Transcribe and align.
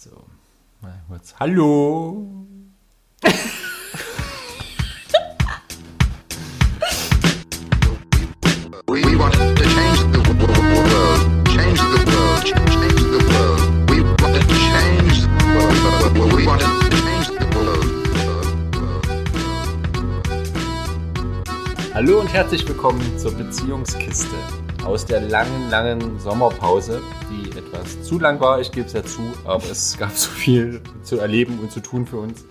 So, 0.00 0.10
mal 0.80 0.94
kurz. 1.08 1.34
Hallo. 1.40 2.24
Hallo 21.92 22.20
und 22.20 22.32
herzlich 22.32 22.68
willkommen 22.68 23.18
zur 23.18 23.32
Beziehungskiste. 23.32 24.28
Aus 24.84 25.04
der 25.04 25.22
langen, 25.22 25.68
langen 25.70 26.20
Sommerpause, 26.20 27.02
die 27.28 27.47
etwas 27.88 28.02
zu 28.02 28.18
lang 28.18 28.40
war, 28.40 28.60
ich 28.60 28.70
gebe 28.72 28.86
es 28.86 28.92
ja 28.92 29.02
zu, 29.02 29.22
aber 29.44 29.64
es 29.70 29.96
gab 29.98 30.10
so 30.10 30.30
viel 30.30 30.82
zu 31.02 31.18
erleben 31.18 31.58
und 31.60 31.72
zu 31.72 31.80
tun 31.80 32.06
für 32.06 32.18
uns, 32.18 32.44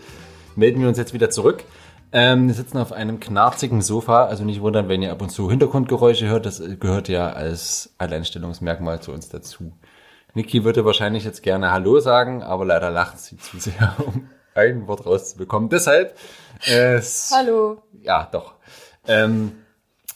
melden 0.55 0.81
wir 0.81 0.87
uns 0.87 0.97
jetzt 0.97 1.13
wieder 1.13 1.29
zurück. 1.29 1.63
Ähm, 2.11 2.47
wir 2.47 2.53
sitzen 2.53 2.77
auf 2.77 2.91
einem 2.91 3.19
knarzigen 3.19 3.81
Sofa, 3.81 4.25
also 4.25 4.45
nicht 4.45 4.61
wundern, 4.61 4.87
wenn 4.87 5.01
ihr 5.01 5.11
ab 5.11 5.21
und 5.21 5.29
zu 5.29 5.49
Hintergrundgeräusche 5.49 6.27
hört, 6.27 6.45
das 6.45 6.61
gehört 6.79 7.09
ja 7.09 7.29
als 7.29 7.93
Alleinstellungsmerkmal 7.97 9.01
zu 9.01 9.11
uns 9.11 9.29
dazu. 9.29 9.73
Niki 10.33 10.63
würde 10.63 10.85
wahrscheinlich 10.85 11.25
jetzt 11.25 11.43
gerne 11.43 11.71
Hallo 11.71 11.99
sagen, 11.99 12.41
aber 12.43 12.65
leider 12.65 12.89
lacht 12.89 13.19
sie 13.19 13.37
zu 13.37 13.59
sehr, 13.59 13.95
um 14.05 14.29
ein 14.55 14.87
Wort 14.87 15.05
rauszubekommen. 15.05 15.69
Deshalb, 15.69 16.17
äh, 16.65 17.01
Hallo. 17.31 17.83
ja, 18.01 18.27
doch. 18.31 18.55
Ähm, 19.07 19.51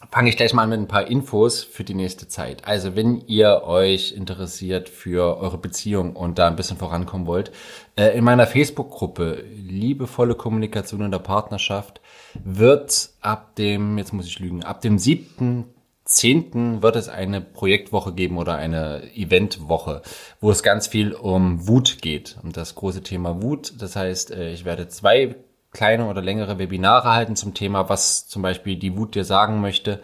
fange 0.09 0.29
ich 0.29 0.37
gleich 0.37 0.53
mal 0.53 0.67
mit 0.67 0.79
ein 0.79 0.87
paar 0.87 1.07
Infos 1.07 1.63
für 1.63 1.83
die 1.83 1.93
nächste 1.93 2.27
Zeit. 2.27 2.65
Also 2.65 2.95
wenn 2.95 3.21
ihr 3.27 3.63
euch 3.63 4.13
interessiert 4.13 4.89
für 4.89 5.37
eure 5.37 5.57
Beziehung 5.57 6.15
und 6.15 6.39
da 6.39 6.47
ein 6.47 6.55
bisschen 6.55 6.77
vorankommen 6.77 7.27
wollt, 7.27 7.51
äh, 7.95 8.17
in 8.17 8.23
meiner 8.23 8.47
Facebook-Gruppe 8.47 9.43
Liebevolle 9.53 10.35
Kommunikation 10.35 11.01
in 11.01 11.11
der 11.11 11.19
Partnerschaft 11.19 12.01
wird 12.43 13.11
ab 13.21 13.55
dem, 13.55 13.97
jetzt 13.97 14.13
muss 14.13 14.27
ich 14.27 14.39
lügen, 14.39 14.63
ab 14.63 14.81
dem 14.81 14.97
7.10. 14.97 16.81
wird 16.81 16.95
es 16.95 17.07
eine 17.07 17.41
Projektwoche 17.41 18.13
geben 18.13 18.37
oder 18.37 18.55
eine 18.55 19.03
Eventwoche, 19.15 20.01
wo 20.39 20.51
es 20.51 20.63
ganz 20.63 20.87
viel 20.87 21.13
um 21.13 21.67
Wut 21.67 22.01
geht, 22.01 22.37
um 22.43 22.51
das 22.51 22.75
große 22.75 23.03
Thema 23.03 23.41
Wut. 23.41 23.73
Das 23.79 23.95
heißt, 23.95 24.31
äh, 24.31 24.51
ich 24.51 24.65
werde 24.65 24.87
zwei 24.87 25.35
kleine 25.71 26.07
oder 26.07 26.21
längere 26.21 26.59
Webinare 26.59 27.13
halten 27.13 27.35
zum 27.35 27.53
Thema, 27.53 27.89
was 27.89 28.27
zum 28.27 28.41
Beispiel 28.41 28.75
die 28.77 28.97
Wut 28.97 29.15
dir 29.15 29.23
sagen 29.23 29.61
möchte 29.61 30.01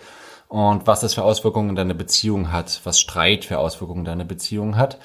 und 0.47 0.87
was 0.87 1.01
das 1.01 1.13
für 1.13 1.23
Auswirkungen 1.23 1.69
in 1.69 1.75
deiner 1.75 1.93
Beziehung 1.93 2.51
hat, 2.51 2.81
was 2.83 2.99
Streit 2.99 3.45
für 3.45 3.59
Auswirkungen 3.59 3.99
in 3.99 4.05
deiner 4.05 4.25
Beziehung 4.25 4.77
hat. 4.77 4.97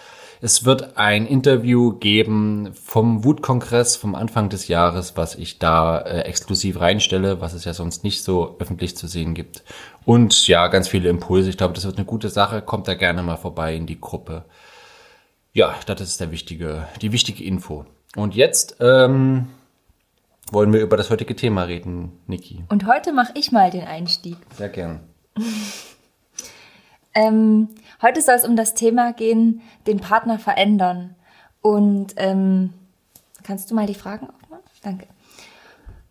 Es 0.45 0.65
wird 0.65 0.97
ein 0.97 1.27
Interview 1.27 1.93
geben 1.93 2.73
vom 2.75 3.25
Wutkongress 3.25 3.95
vom 3.95 4.17
Anfang 4.17 4.49
des 4.49 4.67
Jahres, 4.67 5.17
was 5.17 5.37
ich 5.37 5.61
da 5.61 6.01
äh, 6.01 6.23
exklusiv 6.23 6.81
reinstelle, 6.81 7.41
was 7.41 7.53
es 7.53 7.65
ja 7.65 7.75
sonst 7.75 8.03
nicht 8.03 8.25
so 8.25 8.57
öffentlich 8.59 8.97
zu 8.97 9.07
sehen 9.07 9.35
gibt. 9.35 9.63
Und 10.05 10.49
ja, 10.49 10.67
ganz 10.67 10.89
viele 10.89 11.09
Impulse. 11.09 11.49
Ich 11.49 11.57
glaube, 11.57 11.75
das 11.75 11.85
wird 11.85 11.97
eine 11.97 12.07
gute 12.07 12.29
Sache. 12.29 12.61
Kommt 12.61 12.89
da 12.89 12.95
gerne 12.95 13.23
mal 13.23 13.37
vorbei 13.37 13.77
in 13.77 13.87
die 13.87 14.01
Gruppe. 14.01 14.45
Ja, 15.53 15.77
das 15.87 16.01
ist 16.01 16.21
der 16.21 16.33
wichtige, 16.33 16.89
die 17.03 17.13
wichtige 17.13 17.45
Info. 17.45 17.85
Und 18.17 18.35
jetzt 18.35 18.79
ähm, 18.81 19.47
wollen 20.53 20.73
wir 20.73 20.81
über 20.81 20.97
das 20.97 21.11
heutige 21.11 21.35
Thema 21.35 21.65
reden, 21.65 22.13
Niki. 22.27 22.65
Und 22.69 22.87
heute 22.87 23.13
mache 23.13 23.33
ich 23.35 23.53
mal 23.53 23.71
den 23.71 23.85
Einstieg. 23.85 24.37
Sehr 24.57 24.69
gern. 24.69 25.01
Ähm, 27.15 27.69
heute 28.01 28.23
soll 28.23 28.37
es 28.37 28.47
um 28.47 28.57
das 28.57 28.73
Thema 28.73 29.13
gehen, 29.13 29.61
den 29.87 30.01
Partner 30.01 30.39
verändern. 30.39 31.15
Und 31.61 32.15
ähm, 32.17 32.73
kannst 33.43 33.71
du 33.71 33.75
mal 33.75 33.87
die 33.87 33.95
Fragen 33.95 34.29
aufmachen? 34.31 34.65
Danke. 34.83 35.07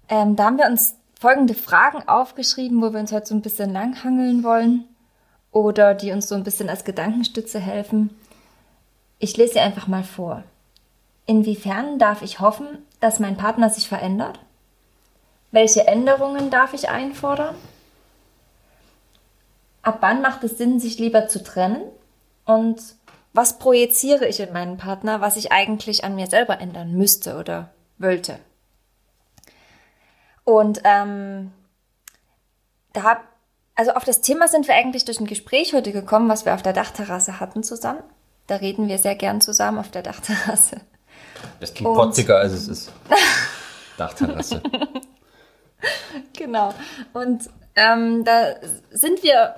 Ähm, 0.07 0.35
da 0.35 0.45
haben 0.45 0.59
wir 0.59 0.67
uns 0.67 0.95
folgende 1.19 1.53
Fragen 1.53 2.07
aufgeschrieben, 2.07 2.81
wo 2.81 2.93
wir 2.93 2.99
uns 2.99 3.11
heute 3.11 3.27
so 3.27 3.35
ein 3.35 3.41
bisschen 3.41 3.71
langhangeln 3.71 4.43
wollen 4.43 4.85
oder 5.51 5.93
die 5.93 6.11
uns 6.11 6.27
so 6.27 6.35
ein 6.35 6.43
bisschen 6.43 6.69
als 6.69 6.83
Gedankenstütze 6.83 7.59
helfen. 7.59 8.11
Ich 9.19 9.37
lese 9.37 9.53
sie 9.53 9.59
einfach 9.59 9.87
mal 9.87 10.03
vor. 10.03 10.43
Inwiefern 11.25 11.99
darf 11.99 12.21
ich 12.21 12.39
hoffen, 12.39 12.79
dass 13.01 13.19
mein 13.19 13.35
Partner 13.35 13.69
sich 13.69 13.89
verändert? 13.89 14.39
Welche 15.51 15.85
Änderungen 15.85 16.49
darf 16.49 16.73
ich 16.73 16.87
einfordern? 16.87 17.55
Ab 19.81 19.97
wann 19.99 20.21
macht 20.21 20.43
es 20.45 20.57
Sinn, 20.57 20.79
sich 20.79 20.97
lieber 20.97 21.27
zu 21.27 21.43
trennen? 21.43 21.81
Und 22.45 22.81
was 23.33 23.59
projiziere 23.59 24.25
ich 24.27 24.39
in 24.39 24.53
meinen 24.53 24.77
Partner, 24.77 25.19
was 25.19 25.35
ich 25.35 25.51
eigentlich 25.51 26.05
an 26.05 26.15
mir 26.15 26.27
selber 26.27 26.61
ändern 26.61 26.93
müsste 26.93 27.37
oder 27.37 27.73
wollte? 27.97 28.39
Und 30.45 30.81
ähm, 30.85 31.51
da 32.93 33.21
also 33.75 33.93
auf 33.93 34.03
das 34.03 34.21
Thema 34.21 34.47
sind 34.47 34.67
wir 34.67 34.75
eigentlich 34.75 35.05
durch 35.05 35.19
ein 35.19 35.25
Gespräch 35.27 35.73
heute 35.73 35.91
gekommen, 35.91 36.29
was 36.29 36.45
wir 36.45 36.53
auf 36.53 36.61
der 36.61 36.73
Dachterrasse 36.73 37.39
hatten 37.39 37.63
zusammen. 37.63 38.03
Da 38.47 38.57
reden 38.57 38.87
wir 38.87 38.97
sehr 38.97 39.15
gern 39.15 39.41
zusammen 39.41 39.79
auf 39.79 39.89
der 39.89 40.03
Dachterrasse. 40.03 40.81
Das 41.59 41.73
klingt 41.73 41.89
Und- 41.91 41.97
potziger, 41.97 42.37
als 42.37 42.53
es 42.53 42.67
ist. 42.67 42.91
Dachterrasse. 43.97 44.61
Genau. 46.37 46.73
Und 47.13 47.49
ähm, 47.75 48.23
da 48.25 48.55
sind 48.91 49.23
wir 49.23 49.55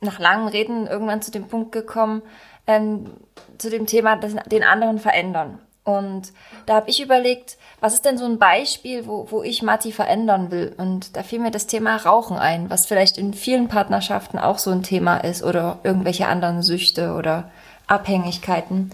nach 0.00 0.18
langen 0.18 0.48
Reden 0.48 0.86
irgendwann 0.86 1.22
zu 1.22 1.30
dem 1.30 1.48
Punkt 1.48 1.72
gekommen, 1.72 2.22
ähm, 2.66 3.10
zu 3.58 3.70
dem 3.70 3.86
Thema 3.86 4.16
das, 4.16 4.34
den 4.46 4.64
anderen 4.64 4.98
verändern. 4.98 5.58
Und 5.84 6.32
da 6.66 6.74
habe 6.74 6.90
ich 6.90 7.02
überlegt, 7.02 7.56
was 7.80 7.94
ist 7.94 8.04
denn 8.04 8.16
so 8.16 8.24
ein 8.24 8.38
Beispiel, 8.38 9.06
wo, 9.06 9.26
wo 9.30 9.42
ich 9.42 9.62
Matti 9.62 9.90
verändern 9.90 10.52
will? 10.52 10.72
Und 10.76 11.16
da 11.16 11.24
fiel 11.24 11.40
mir 11.40 11.50
das 11.50 11.66
Thema 11.66 11.96
Rauchen 11.96 12.36
ein, 12.36 12.70
was 12.70 12.86
vielleicht 12.86 13.18
in 13.18 13.34
vielen 13.34 13.66
Partnerschaften 13.66 14.38
auch 14.38 14.58
so 14.58 14.70
ein 14.70 14.84
Thema 14.84 15.16
ist 15.18 15.42
oder 15.42 15.78
irgendwelche 15.82 16.28
anderen 16.28 16.62
Süchte 16.62 17.14
oder 17.14 17.50
Abhängigkeiten. 17.88 18.92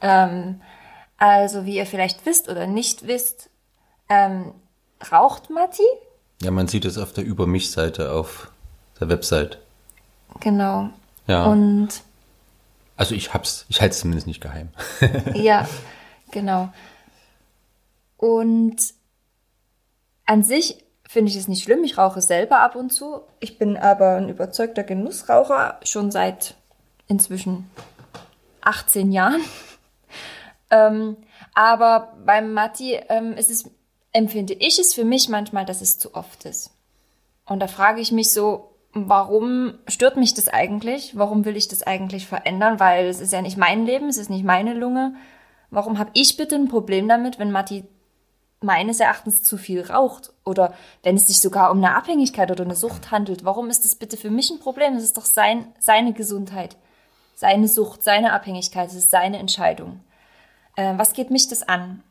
Ähm, 0.00 0.60
also 1.24 1.64
wie 1.64 1.76
ihr 1.76 1.86
vielleicht 1.86 2.26
wisst 2.26 2.48
oder 2.48 2.66
nicht 2.66 3.06
wisst, 3.06 3.48
ähm, 4.08 4.52
raucht 5.10 5.50
Matti? 5.50 5.82
Ja, 6.42 6.50
man 6.50 6.68
sieht 6.68 6.84
es 6.84 6.98
auf 6.98 7.12
der 7.12 7.24
Über 7.24 7.46
mich-Seite 7.46 8.12
auf 8.12 8.50
der 9.00 9.08
Website. 9.08 9.58
Genau. 10.40 10.90
Ja. 11.26 11.46
Und 11.46 11.88
Also 12.96 13.14
ich 13.14 13.32
hab's, 13.32 13.64
ich 13.68 13.80
halte 13.80 13.92
es 13.94 14.00
zumindest 14.00 14.26
nicht 14.26 14.40
geheim. 14.42 14.68
ja, 15.34 15.66
genau. 16.30 16.68
Und 18.18 18.76
an 20.26 20.42
sich 20.42 20.84
finde 21.08 21.30
ich 21.30 21.36
es 21.36 21.48
nicht 21.48 21.64
schlimm. 21.64 21.84
Ich 21.84 21.96
rauche 21.96 22.20
selber 22.20 22.60
ab 22.60 22.76
und 22.76 22.90
zu. 22.90 23.22
Ich 23.40 23.58
bin 23.58 23.76
aber 23.76 24.16
ein 24.16 24.28
überzeugter 24.28 24.84
Genussraucher, 24.84 25.80
schon 25.84 26.10
seit 26.10 26.54
inzwischen 27.08 27.70
18 28.60 29.10
Jahren. 29.12 29.40
Ähm, 30.74 31.16
aber 31.54 32.14
beim 32.26 32.52
Matti 32.52 32.98
ähm, 33.08 33.34
ist 33.34 33.50
es, 33.50 33.70
empfinde 34.12 34.54
ich 34.54 34.78
es 34.78 34.92
für 34.92 35.04
mich 35.04 35.28
manchmal, 35.28 35.64
dass 35.64 35.80
es 35.80 35.98
zu 35.98 36.14
oft 36.14 36.44
ist. 36.44 36.72
Und 37.46 37.60
da 37.60 37.68
frage 37.68 38.00
ich 38.00 38.10
mich 38.10 38.32
so, 38.32 38.70
warum 38.92 39.78
stört 39.86 40.16
mich 40.16 40.34
das 40.34 40.48
eigentlich? 40.48 41.16
Warum 41.16 41.44
will 41.44 41.56
ich 41.56 41.68
das 41.68 41.82
eigentlich 41.82 42.26
verändern? 42.26 42.80
Weil 42.80 43.06
es 43.06 43.20
ist 43.20 43.32
ja 43.32 43.42
nicht 43.42 43.56
mein 43.56 43.86
Leben, 43.86 44.08
es 44.08 44.16
ist 44.16 44.30
nicht 44.30 44.44
meine 44.44 44.74
Lunge. 44.74 45.14
Warum 45.70 45.98
habe 45.98 46.10
ich 46.14 46.36
bitte 46.36 46.56
ein 46.56 46.68
Problem 46.68 47.06
damit, 47.08 47.38
wenn 47.38 47.52
Matti 47.52 47.84
meines 48.60 48.98
Erachtens 48.98 49.44
zu 49.44 49.56
viel 49.58 49.82
raucht? 49.82 50.32
Oder 50.44 50.74
wenn 51.02 51.16
es 51.16 51.28
sich 51.28 51.40
sogar 51.40 51.70
um 51.70 51.78
eine 51.78 51.94
Abhängigkeit 51.94 52.50
oder 52.50 52.64
eine 52.64 52.76
Sucht 52.76 53.12
handelt, 53.12 53.44
warum 53.44 53.70
ist 53.70 53.84
das 53.84 53.94
bitte 53.94 54.16
für 54.16 54.30
mich 54.30 54.50
ein 54.50 54.60
Problem? 54.60 54.96
Es 54.96 55.04
ist 55.04 55.16
doch 55.16 55.24
sein, 55.24 55.66
seine 55.78 56.14
Gesundheit, 56.14 56.76
seine 57.34 57.68
Sucht, 57.68 58.02
seine 58.02 58.32
Abhängigkeit, 58.32 58.88
es 58.88 58.96
ist 58.96 59.10
seine 59.10 59.38
Entscheidung. 59.38 60.00
Äh, 60.76 60.94
was 60.96 61.12
geht 61.12 61.30
mich 61.30 61.48
das 61.48 61.62
an? 61.62 62.02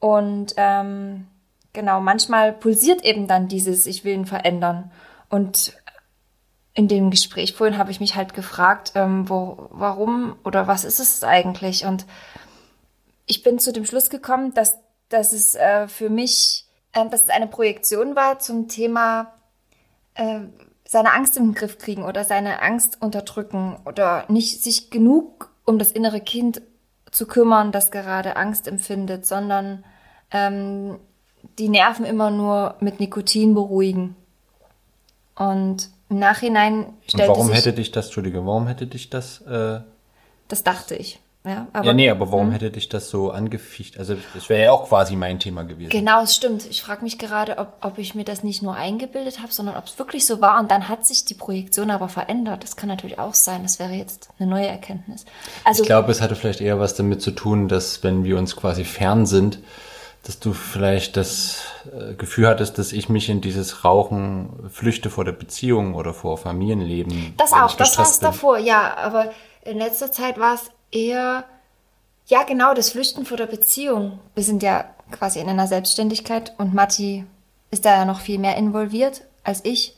Und 0.00 0.54
ähm, 0.56 1.26
genau, 1.72 2.00
manchmal 2.00 2.52
pulsiert 2.52 3.04
eben 3.04 3.26
dann 3.26 3.48
dieses, 3.48 3.86
ich 3.86 4.04
will 4.04 4.14
ihn 4.14 4.26
verändern. 4.26 4.90
Und 5.28 5.74
in 6.74 6.88
dem 6.88 7.10
Gespräch 7.10 7.54
vorhin 7.54 7.78
habe 7.78 7.90
ich 7.90 8.00
mich 8.00 8.14
halt 8.14 8.34
gefragt, 8.34 8.92
ähm, 8.94 9.28
wo, 9.28 9.68
warum 9.70 10.36
oder 10.44 10.68
was 10.68 10.84
ist 10.84 11.00
es 11.00 11.24
eigentlich? 11.24 11.84
Und 11.84 12.06
ich 13.26 13.42
bin 13.42 13.58
zu 13.58 13.72
dem 13.72 13.84
Schluss 13.84 14.10
gekommen, 14.10 14.54
dass, 14.54 14.78
dass 15.08 15.32
es 15.32 15.54
äh, 15.56 15.88
für 15.88 16.08
mich, 16.08 16.66
äh, 16.92 17.08
dass 17.08 17.24
es 17.24 17.30
eine 17.30 17.48
Projektion 17.48 18.14
war 18.14 18.38
zum 18.38 18.68
Thema 18.68 19.34
äh, 20.14 20.40
seine 20.86 21.12
Angst 21.12 21.36
im 21.36 21.52
Griff 21.52 21.78
kriegen 21.78 22.04
oder 22.04 22.24
seine 22.24 22.62
Angst 22.62 23.02
unterdrücken 23.02 23.76
oder 23.84 24.24
nicht 24.28 24.62
sich 24.62 24.90
genug 24.90 25.50
um 25.64 25.78
das 25.78 25.92
innere 25.92 26.20
Kind 26.20 26.62
zu 27.10 27.26
kümmern, 27.26 27.72
das 27.72 27.90
gerade 27.90 28.36
Angst 28.36 28.68
empfindet, 28.68 29.26
sondern 29.26 29.84
ähm, 30.30 30.98
die 31.58 31.68
Nerven 31.68 32.04
immer 32.04 32.30
nur 32.30 32.76
mit 32.80 33.00
Nikotin 33.00 33.54
beruhigen. 33.54 34.16
Und 35.34 35.90
im 36.08 36.18
Nachhinein 36.18 36.86
Und 36.86 36.94
stellte 37.06 37.28
warum 37.30 37.46
sich, 37.48 37.56
hätte 37.56 37.72
dich 37.72 37.92
das, 37.92 38.06
Entschuldige, 38.06 38.44
warum 38.44 38.66
hätte 38.66 38.86
dich 38.86 39.10
das, 39.10 39.40
äh, 39.42 39.80
das 40.48 40.64
dachte 40.64 40.96
ich. 40.96 41.20
Ja, 41.48 41.66
aber, 41.72 41.86
Ja, 41.86 41.92
nee, 41.92 42.10
aber 42.10 42.30
warum 42.30 42.50
hätte 42.50 42.70
dich 42.70 42.88
das 42.88 43.08
so 43.08 43.30
angeficht? 43.30 43.98
Also 43.98 44.16
das 44.34 44.48
wäre 44.48 44.64
ja 44.64 44.72
auch 44.72 44.88
quasi 44.88 45.16
mein 45.16 45.38
Thema 45.38 45.62
gewesen. 45.62 45.90
Genau, 45.90 46.22
es 46.22 46.36
stimmt. 46.36 46.66
Ich 46.68 46.82
frage 46.82 47.02
mich 47.02 47.18
gerade, 47.18 47.58
ob, 47.58 47.72
ob 47.80 47.98
ich 47.98 48.14
mir 48.14 48.24
das 48.24 48.44
nicht 48.44 48.62
nur 48.62 48.74
eingebildet 48.74 49.40
habe, 49.40 49.52
sondern 49.52 49.76
ob 49.76 49.86
es 49.86 49.98
wirklich 49.98 50.26
so 50.26 50.40
war. 50.40 50.60
Und 50.60 50.70
dann 50.70 50.88
hat 50.88 51.06
sich 51.06 51.24
die 51.24 51.34
Projektion 51.34 51.90
aber 51.90 52.08
verändert. 52.08 52.62
Das 52.62 52.76
kann 52.76 52.88
natürlich 52.88 53.18
auch 53.18 53.34
sein. 53.34 53.62
Das 53.62 53.78
wäre 53.78 53.92
jetzt 53.92 54.28
eine 54.38 54.48
neue 54.48 54.66
Erkenntnis. 54.66 55.24
Also 55.64 55.82
Ich 55.82 55.86
glaube, 55.86 56.12
es 56.12 56.20
hatte 56.20 56.36
vielleicht 56.36 56.60
eher 56.60 56.78
was 56.78 56.94
damit 56.94 57.22
zu 57.22 57.30
tun, 57.30 57.68
dass 57.68 58.02
wenn 58.02 58.24
wir 58.24 58.36
uns 58.36 58.54
quasi 58.54 58.84
fern 58.84 59.24
sind, 59.26 59.58
dass 60.24 60.40
du 60.40 60.52
vielleicht 60.52 61.16
das 61.16 61.62
äh, 61.90 62.14
Gefühl 62.14 62.48
hattest, 62.48 62.76
dass 62.76 62.92
ich 62.92 63.08
mich 63.08 63.30
in 63.30 63.40
dieses 63.40 63.84
Rauchen 63.84 64.68
flüchte 64.68 65.08
vor 65.08 65.24
der 65.24 65.32
Beziehung 65.32 65.94
oder 65.94 66.12
vor 66.12 66.36
Familienleben. 66.36 67.34
Das 67.38 67.52
auch, 67.52 67.74
das 67.74 67.96
war 67.96 68.04
es 68.04 68.18
davor, 68.18 68.58
ja. 68.58 68.94
Aber 68.96 69.30
in 69.64 69.78
letzter 69.78 70.12
Zeit 70.12 70.38
war 70.38 70.54
es 70.54 70.70
eher, 70.90 71.44
ja 72.26 72.42
genau, 72.44 72.74
das 72.74 72.90
Flüchten 72.90 73.24
vor 73.24 73.36
der 73.36 73.46
Beziehung. 73.46 74.18
Wir 74.34 74.44
sind 74.44 74.62
ja 74.62 74.84
quasi 75.10 75.40
in 75.40 75.48
einer 75.48 75.66
Selbstständigkeit 75.66 76.54
und 76.58 76.74
Matti 76.74 77.24
ist 77.70 77.84
da 77.84 77.96
ja 77.96 78.04
noch 78.04 78.20
viel 78.20 78.38
mehr 78.38 78.56
involviert 78.56 79.22
als 79.44 79.64
ich. 79.64 79.96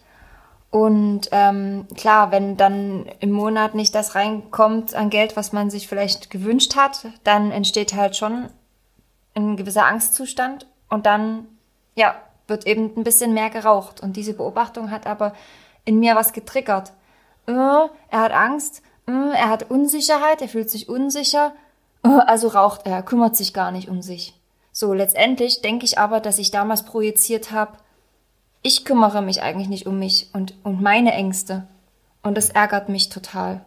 Und 0.70 1.28
ähm, 1.32 1.86
klar, 1.96 2.30
wenn 2.30 2.56
dann 2.56 3.06
im 3.18 3.32
Monat 3.32 3.74
nicht 3.74 3.94
das 3.94 4.14
reinkommt 4.14 4.94
an 4.94 5.10
Geld, 5.10 5.36
was 5.36 5.52
man 5.52 5.68
sich 5.68 5.88
vielleicht 5.88 6.30
gewünscht 6.30 6.76
hat, 6.76 7.06
dann 7.24 7.50
entsteht 7.50 7.94
halt 7.94 8.16
schon 8.16 8.48
ein 9.34 9.56
gewisser 9.56 9.86
Angstzustand 9.86 10.66
und 10.88 11.06
dann, 11.06 11.46
ja, 11.96 12.14
wird 12.46 12.66
eben 12.66 12.92
ein 12.96 13.04
bisschen 13.04 13.34
mehr 13.34 13.50
geraucht. 13.50 14.00
Und 14.00 14.16
diese 14.16 14.34
Beobachtung 14.34 14.90
hat 14.90 15.06
aber 15.06 15.34
in 15.84 15.98
mir 15.98 16.14
was 16.14 16.32
getriggert. 16.32 16.92
Äh, 17.46 17.52
er 17.52 18.20
hat 18.20 18.32
Angst, 18.32 18.82
er 19.32 19.48
hat 19.48 19.70
Unsicherheit, 19.70 20.42
er 20.42 20.48
fühlt 20.48 20.70
sich 20.70 20.88
unsicher, 20.88 21.52
äh, 22.04 22.08
also 22.08 22.48
raucht 22.48 22.86
er, 22.86 23.02
kümmert 23.02 23.36
sich 23.36 23.52
gar 23.52 23.70
nicht 23.70 23.88
um 23.88 24.02
sich. 24.02 24.34
So, 24.72 24.92
letztendlich 24.92 25.62
denke 25.62 25.84
ich 25.84 25.98
aber, 25.98 26.20
dass 26.20 26.38
ich 26.38 26.50
damals 26.50 26.84
projiziert 26.84 27.50
habe, 27.50 27.72
ich 28.62 28.84
kümmere 28.84 29.22
mich 29.22 29.42
eigentlich 29.42 29.68
nicht 29.68 29.86
um 29.86 29.98
mich 29.98 30.28
und, 30.32 30.54
und 30.62 30.82
meine 30.82 31.12
Ängste. 31.12 31.66
Und 32.22 32.36
das 32.36 32.50
ärgert 32.50 32.88
mich 32.88 33.08
total. 33.08 33.64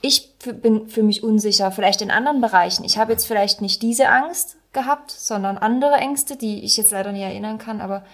Ich 0.00 0.36
bin 0.38 0.88
für 0.88 1.02
mich 1.02 1.22
unsicher, 1.22 1.70
vielleicht 1.70 2.02
in 2.02 2.10
anderen 2.10 2.40
Bereichen. 2.40 2.84
Ich 2.84 2.98
habe 2.98 3.12
jetzt 3.12 3.26
vielleicht 3.26 3.60
nicht 3.60 3.82
diese 3.82 4.08
Angst 4.08 4.56
gehabt, 4.72 5.10
sondern 5.10 5.58
andere 5.58 5.94
Ängste, 5.94 6.36
die 6.36 6.64
ich 6.64 6.76
jetzt 6.76 6.90
leider 6.90 7.12
nicht 7.12 7.22
erinnern 7.22 7.58
kann, 7.58 7.80
aber, 7.80 8.04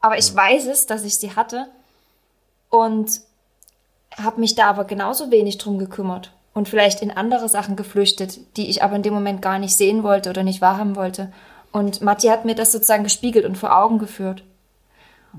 aber 0.00 0.18
ich 0.18 0.34
weiß 0.34 0.66
es, 0.66 0.86
dass 0.86 1.04
ich 1.04 1.16
sie 1.16 1.34
hatte 1.34 1.68
und 2.68 3.20
habe 4.22 4.40
mich 4.40 4.54
da 4.54 4.66
aber 4.66 4.84
genauso 4.84 5.30
wenig 5.30 5.58
drum 5.58 5.78
gekümmert 5.78 6.32
und 6.54 6.68
vielleicht 6.68 7.02
in 7.02 7.10
andere 7.10 7.48
Sachen 7.48 7.76
geflüchtet, 7.76 8.56
die 8.56 8.68
ich 8.68 8.82
aber 8.82 8.96
in 8.96 9.02
dem 9.02 9.14
Moment 9.14 9.42
gar 9.42 9.58
nicht 9.58 9.76
sehen 9.76 10.02
wollte 10.02 10.30
oder 10.30 10.42
nicht 10.42 10.60
wahrhaben 10.60 10.96
wollte. 10.96 11.32
Und 11.72 12.02
Matti 12.02 12.26
hat 12.26 12.44
mir 12.44 12.54
das 12.54 12.72
sozusagen 12.72 13.04
gespiegelt 13.04 13.44
und 13.44 13.56
vor 13.56 13.76
Augen 13.76 13.98
geführt. 13.98 14.42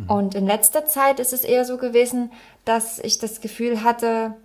Und 0.08 0.36
in 0.36 0.48
letzter 0.48 0.86
Zeit 0.86 1.20
ist 1.20 1.34
es 1.34 1.44
eher 1.44 1.66
so 1.66 1.78
gewesen, 1.78 2.32
dass 2.64 3.00
ich 3.00 3.20
das 3.20 3.42
Gefühl 3.42 3.84
hatte, 3.84 4.36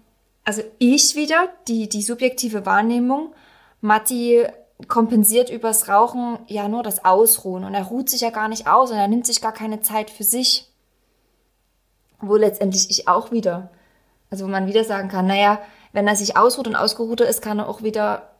also 0.44 0.62
ich 0.78 1.14
wieder, 1.14 1.48
die, 1.68 1.88
die 1.88 2.02
subjektive 2.02 2.66
Wahrnehmung, 2.66 3.32
Matti 3.80 4.44
kompensiert 4.88 5.48
übers 5.50 5.88
Rauchen 5.88 6.38
ja 6.48 6.68
nur 6.68 6.82
das 6.82 7.04
Ausruhen 7.04 7.64
und 7.64 7.74
er 7.74 7.84
ruht 7.84 8.10
sich 8.10 8.20
ja 8.22 8.30
gar 8.30 8.48
nicht 8.48 8.66
aus 8.66 8.90
und 8.90 8.96
er 8.96 9.08
nimmt 9.08 9.26
sich 9.26 9.40
gar 9.40 9.52
keine 9.52 9.80
Zeit 9.80 10.10
für 10.10 10.24
sich. 10.24 10.70
Wo 12.20 12.36
letztendlich 12.36 12.90
ich 12.90 13.08
auch 13.08 13.30
wieder, 13.30 13.70
also 14.30 14.44
wo 14.44 14.48
man 14.48 14.66
wieder 14.66 14.84
sagen 14.84 15.08
kann, 15.08 15.26
naja, 15.26 15.60
wenn 15.92 16.06
er 16.06 16.16
sich 16.16 16.36
ausruht 16.36 16.68
und 16.68 16.76
ausgeruhter 16.76 17.26
ist, 17.26 17.42
kann 17.42 17.58
er 17.58 17.68
auch 17.68 17.82
wieder, 17.82 18.30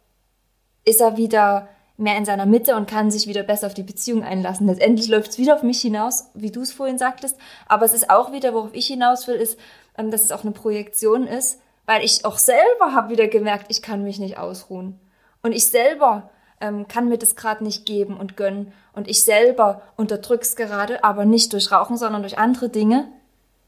ist 0.85 1.01
er 1.01 1.17
wieder 1.17 1.69
mehr 1.97 2.17
in 2.17 2.25
seiner 2.25 2.47
Mitte 2.47 2.77
und 2.77 2.89
kann 2.89 3.11
sich 3.11 3.27
wieder 3.27 3.43
besser 3.43 3.69
auf 3.69 3.75
die 3.75 3.83
Beziehung 3.83 4.23
einlassen. 4.23 4.67
Letztendlich 4.67 5.09
läuft 5.09 5.31
es 5.31 5.39
wieder 5.39 5.55
auf 5.55 5.63
mich 5.63 5.81
hinaus, 5.81 6.31
wie 6.35 6.51
du 6.51 6.61
es 6.61 6.73
vorhin 6.73 6.99
sagtest. 6.99 7.37
Aber 7.67 7.87
es 7.87 7.95
ist 7.95 8.11
auch 8.11 8.33
wieder, 8.33 8.53
worauf 8.53 8.75
ich 8.75 8.87
hinaus 8.87 9.27
will, 9.27 9.37
ist, 9.37 9.59
ähm, 9.97 10.11
dass 10.11 10.23
es 10.23 10.33
auch 10.33 10.43
eine 10.43 10.53
Projektion 10.53 11.27
ist, 11.27 11.61
weil 11.87 12.05
ich 12.05 12.25
auch 12.25 12.39
selber 12.39 12.93
habe 12.93 13.11
wieder 13.11 13.29
gemerkt, 13.29 13.67
ich 13.69 13.81
kann 13.81 14.05
mich 14.05 14.19
nicht 14.19 14.39
ausruhen. 14.39 14.99
Und 15.43 15.53
ich 15.53 15.67
selber 15.71 16.31
ähm, 16.61 16.89
kann 16.89 17.09
mir 17.09 17.19
das 17.19 17.37
gerade 17.37 17.65
nicht 17.65 17.87
geben 17.87 18.17
und 18.17 18.37
gönnen. 18.37 18.73
Und 18.93 19.09
ich 19.09 19.25
selber 19.25 19.83
unterdrück's 19.97 20.57
gerade, 20.57 21.05
aber 21.05 21.25
nicht 21.25 21.53
durch 21.53 21.71
Rauchen, 21.71 21.97
sondern 21.97 22.23
durch 22.23 22.39
andere 22.39 22.69
Dinge. 22.69 23.09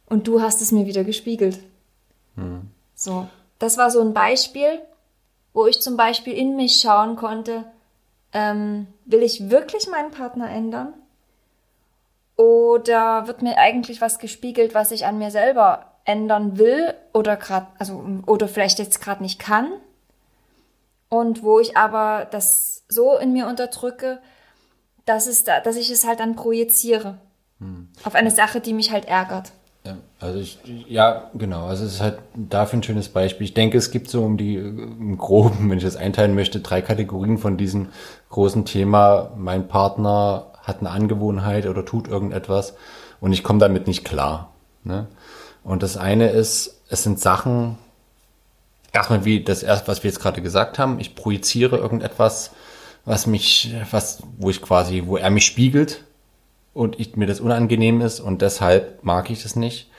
Und 0.07 0.27
du 0.27 0.43
hast 0.43 0.61
es 0.61 0.73
mir 0.73 0.87
wieder 0.87 1.05
gespiegelt. 1.05 1.59
So, 2.95 3.29
das 3.59 3.77
war 3.79 3.91
so 3.91 4.01
ein 4.01 4.15
Beispiel, 4.15 4.81
wo 5.53 5.67
ich 5.67 5.81
zum 5.81 5.97
Beispiel 5.97 6.35
in 6.35 6.57
mich 6.57 6.81
schauen 6.81 7.17
konnte, 7.17 7.65
ähm, 8.33 8.87
will 9.05 9.23
ich 9.23 9.51
wirklich 9.51 9.89
meinen 9.89 10.11
Partner 10.11 10.51
ändern? 10.51 10.95
Oder 12.37 13.27
wird 13.27 13.43
mir 13.43 13.59
eigentlich 13.59 14.01
was 14.01 14.19
gespiegelt, 14.19 14.75
was 14.75 14.93
ich 14.93 15.07
an 15.07 15.19
mir 15.19 15.31
selber 15.31 15.87
ändern 16.05 16.59
will 16.59 16.95
oder 17.13 17.37
gerade, 17.37 17.67
also 17.79 18.05
oder 18.27 18.49
vielleicht 18.49 18.79
jetzt 18.79 19.01
gerade 19.01 19.23
nicht 19.23 19.41
kann? 19.41 19.73
Und 21.09 21.43
wo 21.43 21.59
ich 21.59 21.77
aber 21.77 22.27
das 22.31 22.85
so 22.89 23.17
in 23.17 23.33
mir 23.33 23.47
unterdrücke, 23.47 24.21
dass 25.05 25.27
es 25.27 25.43
da, 25.43 25.61
dass 25.61 25.77
ich 25.77 25.91
es 25.91 26.07
halt 26.07 26.21
dann 26.21 26.37
projiziere 26.37 27.19
auf 28.05 28.15
eine 28.15 28.31
Sache, 28.31 28.61
die 28.61 28.73
mich 28.73 28.93
halt 28.93 29.07
ärgert. 29.07 29.53
Also 30.21 30.41
ich, 30.41 30.59
ja, 30.89 31.31
genau. 31.35 31.67
Also 31.67 31.85
es 31.85 31.95
ist 31.95 32.01
halt 32.01 32.19
dafür 32.35 32.81
ein 32.81 32.83
schönes 32.83 33.09
Beispiel. 33.09 33.45
Ich 33.45 33.55
denke, 33.55 33.79
es 33.79 33.91
gibt 33.91 34.11
so 34.11 34.25
um 34.25 34.37
die, 34.37 34.57
im 34.57 35.17
Groben, 35.17 35.71
wenn 35.71 35.79
ich 35.79 35.85
das 35.85 35.97
einteilen 35.97 36.35
möchte, 36.35 36.61
drei 36.61 36.83
Kategorien 36.83 37.39
von 37.39 37.57
diesem 37.57 37.89
großen 38.31 38.65
Thema. 38.65 39.31
Mein 39.37 39.69
Partner 39.69 40.47
hat 40.63 40.81
eine 40.81 40.91
Angewohnheit 40.91 41.67
oder 41.67 41.85
tut 41.85 42.09
irgendetwas 42.09 42.75
und 43.21 43.33
ich 43.33 43.43
komme 43.43 43.61
damit 43.61 43.87
nicht 43.87 44.05
klar. 44.05 44.53
Ne? 44.85 45.07
Und 45.63 45.83
das 45.83 45.97
eine 45.97 46.31
ist, 46.31 46.83
es 46.89 47.05
sind 47.05 47.21
Sachen, 47.21 47.79
erstmal 48.93 49.25
wie 49.25 49.43
das 49.43 49.63
erst, 49.63 49.89
was 49.89 50.03
wir 50.03 50.11
jetzt 50.11 50.21
gerade 50.21 50.43
gesagt 50.43 50.79
haben, 50.79 50.99
ich 50.99 51.15
projiziere 51.15 51.77
irgendetwas, 51.77 52.51
was 53.05 53.27
mich, 53.27 53.75
was, 53.91 54.23
wo 54.37 54.51
ich 54.51 54.61
quasi, 54.61 55.05
wo 55.07 55.17
er 55.17 55.31
mich 55.31 55.47
spiegelt 55.47 56.05
und 56.79 56.99
ich, 57.01 57.17
mir 57.17 57.27
das 57.27 57.41
unangenehm 57.41 58.01
ist 58.01 58.21
und 58.21 58.41
deshalb 58.43 59.03
mag 59.05 59.29
ich 59.31 59.43
das 59.43 59.57
nicht. 59.57 59.91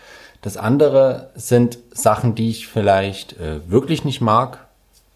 Das 0.42 0.56
andere 0.58 1.30
sind 1.36 1.78
Sachen, 1.92 2.34
die 2.36 2.50
ich 2.50 2.68
vielleicht 2.68 3.38
äh, 3.40 3.60
wirklich 3.70 4.06
nicht 4.06 4.22
mag, 4.22 4.66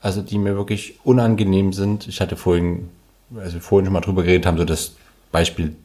also 0.02 0.22
die 0.22 0.38
mir 0.38 0.56
wirklich 0.58 1.00
unangenehm 1.06 1.72
sind. 1.72 2.08
Ich 2.08 2.20
hatte 2.20 2.36
vorhin, 2.36 2.90
also 3.36 3.54
wir 3.56 3.62
vorhin 3.62 3.86
schon 3.86 3.94
mal 3.94 4.02
drüber 4.02 4.24
geredet 4.24 4.46
haben, 4.46 4.58
so 4.58 4.66
das 4.66 4.94
Beispiel 5.32 5.76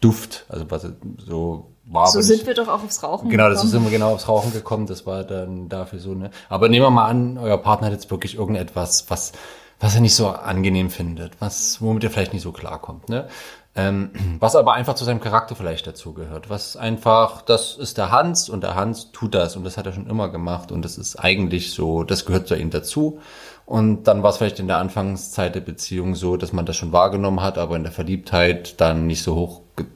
Duft, 0.00 0.44
also 0.48 0.68
was 0.70 0.86
so 1.26 1.66
war. 1.84 2.08
So 2.08 2.20
sind 2.20 2.38
nicht- 2.38 2.46
wir 2.48 2.54
doch 2.54 2.68
auch 2.68 2.82
aufs 2.84 3.02
Rauchen 3.02 3.30
Genau, 3.30 3.48
das 3.48 3.58
gekommen. 3.62 3.72
ist 3.72 3.80
immer 3.80 3.90
genau 3.90 4.12
aufs 4.14 4.28
Rauchen 4.28 4.52
gekommen. 4.52 4.86
Das 4.86 5.06
war 5.06 5.22
dann 5.24 5.68
dafür 5.68 6.00
so, 6.00 6.14
ne? 6.14 6.30
Aber 6.48 6.68
nehmen 6.68 6.84
wir 6.84 6.90
mal 6.90 7.06
an, 7.06 7.38
euer 7.38 7.56
Partner 7.58 7.86
hat 7.86 7.94
jetzt 7.94 8.10
wirklich 8.10 8.34
irgendetwas, 8.36 9.06
was, 9.08 9.32
was 9.80 9.94
er 9.94 10.00
nicht 10.00 10.14
so 10.14 10.28
angenehm 10.28 10.90
findet, 10.90 11.40
was, 11.40 11.82
womit 11.82 12.04
er 12.04 12.10
vielleicht 12.10 12.32
nicht 12.32 12.42
so 12.42 12.52
klarkommt, 12.52 13.08
ne? 13.08 13.28
Ähm, 13.74 14.10
was 14.40 14.56
aber 14.56 14.72
einfach 14.72 14.94
zu 14.94 15.04
seinem 15.04 15.20
Charakter 15.20 15.54
vielleicht 15.54 15.86
dazugehört. 15.86 16.48
Was 16.48 16.76
einfach, 16.76 17.42
das 17.42 17.76
ist 17.76 17.98
der 17.98 18.10
Hans 18.10 18.48
und 18.48 18.62
der 18.62 18.74
Hans 18.74 19.12
tut 19.12 19.34
das 19.34 19.56
und 19.56 19.64
das 19.64 19.76
hat 19.76 19.86
er 19.86 19.92
schon 19.92 20.06
immer 20.06 20.30
gemacht 20.30 20.72
und 20.72 20.84
das 20.84 20.96
ist 20.98 21.16
eigentlich 21.16 21.72
so, 21.72 22.02
das 22.02 22.24
gehört 22.24 22.48
zu 22.48 22.56
ihm 22.56 22.70
dazu. 22.70 23.20
Und 23.66 24.04
dann 24.04 24.22
war 24.22 24.30
es 24.30 24.38
vielleicht 24.38 24.60
in 24.60 24.68
der 24.68 24.78
Anfangszeit 24.78 25.54
der 25.54 25.60
Beziehung 25.60 26.14
so, 26.14 26.36
dass 26.36 26.52
man 26.52 26.66
das 26.66 26.76
schon 26.76 26.92
wahrgenommen 26.92 27.42
hat, 27.42 27.58
aber 27.58 27.76
in 27.76 27.82
der 27.82 27.92
Verliebtheit 27.92 28.80
dann 28.80 29.06
nicht 29.06 29.22
so 29.22 29.34
hoch 29.34 29.60
ge 29.76 29.86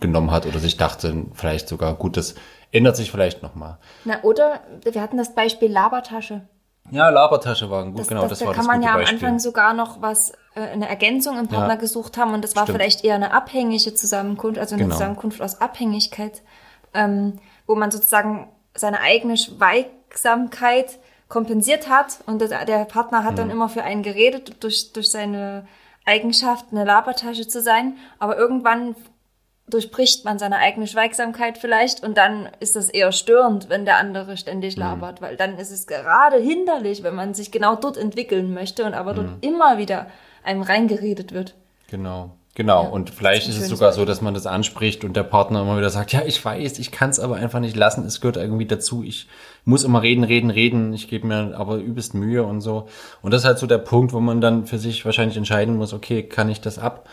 genommen 0.00 0.30
hat 0.30 0.46
oder 0.46 0.58
sich 0.58 0.78
dachte, 0.78 1.26
vielleicht 1.34 1.68
sogar, 1.68 1.94
gut, 1.94 2.16
das 2.16 2.34
ändert 2.70 2.96
sich 2.96 3.10
vielleicht 3.10 3.42
nochmal. 3.42 3.76
Na, 4.06 4.22
oder 4.22 4.60
wir 4.84 5.02
hatten 5.02 5.18
das 5.18 5.34
Beispiel 5.34 5.70
Labertasche. 5.70 6.42
Ja, 6.90 7.08
Labertasche 7.08 7.70
war 7.70 7.84
gut, 7.86 8.00
Das, 8.00 8.08
genau, 8.08 8.22
das, 8.22 8.30
das, 8.30 8.38
da 8.40 8.46
war 8.46 8.52
kann 8.54 8.60
das 8.62 8.66
man 8.66 8.76
gute 8.80 8.86
ja 8.88 8.94
am 8.94 9.00
Beispiel. 9.00 9.18
Anfang 9.28 9.38
sogar 9.38 9.72
noch 9.72 10.02
was, 10.02 10.32
äh, 10.54 10.60
eine 10.60 10.88
Ergänzung 10.88 11.38
im 11.38 11.48
Partner 11.48 11.74
Ja. 11.74 11.80
gesucht 11.80 12.18
haben 12.18 12.34
und 12.34 12.42
das 12.44 12.54
war 12.56 12.64
Stimmt. 12.64 12.78
vielleicht 12.78 13.04
eher 13.04 13.14
eine 13.14 13.32
abhängige 13.32 13.94
Zusammenkunft, 13.94 14.58
also 14.58 14.74
eine 14.74 14.84
Genau. 14.84 14.94
Zusammenkunft 14.96 15.40
aus 15.40 15.60
Abhängigkeit, 15.60 16.42
ähm, 16.92 17.38
wo 17.66 17.74
man 17.76 17.90
sozusagen 17.90 18.48
seine 18.74 19.00
eigene 19.00 19.36
Schweigsamkeit 19.36 20.98
kompensiert 21.28 21.88
hat 21.88 22.18
und 22.26 22.40
der, 22.42 22.64
der 22.66 22.84
Partner 22.84 23.24
hat 23.24 23.38
dann 23.38 23.46
Mhm. 23.46 23.52
immer 23.52 23.68
für 23.68 23.84
einen 23.84 24.02
geredet 24.02 24.62
durch, 24.62 24.92
durch 24.92 25.10
seine 25.10 25.66
Eigenschaft, 26.04 26.66
eine 26.72 26.84
Labertasche 26.84 27.46
zu 27.48 27.62
sein, 27.62 27.96
aber 28.18 28.36
irgendwann 28.36 28.96
durchbricht 29.72 30.24
man 30.24 30.38
seine 30.38 30.58
eigene 30.58 30.86
Schweigsamkeit 30.86 31.58
vielleicht 31.58 32.02
und 32.02 32.16
dann 32.18 32.48
ist 32.60 32.76
das 32.76 32.88
eher 32.88 33.12
störend, 33.12 33.68
wenn 33.68 33.84
der 33.84 33.96
andere 33.96 34.36
ständig 34.36 34.76
Mhm. 34.76 34.82
labert, 34.82 35.22
weil 35.22 35.36
dann 35.36 35.56
ist 35.58 35.70
es 35.70 35.86
gerade 35.86 36.36
hinderlich, 36.38 37.02
wenn 37.02 37.14
man 37.14 37.34
sich 37.34 37.50
genau 37.50 37.76
dort 37.76 37.96
entwickeln 37.96 38.52
möchte 38.54 38.84
und 38.84 38.94
aber 38.94 39.14
dort 39.14 39.28
Mhm. 39.28 39.36
immer 39.40 39.78
wieder 39.78 40.06
einem 40.44 40.62
reingeredet 40.62 41.32
wird. 41.32 41.54
Genau. 41.88 42.32
Genau, 42.54 42.82
Ja, 42.82 42.88
und 42.90 43.08
vielleicht 43.08 43.48
ist 43.48 43.56
ist 43.56 43.62
es 43.62 43.68
sogar 43.70 43.94
so, 43.94 44.04
dass 44.04 44.20
man 44.20 44.34
das 44.34 44.46
anspricht 44.46 45.04
und 45.04 45.16
der 45.16 45.22
Partner 45.22 45.62
immer 45.62 45.78
wieder 45.78 45.88
sagt, 45.88 46.12
ja, 46.12 46.20
ich 46.26 46.44
weiß, 46.44 46.80
ich 46.80 46.92
kann 46.92 47.08
es 47.08 47.18
aber 47.18 47.36
einfach 47.36 47.60
nicht 47.60 47.74
lassen, 47.76 48.04
es 48.04 48.20
gehört 48.20 48.36
irgendwie 48.36 48.66
dazu, 48.66 49.02
ich 49.02 49.26
muss 49.64 49.84
immer 49.84 50.02
reden, 50.02 50.22
reden, 50.22 50.50
reden, 50.50 50.92
ich 50.92 51.08
gebe 51.08 51.26
mir 51.26 51.54
aber 51.56 51.76
übelst 51.76 52.12
Mühe 52.12 52.42
und 52.42 52.60
so. 52.60 52.88
Und 53.22 53.30
das 53.32 53.40
ist 53.40 53.46
halt 53.46 53.58
so 53.58 53.66
der 53.66 53.78
Punkt, 53.78 54.12
wo 54.12 54.20
man 54.20 54.42
dann 54.42 54.66
für 54.66 54.76
sich 54.78 55.02
wahrscheinlich 55.06 55.38
entscheiden 55.38 55.76
muss, 55.78 55.94
okay, 55.94 56.24
kann 56.24 56.50
ich 56.50 56.60
das 56.60 56.78
ab? 56.78 57.08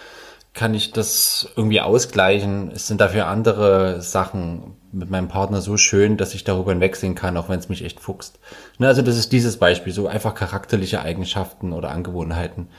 Kann 0.53 0.73
ich 0.73 0.91
das 0.91 1.47
irgendwie 1.55 1.81
ausgleichen? 1.81 2.71
Es 2.71 2.87
sind 2.87 2.99
dafür 2.99 3.27
andere 3.27 4.01
Sachen 4.01 4.75
mit 4.91 5.09
meinem 5.09 5.27
Partner 5.27 5.61
so 5.61 5.77
schön, 5.77 6.17
dass 6.17 6.33
ich 6.33 6.43
darüber 6.43 6.71
hinwegsehen 6.71 7.15
kann, 7.15 7.37
auch 7.37 7.49
wenn 7.49 7.59
es 7.59 7.69
mich 7.69 7.83
echt 7.83 7.99
fuchst. 7.99 8.39
Ne, 8.79 8.87
also 8.87 9.01
das 9.01 9.17
ist 9.17 9.31
dieses 9.31 9.57
Beispiel, 9.57 9.93
so 9.93 10.07
einfach 10.07 10.33
charakterliche 10.33 11.01
Eigenschaften 11.01 11.73
oder 11.73 11.91
Angewohnheiten, 11.91 12.69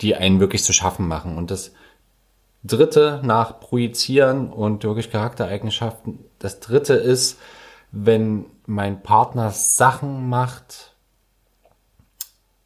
die 0.00 0.16
einen 0.16 0.40
wirklich 0.40 0.64
zu 0.64 0.72
schaffen 0.72 1.06
machen. 1.06 1.36
Und 1.36 1.50
das 1.50 1.72
dritte 2.64 3.20
nach 3.22 3.60
Projizieren 3.60 4.50
und 4.50 4.84
wirklich 4.84 5.10
Charaktereigenschaften. 5.10 6.18
Das 6.38 6.60
dritte 6.60 6.94
ist, 6.94 7.38
wenn 7.92 8.46
mein 8.66 9.02
Partner 9.02 9.50
Sachen 9.50 10.28
macht, 10.28 10.87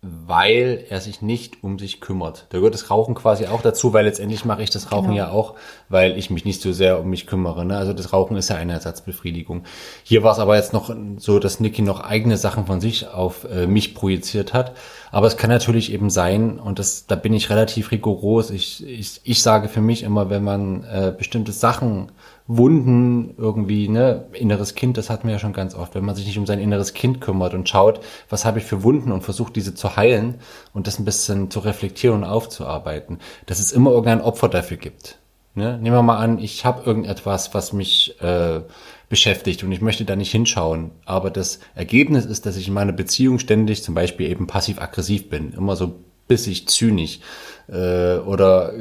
weil 0.05 0.85
er 0.91 1.01
sich 1.01 1.23
nicht 1.23 1.63
um 1.63 1.79
sich 1.79 2.01
kümmert. 2.01 2.47
Da 2.51 2.59
gehört 2.59 2.75
das 2.75 2.91
Rauchen 2.91 3.15
quasi 3.15 3.47
auch 3.47 3.63
dazu, 3.63 3.93
weil 3.93 4.05
letztendlich 4.05 4.45
mache 4.45 4.65
ich 4.65 4.71
das 4.71 4.91
Rauchen 4.91 5.11
Genau. 5.13 5.17
ja 5.17 5.31
auch, 5.31 5.55
weil 5.89 6.19
ich 6.19 6.29
mich 6.29 6.45
nicht 6.45 6.61
so 6.61 6.73
sehr 6.73 6.99
um 6.99 7.09
mich 7.09 7.29
kümmere. 7.29 7.65
Ne? 7.65 7.77
Also 7.77 7.93
das 7.93 8.13
Rauchen 8.13 8.37
ist 8.37 8.49
ja 8.51 8.57
eine 8.57 8.73
Ersatzbefriedigung. 8.73 9.63
Hier 10.03 10.25
war 10.25 10.33
es 10.33 10.41
aber 10.41 10.57
jetzt 10.57 10.73
noch 10.73 10.93
so, 11.19 11.39
dass 11.39 11.61
Niki 11.61 11.83
noch 11.83 12.01
eigene 12.01 12.37
Sachen 12.37 12.67
von 12.67 12.81
sich 12.81 13.07
auf 13.07 13.45
äh, 13.45 13.69
mich 13.69 13.95
projiziert 13.95 14.53
hat. 14.53 14.73
Aber 15.13 15.29
es 15.29 15.37
kann 15.37 15.51
natürlich 15.51 15.93
eben 15.93 16.11
sein, 16.11 16.59
und 16.59 16.81
das, 16.81 17.07
da 17.07 17.15
bin 17.15 17.33
ich 17.33 17.49
relativ 17.49 17.93
rigoros. 17.93 18.51
Ich, 18.51 18.85
ich, 18.85 19.21
ich 19.23 19.41
sage 19.41 19.69
für 19.69 19.83
mich 19.83 20.03
immer, 20.03 20.31
wenn 20.31 20.43
man 20.43 20.83
äh, 20.83 21.15
bestimmte 21.17 21.53
Sachen 21.53 22.11
Wunden 22.47 23.35
irgendwie, 23.39 23.89
ne, 23.89 24.27
inneres 24.33 24.75
Kind, 24.75 24.97
das 24.97 25.11
hatten 25.11 25.29
wir 25.29 25.35
ja 25.35 25.39
schon 25.39 25.53
ganz 25.53 25.75
oft, 25.75 25.95
wenn 25.95 26.05
man 26.05 26.15
sich 26.15 26.27
nicht 26.27 26.39
um 26.39 26.47
sein 26.47 26.59
inneres 26.59 26.93
Kind 26.93 27.21
kümmert 27.21 27.55
und 27.55 27.69
schaut, 27.69 28.01
was 28.29 28.45
habe 28.45 28.59
ich 28.59 28.65
für 28.65 28.83
Wunden 28.83 29.13
und 29.13 29.23
versucht 29.23 29.57
diese 29.57 29.75
zu 29.75 29.97
heilen 29.97 30.37
und 30.73 30.87
das 30.87 30.99
ein 30.99 31.05
bisschen 31.05 31.51
zu 31.51 31.61
reflektieren 31.61 32.17
und 32.17 32.25
aufzuarbeiten, 32.25 33.19
dass 33.47 33.61
es 33.61 33.73
immer 33.73 33.91
irgendein 33.91 34.21
Opfer 34.21 34.49
dafür 34.49 34.77
gibt. 34.77 35.19
Ne? 35.55 35.79
Nehmen 35.79 35.95
wir 35.95 36.03
mal 36.03 36.17
an, 36.17 36.39
ich 36.39 36.65
habe 36.65 36.83
irgendetwas, 36.85 37.53
was 37.55 37.73
mich 37.73 38.21
äh, 38.23 38.61
beschäftigt 39.09 39.63
und 39.63 39.71
ich 39.71 39.83
möchte 39.83 40.05
da 40.05 40.17
nicht 40.17 40.31
hinschauen, 40.31 40.91
aber 41.05 41.31
das 41.31 41.61
Ergebnis 41.75 42.25
ist, 42.25 42.47
dass 42.47 42.57
ich 42.57 42.69
in 42.69 42.75
meiner 42.75 42.93
Beziehung 42.93 43.39
ständig 43.39 43.83
zum 43.83 43.95
Beispiel 43.95 44.31
eben 44.31 44.47
passiv-aggressiv 44.47 45.29
bin, 45.29 45.53
immer 45.53 45.77
so 45.77 45.97
bissig, 46.27 46.67
zynisch 46.69 47.21
äh, 47.69 48.17
oder 48.17 48.73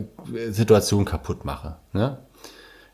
Situationen 0.49 1.05
kaputt 1.05 1.43
mache. 1.43 1.75
Ne? 1.91 2.17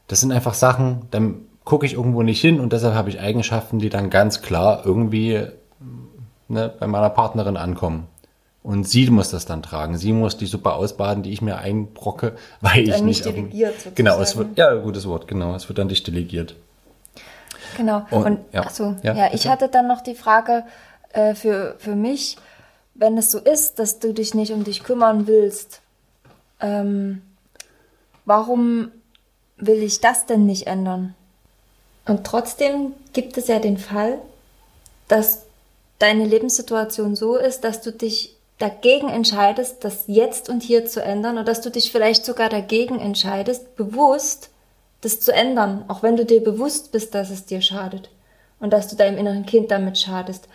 Das 0.08 0.20
sind 0.22 0.32
einfach 0.32 0.54
Sachen, 0.54 1.02
dann 1.12 1.42
gucke 1.66 1.86
ich 1.86 1.94
irgendwo 1.94 2.24
nicht 2.24 2.40
hin 2.42 2.60
und 2.60 2.72
deshalb 2.74 2.94
habe 2.96 3.10
ich 3.10 3.20
Eigenschaften, 3.20 3.80
die 3.80 3.90
dann 3.90 4.10
ganz 4.10 4.42
klar 4.42 4.82
irgendwie 4.86 5.48
ne, 6.48 6.74
bei 6.80 6.88
meiner 6.88 7.10
Partnerin 7.10 7.58
ankommen. 7.58 8.08
Und 8.64 8.88
sie 8.88 9.10
muss 9.10 9.32
das 9.32 9.46
dann 9.46 9.64
tragen. 9.64 9.98
Sie 9.98 10.12
muss 10.12 10.38
die 10.38 10.46
Suppe 10.46 10.74
ausbaden, 10.74 11.24
die 11.24 11.32
ich 11.32 11.42
mir 11.42 11.58
einbrocke, 11.58 12.36
weil 12.62 12.84
ich 12.84 12.96
Dann 12.96 13.06
nicht. 13.06 13.24
delegiert 13.26 13.74
sozusagen. 13.74 13.96
Genau, 13.96 14.20
es 14.20 14.36
wird, 14.36 14.58
ja, 14.58 14.74
gutes 14.76 15.08
Wort, 15.08 15.28
genau. 15.28 15.56
Es 15.56 15.68
wird 15.70 15.78
dann 15.80 15.88
nicht 15.88 16.06
delegiert. 16.08 16.56
Genau. 17.78 18.06
Und- 18.12 18.26
Und, 18.26 18.40
ja. 18.54 18.64
ach 18.66 18.70
so, 18.72 18.96
Ja, 19.04 19.14
ja, 19.14 19.30
ich 19.34 19.48
hatte 19.48 19.68
dann 19.70 19.88
noch 19.88 20.02
die 20.02 20.16
Frage 20.16 20.64
äh, 21.14 21.34
für, 21.36 21.76
für 21.80 21.96
mich, 21.96 22.38
wenn 22.94 23.18
es 23.18 23.32
so 23.32 23.40
ist, 23.40 23.80
dass 23.80 24.00
du 24.00 24.14
dich 24.14 24.34
nicht 24.34 24.52
um 24.52 24.64
dich 24.64 24.84
kümmern 24.84 25.28
willst, 25.28 25.82
ähm, 26.60 27.22
warum 28.26 28.92
will 29.58 29.82
ich 29.84 30.00
das 30.00 30.26
denn 30.26 30.46
nicht 30.46 30.68
ändern? 30.68 31.16
Und 32.06 32.26
trotzdem 32.26 32.94
gibt 33.14 33.38
es 33.38 33.48
ja 33.48 33.60
den 33.60 33.78
Fall, 33.78 34.20
dass 35.08 35.44
deine 36.00 36.26
Lebenssituation 36.26 37.16
so 37.16 37.36
ist, 37.36 37.64
dass 37.64 37.82
du 37.82 37.92
dich 37.92 38.36
dagegen 38.60 39.10
entscheidest, 39.10 39.84
das 39.84 40.06
jetzt 40.08 40.50
und 40.50 40.64
hier 40.64 40.86
zu 40.86 41.02
ändern 41.02 41.36
oder 41.36 41.44
dass 41.44 41.62
du 41.62 41.70
dich 41.70 41.92
vielleicht 41.92 42.26
sogar 42.26 42.50
dagegen 42.50 43.00
entscheidest, 43.00 43.76
bewusst 43.76 44.50
das 45.02 45.20
zu 45.20 45.32
ändern, 45.32 45.86
auch 45.90 46.02
wenn 46.02 46.18
du 46.18 46.26
dir 46.26 46.44
bewusst 46.44 46.92
bist, 46.92 47.14
dass 47.14 47.30
es 47.30 47.46
dir 47.46 47.62
schadet 47.62 48.10
und 48.60 48.72
dass 48.74 48.88
du 48.88 48.96
deinem 48.96 49.18
inneren 49.18 49.46
Kind 49.46 49.70
damit 49.70 50.00
schadest. 50.00 50.48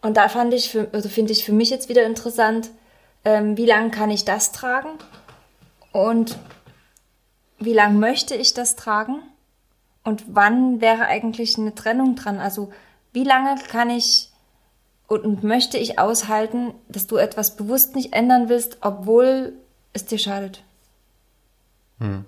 Und 0.00 0.16
da 0.16 0.28
fand 0.28 0.52
ich, 0.52 0.70
für, 0.70 0.88
also 0.92 1.08
finde 1.08 1.32
ich 1.32 1.44
für 1.44 1.52
mich 1.52 1.70
jetzt 1.70 1.88
wieder 1.88 2.04
interessant, 2.04 2.70
ähm, 3.24 3.56
wie 3.56 3.66
lange 3.66 3.90
kann 3.90 4.10
ich 4.10 4.24
das 4.24 4.50
tragen 4.50 4.90
und 5.92 6.36
wie 7.64 7.72
lange 7.72 7.98
möchte 7.98 8.34
ich 8.34 8.54
das 8.54 8.76
tragen 8.76 9.22
und 10.04 10.24
wann 10.28 10.80
wäre 10.80 11.06
eigentlich 11.06 11.58
eine 11.58 11.74
Trennung 11.74 12.16
dran? 12.16 12.38
Also 12.38 12.72
wie 13.12 13.24
lange 13.24 13.56
kann 13.70 13.90
ich 13.90 14.30
und, 15.08 15.44
möchte 15.44 15.76
ich 15.76 15.98
aushalten, 15.98 16.72
dass 16.88 17.06
du 17.06 17.16
etwas 17.16 17.56
bewusst 17.56 17.94
nicht 17.94 18.14
ändern 18.14 18.48
willst, 18.48 18.78
obwohl 18.80 19.52
es 19.92 20.06
dir 20.06 20.18
schadet? 20.18 20.62
Ja, 22.00 22.24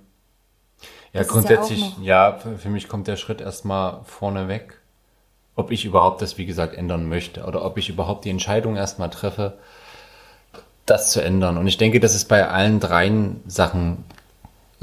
Das 1.12 1.26
ja 1.26 1.32
grundsätzlich, 1.32 1.80
noch- 1.80 2.02
ja, 2.02 2.38
für, 2.38 2.58
für 2.58 2.68
mich 2.68 2.88
kommt 2.88 3.06
der 3.08 3.16
Schritt 3.16 3.40
erstmal 3.40 4.02
vorne 4.04 4.48
weg. 4.48 4.80
Ob 5.56 5.70
ich 5.70 5.84
überhaupt 5.84 6.20
das, 6.20 6.36
wie 6.36 6.46
gesagt, 6.46 6.74
ändern 6.74 7.08
möchte 7.08 7.44
oder 7.44 7.64
ob 7.64 7.78
ich 7.78 7.88
überhaupt 7.88 8.24
die 8.24 8.30
Entscheidung 8.30 8.76
erstmal 8.76 9.10
treffe, 9.10 9.56
das 10.84 11.12
zu 11.12 11.22
ändern. 11.22 11.56
Und 11.58 11.66
ich 11.66 11.76
denke, 11.78 12.00
das 12.00 12.14
ist 12.14 12.28
bei 12.28 12.46
allen 12.48 12.80
dreien 12.80 13.40
Sachen 13.46 14.04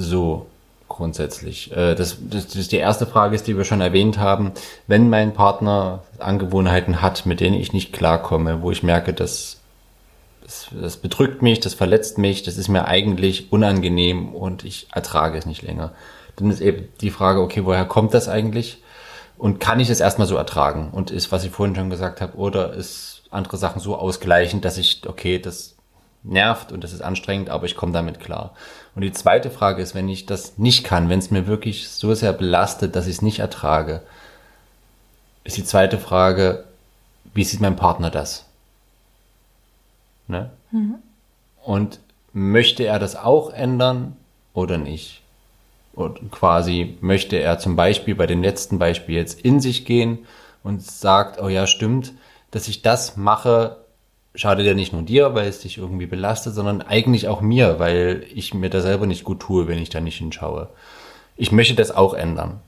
so 0.01 0.47
grundsätzlich. 0.87 1.71
Äh, 1.71 1.95
Das, 1.95 2.17
das, 2.19 2.47
das 2.47 2.67
die 2.67 2.77
erste 2.77 3.05
Frage 3.05 3.35
ist, 3.35 3.47
die 3.47 3.57
wir 3.57 3.63
schon 3.63 3.81
erwähnt 3.81 4.17
haben. 4.17 4.51
Wenn 4.87 5.09
mein 5.09 5.33
Partner 5.33 6.03
Angewohnheiten 6.19 7.01
hat, 7.01 7.25
mit 7.25 7.39
denen 7.39 7.55
ich 7.55 7.73
nicht 7.73 7.93
klarkomme, 7.93 8.61
wo 8.61 8.71
ich 8.71 8.83
merke, 8.83 9.13
dass 9.13 9.57
das, 10.43 10.67
das 10.71 10.97
bedrückt 10.97 11.41
mich, 11.41 11.59
das 11.61 11.73
verletzt 11.73 12.17
mich, 12.17 12.43
das 12.43 12.57
ist 12.57 12.67
mir 12.67 12.85
eigentlich 12.85 13.51
unangenehm 13.53 14.33
und 14.35 14.65
ich 14.65 14.87
ertrage 14.91 15.37
es 15.37 15.45
nicht 15.45 15.61
länger. 15.61 15.93
Dann 16.35 16.51
ist 16.51 16.61
eben 16.61 16.89
die 16.99 17.09
Frage, 17.11 17.41
okay, 17.41 17.63
woher 17.65 17.85
kommt 17.85 18.13
das 18.13 18.27
eigentlich? 18.27 18.81
Und 19.37 19.59
kann 19.59 19.79
ich 19.79 19.89
es 19.89 19.99
erstmal 19.99 20.27
so 20.27 20.35
ertragen? 20.35 20.89
Und 20.91 21.09
ist, 21.09 21.31
was 21.31 21.43
ich 21.43 21.51
vorhin 21.51 21.75
schon 21.75 21.89
gesagt 21.89 22.21
habe, 22.21 22.37
oder 22.37 22.73
ist 22.73 23.23
andere 23.31 23.57
Sachen 23.57 23.79
so 23.79 23.95
ausgleichend, 23.95 24.65
dass 24.65 24.77
ich, 24.77 25.01
okay, 25.07 25.39
das 25.39 25.75
nervt 26.23 26.71
und 26.71 26.83
das 26.83 26.93
ist 26.93 27.01
anstrengend, 27.01 27.49
aber 27.49 27.65
ich 27.65 27.75
komme 27.75 27.93
damit 27.93 28.19
klar. 28.19 28.53
Und 28.93 29.03
die 29.03 29.13
zweite 29.13 29.49
Frage 29.49 29.81
ist, 29.81 29.95
wenn 29.95 30.09
ich 30.09 30.25
das 30.25 30.57
nicht 30.57 30.83
kann, 30.83 31.09
wenn 31.09 31.19
es 31.19 31.31
mir 31.31 31.47
wirklich 31.47 31.89
so 31.89 32.13
sehr 32.13 32.33
belastet, 32.33 32.95
dass 32.95 33.07
ich 33.07 33.15
es 33.15 33.21
nicht 33.21 33.39
ertrage, 33.39 34.01
ist 35.43 35.57
die 35.57 35.63
zweite 35.63 35.97
Frage, 35.97 36.65
wie 37.33 37.43
sieht 37.43 37.61
mein 37.61 37.75
Partner 37.77 38.09
das? 38.09 38.45
Ne? 40.27 40.49
Und 41.63 41.99
möchte 42.33 42.83
er 42.83 42.99
das 42.99 43.15
auch 43.15 43.51
ändern 43.51 44.17
oder 44.53 44.77
nicht? 44.77 45.21
Und 45.93 46.31
quasi 46.31 46.97
möchte 47.01 47.37
er 47.37 47.59
zum 47.59 47.75
Beispiel 47.75 48.15
bei 48.15 48.27
dem 48.27 48.41
letzten 48.41 48.79
Beispiel 48.79 49.15
jetzt 49.15 49.41
in 49.41 49.59
sich 49.59 49.85
gehen 49.85 50.25
und 50.63 50.81
sagt, 50.83 51.41
oh 51.41 51.49
ja, 51.49 51.67
stimmt, 51.67 52.13
dass 52.51 52.67
ich 52.67 52.81
das 52.81 53.17
mache, 53.17 53.77
schadet 54.35 54.65
ja 54.65 54.73
nicht 54.73 54.93
nur 54.93 55.01
dir, 55.01 55.33
weil 55.33 55.47
es 55.47 55.59
dich 55.59 55.77
irgendwie 55.77 56.05
belastet, 56.05 56.55
sondern 56.55 56.81
eigentlich 56.81 57.27
auch 57.27 57.41
mir, 57.41 57.79
weil 57.79 58.25
ich 58.33 58.53
mir 58.53 58.69
da 58.69 58.81
selber 58.81 59.05
nicht 59.05 59.23
gut 59.23 59.41
tue, 59.41 59.67
wenn 59.67 59.77
ich 59.79 59.89
da 59.89 59.99
nicht 59.99 60.17
hinschaue. 60.17 60.69
Ich 61.35 61.51
möchte 61.51 61.75
das 61.75 61.91
auch 61.91 62.13
ändern. 62.13 62.59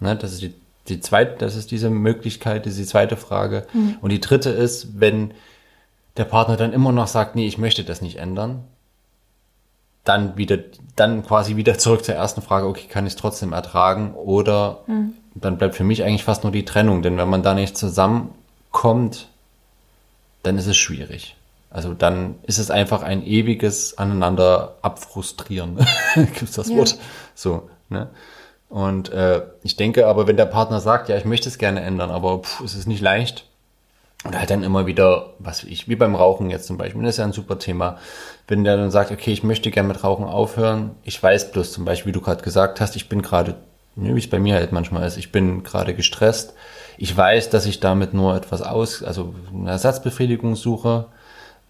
Ne, 0.00 0.16
das 0.16 0.32
ist 0.32 0.42
die, 0.42 0.54
die 0.88 1.00
zweite, 1.00 1.36
das 1.38 1.56
ist 1.56 1.70
diese 1.70 1.90
Möglichkeit, 1.90 2.66
das 2.66 2.72
ist 2.72 2.80
die 2.80 2.86
zweite 2.86 3.16
Frage. 3.16 3.66
Und 4.00 4.10
die 4.10 4.20
dritte 4.20 4.50
ist, 4.50 5.00
wenn 5.00 5.32
der 6.16 6.24
Partner 6.24 6.56
dann 6.56 6.72
immer 6.72 6.92
noch 6.92 7.06
sagt, 7.06 7.36
nee, 7.36 7.46
ich 7.46 7.58
möchte 7.58 7.84
das 7.84 8.02
nicht 8.02 8.16
ändern, 8.16 8.64
dann 10.04 10.36
wieder, 10.36 10.58
dann 10.94 11.24
quasi 11.24 11.56
wieder 11.56 11.78
zurück 11.78 12.04
zur 12.04 12.14
ersten 12.14 12.42
Frage, 12.42 12.66
okay, 12.66 12.86
kann 12.88 13.06
ich 13.06 13.14
es 13.14 13.18
trotzdem 13.18 13.52
ertragen? 13.52 14.14
Oder 14.14 14.80
dann 15.34 15.58
bleibt 15.58 15.74
für 15.74 15.84
mich 15.84 16.02
eigentlich 16.04 16.24
fast 16.24 16.42
nur 16.44 16.52
die 16.52 16.64
Trennung, 16.64 17.02
denn 17.02 17.16
wenn 17.16 17.28
man 17.28 17.42
da 17.42 17.54
nicht 17.54 17.76
zusammenkommt, 17.76 19.28
dann 20.46 20.58
ist 20.58 20.66
es 20.66 20.76
schwierig. 20.76 21.36
Also 21.70 21.92
dann 21.92 22.36
ist 22.44 22.58
es 22.58 22.70
einfach 22.70 23.02
ein 23.02 23.26
ewiges 23.26 23.98
aneinander 23.98 24.76
abfrustrieren. 24.82 25.84
Gibt's 26.14 26.52
das 26.52 26.68
Ja. 26.68 26.76
Wort? 26.76 26.98
So, 27.34 27.68
ne? 27.88 28.08
Und 28.68 29.10
äh, 29.10 29.42
ich 29.62 29.76
denke 29.76 30.06
aber, 30.06 30.26
wenn 30.26 30.36
der 30.36 30.46
Partner 30.46 30.80
sagt, 30.80 31.08
ja, 31.08 31.16
ich 31.16 31.24
möchte 31.24 31.48
es 31.48 31.58
gerne 31.58 31.82
ändern, 31.82 32.10
aber 32.10 32.40
pff, 32.40 32.60
es 32.62 32.74
ist 32.74 32.86
nicht 32.86 33.00
leicht, 33.00 33.46
und 34.26 34.36
halt 34.36 34.50
dann 34.50 34.64
immer 34.64 34.86
wieder, 34.86 35.34
was 35.38 35.62
ich, 35.62 35.88
wie 35.88 35.96
beim 35.96 36.14
Rauchen 36.14 36.50
jetzt 36.50 36.66
zum 36.66 36.78
Beispiel, 36.78 37.02
das 37.02 37.14
ist 37.14 37.18
ja 37.18 37.24
ein 37.24 37.32
super 37.32 37.58
Thema. 37.58 37.98
Wenn 38.48 38.64
der 38.64 38.76
dann 38.76 38.90
sagt, 38.90 39.12
okay, 39.12 39.32
ich 39.32 39.44
möchte 39.44 39.70
gerne 39.70 39.88
mit 39.88 40.02
Rauchen 40.02 40.24
aufhören, 40.24 40.92
ich 41.04 41.22
weiß 41.22 41.52
bloß 41.52 41.72
zum 41.72 41.84
Beispiel, 41.84 42.10
wie 42.10 42.14
du 42.14 42.20
gerade 42.20 42.42
gesagt 42.42 42.80
hast, 42.80 42.96
ich 42.96 43.08
bin 43.08 43.22
gerade, 43.22 43.54
ne, 43.94 44.14
wie 44.14 44.18
es 44.18 44.28
bei 44.28 44.38
mir 44.38 44.56
halt 44.56 44.72
manchmal 44.72 45.06
ist, 45.06 45.16
ich 45.16 45.32
bin 45.32 45.62
gerade 45.62 45.94
gestresst. 45.94 46.54
Ich 46.98 47.16
weiß, 47.16 47.50
dass 47.50 47.66
ich 47.66 47.80
damit 47.80 48.14
nur 48.14 48.36
etwas 48.36 48.62
aus, 48.62 49.02
also 49.02 49.34
eine 49.52 49.70
Ersatzbefriedigung 49.70 50.56
suche, 50.56 51.06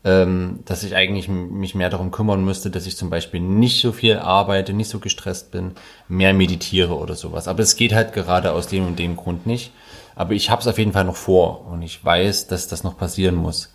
ähm, 0.04 0.60
dass 0.64 0.84
ich 0.84 0.94
eigentlich 0.94 1.28
mich 1.28 1.74
mehr 1.74 1.90
darum 1.90 2.12
kümmern 2.12 2.44
müsste, 2.44 2.70
dass 2.70 2.86
ich 2.86 2.96
zum 2.96 3.10
Beispiel 3.10 3.40
nicht 3.40 3.80
so 3.80 3.90
viel 3.90 4.18
arbeite, 4.18 4.72
nicht 4.72 4.88
so 4.88 5.00
gestresst 5.00 5.50
bin, 5.50 5.72
mehr 6.08 6.32
meditiere 6.32 6.96
oder 6.96 7.16
sowas. 7.16 7.48
Aber 7.48 7.60
es 7.60 7.74
geht 7.74 7.92
halt 7.92 8.12
gerade 8.12 8.52
aus 8.52 8.68
dem 8.68 8.86
und 8.86 8.98
dem 8.98 9.16
Grund 9.16 9.46
nicht. 9.46 9.72
Aber 10.14 10.32
ich 10.32 10.48
habe 10.48 10.60
es 10.60 10.68
auf 10.68 10.78
jeden 10.78 10.92
Fall 10.92 11.04
noch 11.04 11.16
vor 11.16 11.66
und 11.66 11.82
ich 11.82 12.02
weiß, 12.04 12.46
dass 12.46 12.68
das 12.68 12.84
noch 12.84 12.96
passieren 12.96 13.34
muss. 13.34 13.72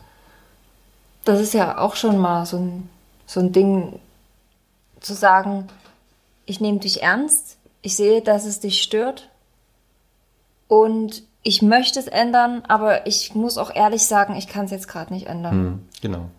Das 1.26 1.40
ist 1.40 1.54
ja 1.54 1.78
auch 1.78 1.96
schon 1.96 2.18
mal 2.18 2.46
so 2.46 2.58
ein, 2.58 2.90
so 3.26 3.42
ein 3.42 3.52
Ding, 3.52 4.00
zu 5.02 5.14
sagen, 5.14 5.68
ich 6.46 6.62
nehme 6.62 6.80
dich 6.80 7.02
ernst, 7.02 7.58
ich 7.82 7.96
sehe, 7.96 8.22
dass 8.22 8.46
es 8.46 8.60
dich 8.60 8.82
stört 8.82 9.30
und 10.68 11.24
ich 11.44 11.62
möchte 11.62 12.00
es 12.00 12.08
ändern, 12.08 12.64
aber 12.68 13.08
ich 13.08 13.34
muss 13.34 13.58
auch 13.58 13.74
ehrlich 13.74 14.06
sagen, 14.06 14.36
ich 14.36 14.48
kann 14.48 14.66
es 14.66 14.72
jetzt 14.72 14.88
gerade 14.88 15.14
nicht 15.14 15.28
ändern. 15.28 15.52
Hm, 15.52 15.80
Genau. 16.02 16.30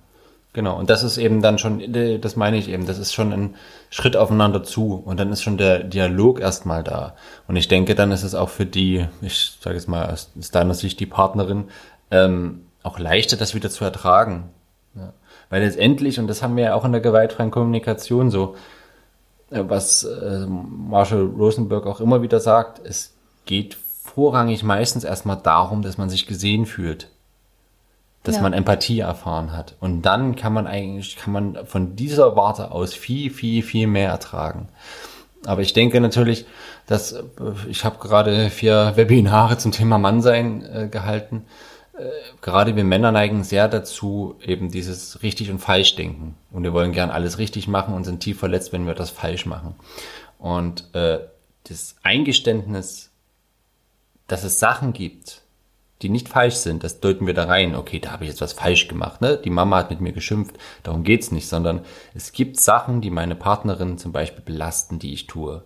Genau. 0.54 0.78
Und 0.78 0.90
das 0.90 1.02
ist 1.02 1.16
eben 1.16 1.40
dann 1.40 1.58
schon, 1.58 1.80
äh, 1.80 2.18
das 2.18 2.36
meine 2.36 2.58
ich 2.58 2.68
eben, 2.68 2.86
das 2.86 2.98
ist 2.98 3.14
schon 3.14 3.32
ein 3.32 3.54
Schritt 3.88 4.16
aufeinander 4.16 4.62
zu. 4.62 5.02
Und 5.02 5.18
dann 5.18 5.32
ist 5.32 5.42
schon 5.42 5.56
der 5.56 5.82
Dialog 5.82 6.40
erstmal 6.40 6.84
da. 6.84 7.14
Und 7.48 7.56
ich 7.56 7.68
denke, 7.68 7.94
dann 7.94 8.12
ist 8.12 8.22
es 8.22 8.34
auch 8.34 8.50
für 8.50 8.66
die, 8.66 9.06
ich 9.22 9.56
sage 9.60 9.76
jetzt 9.76 9.88
mal 9.88 10.10
aus, 10.10 10.30
deiner 10.52 10.74
Sicht 10.74 11.00
die 11.00 11.06
Partnerin, 11.06 11.70
ähm, 12.10 12.66
auch 12.82 12.98
leichter, 12.98 13.38
das 13.38 13.54
wieder 13.54 13.70
zu 13.70 13.84
ertragen. 13.84 14.50
Ja. 14.94 15.14
Weil 15.48 15.62
letztendlich, 15.62 16.18
und 16.18 16.26
das 16.26 16.42
haben 16.42 16.56
wir 16.56 16.64
ja 16.64 16.74
auch 16.74 16.84
in 16.84 16.92
der 16.92 17.00
gewaltfreien 17.00 17.50
Kommunikation 17.50 18.30
so, 18.30 18.56
äh, 19.50 19.62
was 19.66 20.04
äh, 20.04 20.46
Marshall 20.46 21.22
Rosenberg 21.22 21.86
auch 21.86 22.00
immer 22.00 22.20
wieder 22.20 22.40
sagt, 22.40 22.78
es 22.84 23.14
geht 23.46 23.78
vorrangig 24.02 24.62
meistens 24.62 25.04
erstmal 25.04 25.36
darum, 25.36 25.82
dass 25.82 25.98
man 25.98 26.10
sich 26.10 26.26
gesehen 26.26 26.66
fühlt 26.66 27.08
dass 28.24 28.36
Ja. 28.36 28.42
man 28.42 28.52
Empathie 28.52 29.00
erfahren 29.00 29.52
hat. 29.52 29.74
Und 29.80 30.02
dann 30.02 30.36
kann 30.36 30.52
man 30.52 30.66
eigentlich, 30.66 31.16
kann 31.16 31.32
man 31.32 31.66
von 31.66 31.96
dieser 31.96 32.36
Warte 32.36 32.70
aus 32.70 32.94
viel, 32.94 33.30
viel, 33.30 33.62
viel 33.62 33.86
mehr 33.86 34.10
ertragen. 34.10 34.68
Aber 35.44 35.62
ich 35.62 35.72
denke 35.72 36.00
natürlich, 36.00 36.46
dass 36.86 37.12
äh, 37.12 37.22
ich 37.68 37.84
habe 37.84 37.98
gerade 37.98 38.50
vier 38.50 38.92
Webinare 38.94 39.58
zum 39.58 39.72
Thema 39.72 39.98
Mannsein 39.98 40.64
äh, 40.64 40.88
gehalten. 40.88 41.46
Äh, 41.98 42.04
gerade 42.40 42.76
wir 42.76 42.84
Männer 42.84 43.10
neigen 43.10 43.42
sehr 43.42 43.66
dazu, 43.66 44.36
eben 44.40 44.70
dieses 44.70 45.22
richtig 45.24 45.50
und 45.50 45.58
falsch 45.58 45.96
denken. 45.96 46.36
Und 46.52 46.62
wir 46.62 46.72
wollen 46.72 46.92
gern 46.92 47.10
alles 47.10 47.38
richtig 47.38 47.66
machen 47.66 47.92
und 47.92 48.04
sind 48.04 48.20
tief 48.20 48.38
verletzt, 48.38 48.72
wenn 48.72 48.86
wir 48.86 48.94
das 48.94 49.10
falsch 49.10 49.46
machen. 49.46 49.74
Und 50.38 50.94
äh, 50.94 51.18
das 51.68 51.96
Eingeständnis, 52.04 53.10
dass 54.32 54.44
es 54.44 54.58
Sachen 54.58 54.94
gibt, 54.94 55.42
die 56.00 56.08
nicht 56.08 56.26
falsch 56.26 56.54
sind, 56.54 56.84
das 56.84 57.00
deuten 57.00 57.26
wir 57.26 57.34
da 57.34 57.44
rein. 57.44 57.74
Okay, 57.74 57.98
da 57.98 58.12
habe 58.12 58.24
ich 58.24 58.30
jetzt 58.30 58.40
was 58.40 58.54
falsch 58.54 58.88
gemacht. 58.88 59.20
Ne? 59.20 59.36
Die 59.36 59.50
Mama 59.50 59.76
hat 59.76 59.90
mit 59.90 60.00
mir 60.00 60.12
geschimpft. 60.12 60.56
Darum 60.82 61.04
geht's 61.04 61.32
nicht, 61.32 61.46
sondern 61.46 61.82
es 62.14 62.32
gibt 62.32 62.58
Sachen, 62.58 63.02
die 63.02 63.10
meine 63.10 63.34
Partnerin 63.34 63.98
zum 63.98 64.10
Beispiel 64.10 64.42
belasten, 64.42 64.98
die 64.98 65.12
ich 65.12 65.26
tue. 65.26 65.62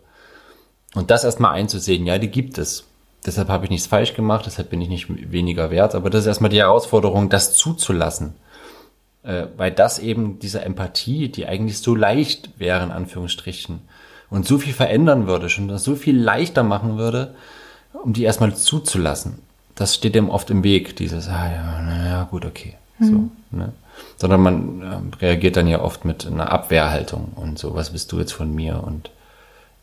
Und 0.97 1.13
das 1.13 1.23
erstmal 1.23 1.53
einzusehen, 1.55 2.07
ja, 2.07 2.19
die 2.19 2.27
gibt 2.27 2.59
es. 2.59 2.89
Deshalb 3.25 3.49
habe 3.51 3.67
ich 3.67 3.71
nichts 3.71 3.87
falsch 3.87 4.15
gemacht, 4.15 4.47
deshalb 4.47 4.69
bin 4.69 4.81
ich 4.81 4.89
nicht 4.89 5.31
weniger 5.31 5.71
wert. 5.71 5.95
Aber 5.95 6.11
das 6.11 6.23
ist 6.23 6.27
erstmal 6.27 6.51
die 6.51 6.59
Herausforderung, 6.59 7.29
das 7.29 7.57
zuzulassen. 7.57 8.35
Äh, 9.23 9.47
weil 9.57 9.71
das 9.71 10.01
eben 10.01 10.41
diese 10.41 10.61
Empathie, 10.61 11.29
die 11.29 11.47
eigentlich 11.47 11.79
so 11.79 11.95
leicht 11.95 12.51
wäre, 12.59 12.83
in 12.83 12.91
Anführungsstrichen, 12.91 13.83
und 14.29 14.45
so 14.45 14.59
viel 14.59 14.73
verändern 14.73 15.29
würde, 15.29 15.51
schon 15.51 15.79
so 15.79 15.95
viel 15.95 16.19
leichter 16.19 16.65
machen 16.65 16.99
würde, 16.99 17.37
um 18.03 18.13
die 18.13 18.25
erstmal 18.25 18.55
zuzulassen. 18.55 19.39
Das 19.75 19.95
steht 19.95 20.15
dem 20.15 20.31
oft 20.31 20.51
im 20.51 20.65
Weg, 20.65 20.97
dieses, 20.97 21.29
ah 21.29 21.51
ja, 21.53 21.83
naja, 21.83 22.29
gut, 22.31 22.45
okay. 22.45 22.75
So, 22.99 23.29
ne? 23.51 23.73
Sondern 24.17 24.41
man 24.41 24.83
ähm, 24.83 25.11
reagiert 25.21 25.57
dann 25.57 25.67
ja 25.67 25.81
oft 25.83 26.05
mit 26.05 26.27
einer 26.27 26.51
Abwehrhaltung 26.51 27.33
und 27.37 27.59
so, 27.59 27.75
was 27.75 27.93
willst 27.93 28.11
du 28.13 28.19
jetzt 28.19 28.33
von 28.33 28.55
mir? 28.55 28.83
Und 28.83 29.11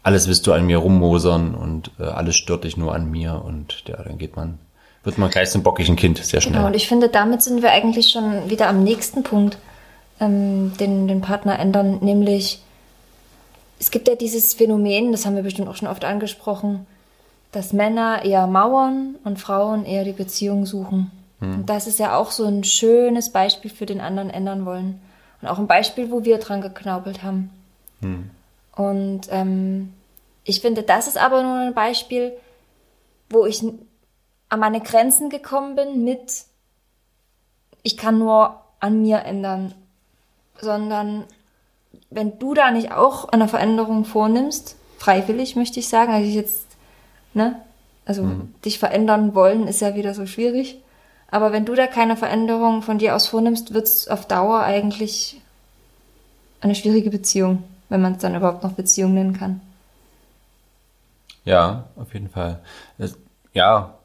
alles 0.01 0.27
willst 0.27 0.47
du 0.47 0.53
an 0.53 0.65
mir 0.65 0.77
rummosern 0.77 1.53
und 1.55 1.91
äh, 1.99 2.03
alles 2.03 2.35
stört 2.35 2.63
dich 2.63 2.75
nur 2.75 2.93
an 2.95 3.09
mir 3.09 3.41
und 3.45 3.83
ja, 3.87 4.01
dann 4.01 4.17
geht 4.17 4.35
man, 4.35 4.57
wird 5.03 5.17
man 5.17 5.29
gleich 5.29 5.51
zum 5.51 5.63
bockigen 5.63 5.95
Kind, 5.95 6.17
sehr 6.17 6.41
schnell. 6.41 6.55
Genau, 6.55 6.67
und 6.67 6.75
ich 6.75 6.87
finde, 6.87 7.09
damit 7.09 7.43
sind 7.43 7.61
wir 7.61 7.71
eigentlich 7.71 8.09
schon 8.09 8.49
wieder 8.49 8.67
am 8.67 8.83
nächsten 8.83 9.23
Punkt, 9.23 9.57
ähm, 10.19 10.73
den, 10.79 11.07
den 11.07 11.21
Partner 11.21 11.59
ändern, 11.59 11.99
nämlich 12.01 12.61
es 13.79 13.91
gibt 13.91 14.07
ja 14.07 14.15
dieses 14.15 14.53
Phänomen, 14.53 15.11
das 15.11 15.25
haben 15.25 15.35
wir 15.35 15.43
bestimmt 15.43 15.67
auch 15.67 15.75
schon 15.75 15.87
oft 15.87 16.05
angesprochen, 16.05 16.85
dass 17.53 17.71
Männer 17.71 18.25
eher 18.25 18.47
mauern 18.47 19.15
und 19.23 19.39
Frauen 19.39 19.85
eher 19.85 20.03
die 20.03 20.11
Beziehung 20.11 20.65
suchen. 20.65 21.11
Und 21.55 21.69
das 21.69 21.87
ist 21.87 21.99
ja 21.99 22.17
auch 22.17 22.31
so 22.31 22.45
ein 22.45 22.63
schönes 22.63 23.31
Beispiel 23.31 23.71
für 23.71 23.85
den 23.85 24.01
anderen 24.01 24.29
ändern 24.29 24.65
wollen. 24.65 24.99
Und 25.41 25.47
auch 25.47 25.59
ein 25.59 25.67
Beispiel, 25.67 26.11
wo 26.11 26.23
wir 26.23 26.37
dran 26.39 26.61
geknaubelt 26.61 27.23
haben. 27.23 27.49
Und 28.75 29.21
ähm, 29.29 29.93
ich 30.43 30.61
finde, 30.61 30.83
das 30.83 31.07
ist 31.07 31.17
aber 31.17 31.43
nur 31.43 31.57
ein 31.57 31.73
Beispiel, 31.73 32.33
wo 33.29 33.45
ich 33.45 33.63
an 34.49 34.59
meine 34.59 34.81
Grenzen 34.81 35.29
gekommen 35.29 35.75
bin 35.75 36.03
mit, 36.03 36.45
ich 37.81 37.97
kann 37.97 38.19
nur 38.19 38.61
an 38.79 39.01
mir 39.01 39.19
ändern, 39.19 39.73
sondern 40.59 41.25
wenn 42.09 42.39
du 42.39 42.53
da 42.53 42.71
nicht 42.71 42.91
auch 42.91 43.29
eine 43.29 43.47
Veränderung 43.47 44.05
vornimmst, 44.05 44.75
freiwillig 44.97 45.55
möchte 45.55 45.79
ich 45.79 45.89
sagen, 45.89 46.11
also 46.11 46.27
ich 46.27 46.35
jetzt, 46.35 46.65
ne, 47.33 47.61
also 48.05 48.29
dich 48.65 48.79
verändern 48.79 49.33
wollen 49.33 49.67
ist 49.67 49.81
ja 49.81 49.95
wieder 49.95 50.13
so 50.13 50.25
schwierig, 50.25 50.77
aber 51.31 51.51
wenn 51.51 51.65
du 51.65 51.73
da 51.73 51.87
keine 51.87 52.17
Veränderung 52.17 52.81
von 52.81 52.97
dir 52.97 53.15
aus 53.15 53.27
vornimmst, 53.27 53.73
wird 53.73 53.87
es 53.87 54.07
auf 54.07 54.27
Dauer 54.27 54.61
eigentlich 54.61 55.41
eine 56.61 56.75
schwierige 56.75 57.09
Beziehung, 57.09 57.63
wenn 57.89 58.01
man 58.01 58.13
es 58.13 58.19
dann 58.19 58.35
überhaupt 58.35 58.63
noch 58.63 58.73
Beziehung 58.73 59.13
nennen 59.13 59.33
kann. 59.33 59.61
Ja, 61.45 61.85
auf 61.95 62.13
jeden 62.13 62.29
Fall. 62.29 62.59
Das, 62.97 63.17
ja, 63.53 63.95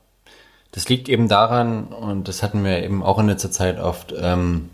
das 0.73 0.89
liegt 0.89 1.09
eben 1.09 1.29
daran, 1.29 1.85
und 1.85 2.29
das 2.29 2.43
hatten 2.43 2.65
wir 2.65 2.83
eben 2.83 3.03
auch 3.03 3.19
in 3.19 3.27
letzter 3.27 3.51
Zeit 3.51 3.79
oft, 3.79 4.15
ähm, 4.19 4.71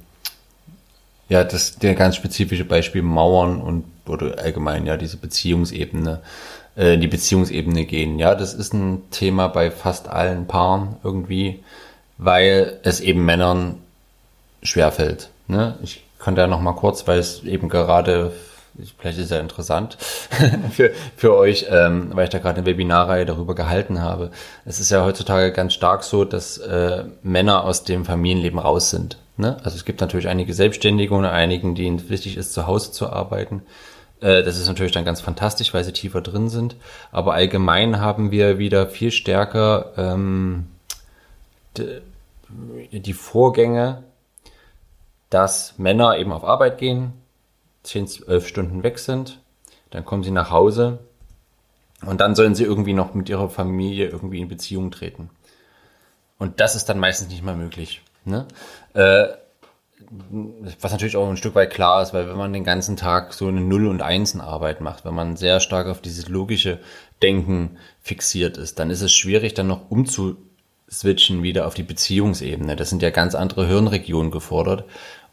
ja, 1.29 1.45
das 1.45 1.77
der 1.77 1.95
ganz 1.95 2.17
spezifische 2.17 2.65
Beispiel 2.65 3.03
Mauern 3.03 3.61
und 3.61 3.85
oder 4.07 4.39
allgemein 4.39 4.87
ja 4.87 4.97
diese 4.97 5.17
Beziehungsebene, 5.17 6.21
äh, 6.77 6.99
die 6.99 7.09
Beziehungsebene 7.09 7.85
gehen. 7.85 8.19
Ja, 8.19 8.35
das 8.35 8.55
ist 8.55 8.75
ein 8.75 9.03
Thema 9.11 9.49
bei 9.49 9.71
fast 9.71 10.09
allen 10.09 10.47
Paaren 10.47 10.97
irgendwie, 11.05 11.63
weil 12.19 12.79
es 12.83 13.01
eben 13.01 13.25
Männern 13.25 13.77
schwerfällt. 14.63 15.31
Ne? 15.47 15.79
Ich 15.83 16.03
kann 16.19 16.35
da 16.35 16.47
noch 16.47 16.61
mal 16.61 16.73
kurz, 16.73 17.07
weil 17.07 17.19
es 17.19 17.45
eben 17.45 17.69
gerade, 17.69 18.33
vielleicht 18.99 19.19
ist 19.19 19.31
ja 19.31 19.39
interessant 19.39 19.99
für, 20.73 20.91
für 21.17 21.37
euch, 21.37 21.67
ähm, 21.71 22.11
weil 22.15 22.25
ich 22.25 22.31
da 22.31 22.39
gerade 22.39 22.59
eine 22.59 22.67
Webinarreihe 22.67 23.27
darüber 23.27 23.55
gehalten 23.55 24.01
habe. 24.01 24.31
Es 24.65 24.81
ist 24.81 24.91
ja 24.91 25.05
heutzutage 25.05 25.53
ganz 25.53 25.75
stark 25.75 26.03
so, 26.03 26.25
dass 26.25 26.59
äh, 26.59 27.05
Männer 27.23 27.65
aus 27.65 27.85
dem 27.85 28.05
Familienleben 28.05 28.59
raus 28.59 28.91
sind. 28.91 29.19
Ne? 29.37 29.59
Also 29.65 29.77
es 29.77 29.85
gibt 29.85 30.01
natürlich 30.01 30.29
einige 30.29 30.55
Selbstständige 30.55 31.15
und 31.15 31.25
einigen, 31.25 31.75
denen 31.75 32.09
wichtig 32.09 32.37
ist, 32.37 32.53
zu 32.53 32.67
Hause 32.67 32.93
zu 32.93 33.11
arbeiten. 33.11 33.63
Äh, 34.21 34.43
Das 34.43 34.59
ist 34.59 34.69
natürlich 34.69 34.93
dann 34.93 35.05
ganz 35.05 35.21
fantastisch, 35.21 35.75
weil 35.75 35.85
sie 35.85 35.93
tiefer 35.93 36.21
drin 36.21 36.49
sind. 36.49 36.77
Aber 37.13 37.35
allgemein 37.35 38.01
haben 38.01 38.31
wir 38.31 38.59
wieder 38.59 38.87
viel 38.87 39.11
stärker 39.11 39.93
ähm, 39.97 40.67
die 42.93 43.13
Vorgänge, 43.13 44.05
dass 45.31 45.79
Männer 45.79 46.17
eben 46.19 46.33
auf 46.33 46.45
Arbeit 46.45 46.79
gehen, 46.79 47.13
10, 47.83 48.07
12 48.07 48.47
Stunden 48.47 48.83
weg 48.83 48.99
sind, 48.99 49.41
dann 49.91 50.05
kommen 50.05 50.23
sie 50.23 50.31
nach 50.31 50.51
Hause 50.51 50.99
und 52.07 52.21
dann 52.21 52.35
sollen 52.35 52.55
sie 52.55 52.65
irgendwie 52.65 52.93
noch 52.93 53.15
mit 53.15 53.29
ihrer 53.29 53.49
Familie 53.49 54.09
irgendwie 54.09 54.41
in 54.41 54.49
Beziehung 54.49 54.91
treten. 54.91 55.31
Und 56.39 56.61
das 56.61 56.75
ist 56.75 56.89
dann 56.89 56.99
meistens 56.99 57.29
nicht 57.29 57.43
mehr 57.43 57.55
möglich. 57.55 58.03
Ne? 58.25 58.47
Äh, 58.95 59.27
was 60.81 60.93
natürlich 60.93 61.17
auch 61.17 61.29
ein 61.29 61.37
Stück 61.37 61.55
weit 61.55 61.71
klar 61.71 62.03
ist, 62.03 62.15
weil 62.15 62.29
wenn 62.29 62.37
man 62.37 62.53
den 62.53 62.65
ganzen 62.65 62.97
Tag 62.97 63.33
so 63.33 63.49
eine 63.49 63.61
Null- 63.61 63.89
und 63.89 64.03
Einsenarbeit 64.03 64.81
macht, 64.81 65.05
wenn 65.05 65.15
man 65.15 65.37
sehr 65.37 65.61
stark 65.61 65.87
auf 65.87 66.01
dieses 66.01 66.29
logische 66.29 66.79
Denken 67.23 67.79
fixiert 68.01 68.57
ist, 68.57 68.79
dann 68.79 68.91
ist 68.91 69.01
es 69.01 69.13
schwierig, 69.13 69.55
dann 69.55 69.67
noch 69.67 69.91
umzuswitchen 69.91 71.43
wieder 71.43 71.67
auf 71.67 71.75
die 71.75 71.83
Beziehungsebene. 71.83 72.77
Das 72.77 72.91
sind 72.91 73.03
ja 73.03 73.11
ganz 73.11 73.35
andere 73.35 73.67
Hirnregionen 73.67 74.31
gefordert 74.31 74.85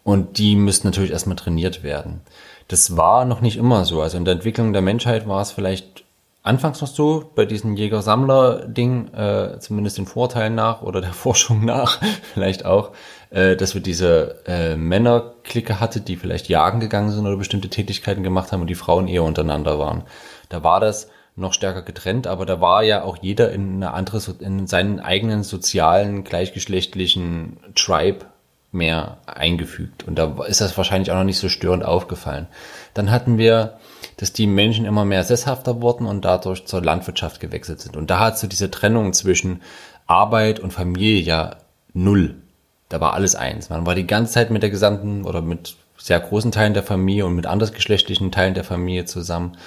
und 0.04 0.38
die 0.38 0.56
müssen 0.56 0.88
natürlich 0.88 1.12
erstmal 1.12 1.36
trainiert 1.36 1.84
werden. 1.84 2.22
Das 2.68 2.96
war 2.98 3.26
noch 3.26 3.42
nicht 3.42 3.58
immer 3.58 3.86
so. 3.86 4.02
Also 4.02 4.18
in 4.18 4.26
der 4.26 4.36
Entwicklung 4.36 4.74
der 4.74 4.82
Menschheit 4.82 5.28
war 5.28 5.42
es 5.42 5.52
vielleicht 5.52 6.01
anfangs 6.44 6.82
noch 6.82 6.88
so, 6.88 7.32
bei 7.36 7.46
diesem 7.46 7.76
Jäger-Sammler-Ding, 7.76 9.14
äh, 9.14 9.60
zumindest 9.60 9.98
den 9.98 10.06
Vorteilen 10.06 10.56
nach 10.56 10.82
oder 10.82 11.02
der 11.02 11.14
Forschung 11.14 11.66
nach, 11.66 12.02
vielleicht 12.34 12.66
auch, 12.66 12.92
äh, 13.30 13.56
dass 13.56 13.74
wir 13.74 13.82
diese 13.82 14.44
äh, 14.46 14.76
Männerklicke 14.76 15.80
hatte, 15.80 16.02
die 16.02 16.16
vielleicht 16.16 16.50
jagen 16.50 16.80
gegangen 16.80 17.12
sind 17.12 17.26
oder 17.26 17.38
bestimmte 17.38 17.70
Tätigkeiten 17.70 18.24
gemacht 18.24 18.52
haben 18.52 18.62
und 18.62 18.70
die 18.70 18.76
Frauen 18.76 19.08
eher 19.08 19.24
untereinander 19.24 19.80
waren. 19.80 20.04
Da 20.50 20.64
war 20.64 20.80
das 20.80 21.10
noch 21.36 21.54
stärker 21.54 21.82
getrennt, 21.82 22.28
aber 22.28 22.46
da 22.46 22.60
war 22.60 22.84
ja 22.84 23.04
auch 23.04 23.18
jeder 23.22 23.52
in 23.52 23.76
eine 23.76 23.94
andere, 23.94 24.22
in 24.40 24.68
seinen 24.68 25.00
eigenen 25.00 25.44
sozialen, 25.44 26.24
gleichgeschlechtlichen 26.24 27.58
Tribe 27.76 28.26
mehr 28.72 29.18
eingefügt. 29.26 30.08
Und 30.08 30.16
da 30.16 30.44
ist 30.46 30.62
das 30.62 30.78
wahrscheinlich 30.78 31.12
auch 31.12 31.16
noch 31.16 31.24
nicht 31.24 31.40
so 31.40 31.50
störend 31.50 31.84
aufgefallen. 31.84 32.48
Dann 32.94 33.12
hatten 33.12 33.38
wir, 33.38 33.78
dass 34.18 34.34
die 34.34 34.48
Menschen 34.48 34.86
immer 34.86 35.06
mehr 35.06 35.24
sesshafter 35.24 35.82
wurden 35.82 36.06
und 36.06 36.26
dadurch 36.26 36.66
zur 36.66 36.82
Landwirtschaft 36.82 37.40
gewechselt 37.40 37.82
sind. 37.82 37.98
Und 37.98 38.10
da 38.10 38.20
hat 38.20 38.38
so 38.38 38.48
diese 38.48 38.72
Trennung 38.72 39.14
zwischen 39.14 39.62
Arbeit 40.08 40.60
und 40.60 40.72
Familie 40.72 41.20
ja 41.20 41.58
null. 41.94 42.36
Da 42.90 43.00
war 43.00 43.14
alles 43.14 43.36
eins. 43.36 43.70
Man 43.70 43.86
war 43.86 43.96
die 43.96 44.08
ganze 44.08 44.34
Zeit 44.34 44.52
mit 44.52 44.64
der 44.64 44.70
gesamten 44.70 45.24
oder 45.24 45.42
mit 45.42 45.76
sehr 45.98 46.20
großen 46.20 46.52
Teilen 46.52 46.74
der 46.74 46.84
Familie 46.84 47.26
und 47.26 47.36
mit 47.36 47.46
andersgeschlechtlichen 47.46 48.32
Teilen 48.32 48.54
der 48.54 48.64
Familie 48.64 49.06
zusammen. 49.06 49.58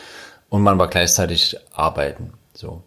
Und 0.49 0.63
man 0.63 0.79
war 0.79 0.89
gleichzeitig 0.89 1.57
arbeiten. 1.73 2.33
So. 2.53 2.83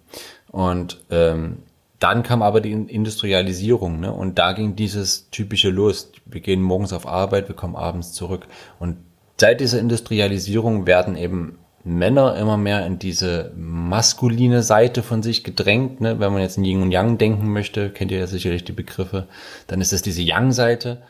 Und 0.52 1.00
ähm, 1.10 1.64
dann 2.00 2.22
kam 2.22 2.44
aber 2.44 2.62
die 2.62 2.72
Industrialisierung, 2.72 4.00
ne? 4.00 4.14
Und 4.14 4.38
da 4.38 4.52
ging 4.52 4.76
dieses 4.76 5.30
typische 5.32 5.70
los. 5.70 6.12
Wir 6.26 6.42
gehen 6.42 6.62
morgens 6.62 6.94
auf 6.94 7.08
Arbeit, 7.08 7.48
wir 7.48 7.56
kommen 7.56 7.76
abends 7.76 8.14
zurück. 8.14 8.46
Und 8.80 8.98
seit 9.40 9.60
dieser 9.60 9.80
Industrialisierung 9.80 10.88
werden 10.88 11.16
eben 11.16 11.60
Männer 11.84 12.36
immer 12.36 12.58
mehr 12.58 12.86
in 12.86 13.00
diese 13.00 13.54
maskuline 13.56 14.62
Seite 14.62 15.04
von 15.04 15.24
sich 15.24 15.44
gedrängt. 15.44 16.02
Ne? 16.02 16.20
Wenn 16.20 16.34
man 16.34 16.42
jetzt 16.42 16.58
in 16.58 16.66
Yin 16.66 16.82
und 16.82 16.92
Yang 16.92 17.18
denken 17.18 17.54
möchte, 17.54 17.90
kennt 17.90 18.12
ihr 18.12 18.20
ja 18.20 18.28
sicherlich 18.28 18.66
die 18.66 18.74
Begriffe, 18.74 19.28
dann 19.68 19.80
ist 19.80 19.94
es 19.94 20.02
diese 20.02 20.22
Yang-Seite 20.22 21.02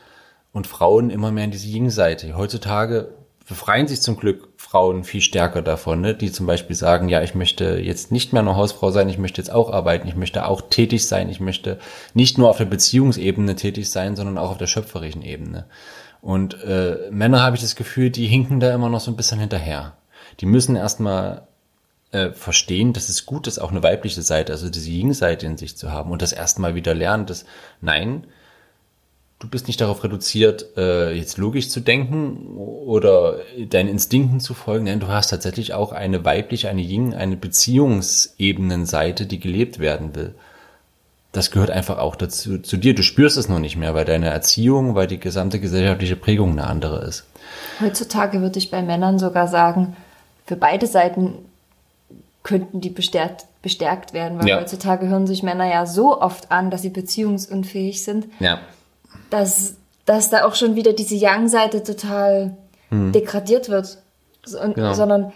und 0.52 0.66
Frauen 0.66 1.10
immer 1.10 1.32
mehr 1.32 1.44
in 1.44 1.50
diese 1.50 1.66
Yin-Seite. 1.66 2.36
Heutzutage 2.36 3.08
befreien 3.48 3.88
sich 3.88 4.02
zum 4.02 4.16
Glück 4.16 4.48
Frauen 4.56 5.04
viel 5.04 5.22
stärker 5.22 5.62
davon, 5.62 6.02
ne? 6.02 6.14
die 6.14 6.30
zum 6.30 6.46
Beispiel 6.46 6.76
sagen, 6.76 7.08
ja, 7.08 7.22
ich 7.22 7.34
möchte 7.34 7.78
jetzt 7.78 8.12
nicht 8.12 8.32
mehr 8.32 8.42
nur 8.42 8.56
Hausfrau 8.56 8.90
sein, 8.90 9.08
ich 9.08 9.18
möchte 9.18 9.40
jetzt 9.40 9.50
auch 9.50 9.72
arbeiten, 9.72 10.06
ich 10.06 10.16
möchte 10.16 10.46
auch 10.46 10.60
tätig 10.68 11.06
sein, 11.06 11.30
ich 11.30 11.40
möchte 11.40 11.78
nicht 12.12 12.36
nur 12.36 12.50
auf 12.50 12.58
der 12.58 12.66
Beziehungsebene 12.66 13.56
tätig 13.56 13.90
sein, 13.90 14.16
sondern 14.16 14.36
auch 14.36 14.50
auf 14.50 14.58
der 14.58 14.66
schöpferischen 14.66 15.22
Ebene. 15.22 15.64
Und 16.20 16.62
äh, 16.64 17.10
Männer 17.10 17.42
habe 17.42 17.56
ich 17.56 17.62
das 17.62 17.76
Gefühl, 17.76 18.10
die 18.10 18.26
hinken 18.26 18.60
da 18.60 18.74
immer 18.74 18.88
noch 18.88 19.00
so 19.00 19.10
ein 19.10 19.16
bisschen 19.16 19.38
hinterher. 19.38 19.96
Die 20.40 20.46
müssen 20.46 20.76
erstmal 20.76 21.46
äh, 22.10 22.30
verstehen, 22.30 22.92
dass 22.92 23.08
es 23.08 23.26
gut 23.26 23.46
ist, 23.46 23.58
auch 23.58 23.70
eine 23.70 23.82
weibliche 23.82 24.22
Seite, 24.22 24.52
also 24.52 24.70
diese 24.70 24.90
Yin-Seite 24.90 25.46
in 25.46 25.58
sich 25.58 25.76
zu 25.76 25.92
haben 25.92 26.10
und 26.10 26.22
das 26.22 26.32
erstmal 26.32 26.74
wieder 26.74 26.94
lernen, 26.94 27.26
dass 27.26 27.44
nein, 27.80 28.26
du 29.38 29.48
bist 29.48 29.66
nicht 29.66 29.80
darauf 29.80 30.02
reduziert, 30.02 30.76
äh, 30.76 31.12
jetzt 31.12 31.38
logisch 31.38 31.68
zu 31.68 31.80
denken 31.80 32.56
oder 32.56 33.38
deinen 33.68 33.88
Instinkten 33.88 34.40
zu 34.40 34.54
folgen, 34.54 34.86
denn 34.86 35.00
du 35.00 35.08
hast 35.08 35.28
tatsächlich 35.28 35.74
auch 35.74 35.92
eine 35.92 36.24
weibliche, 36.24 36.68
eine 36.68 36.82
Yin, 36.82 37.14
eine 37.14 37.36
Beziehungsebenenseite, 37.36 39.26
die 39.26 39.38
gelebt 39.38 39.78
werden 39.78 40.14
will. 40.14 40.34
Das 41.32 41.50
gehört 41.50 41.70
einfach 41.70 41.98
auch 41.98 42.16
dazu 42.16 42.58
zu 42.58 42.76
dir. 42.78 42.94
Du 42.94 43.02
spürst 43.02 43.36
es 43.36 43.48
noch 43.48 43.58
nicht 43.58 43.76
mehr, 43.76 43.94
weil 43.94 44.04
deine 44.06 44.28
Erziehung, 44.30 44.94
weil 44.94 45.06
die 45.06 45.20
gesamte 45.20 45.60
gesellschaftliche 45.60 46.16
Prägung 46.16 46.52
eine 46.52 46.66
andere 46.66 47.04
ist. 47.04 47.24
Heutzutage 47.80 48.40
würde 48.40 48.58
ich 48.58 48.70
bei 48.70 48.82
Männern 48.82 49.18
sogar 49.18 49.46
sagen, 49.46 49.94
für 50.46 50.56
beide 50.56 50.86
Seiten 50.86 51.34
könnten 52.42 52.80
die 52.80 52.88
bestärkt, 52.90 53.44
bestärkt 53.60 54.14
werden, 54.14 54.38
weil 54.38 54.48
Ja. 54.48 54.58
heutzutage 54.60 55.06
hören 55.08 55.26
sich 55.26 55.42
Männer 55.42 55.66
ja 55.70 55.84
so 55.84 56.18
oft 56.20 56.50
an, 56.50 56.70
dass 56.70 56.80
sie 56.82 56.88
beziehungsunfähig 56.88 58.02
sind, 58.02 58.26
Ja. 58.40 58.60
dass, 59.28 59.74
dass 60.06 60.30
da 60.30 60.46
auch 60.46 60.54
schon 60.54 60.74
wieder 60.76 60.94
diese 60.94 61.16
Young-Seite 61.20 61.82
total 61.82 62.56
degradiert 62.90 63.68
wird. 63.68 63.98
Und, 64.62 64.76
Genau. 64.76 64.94
Sondern 64.94 65.32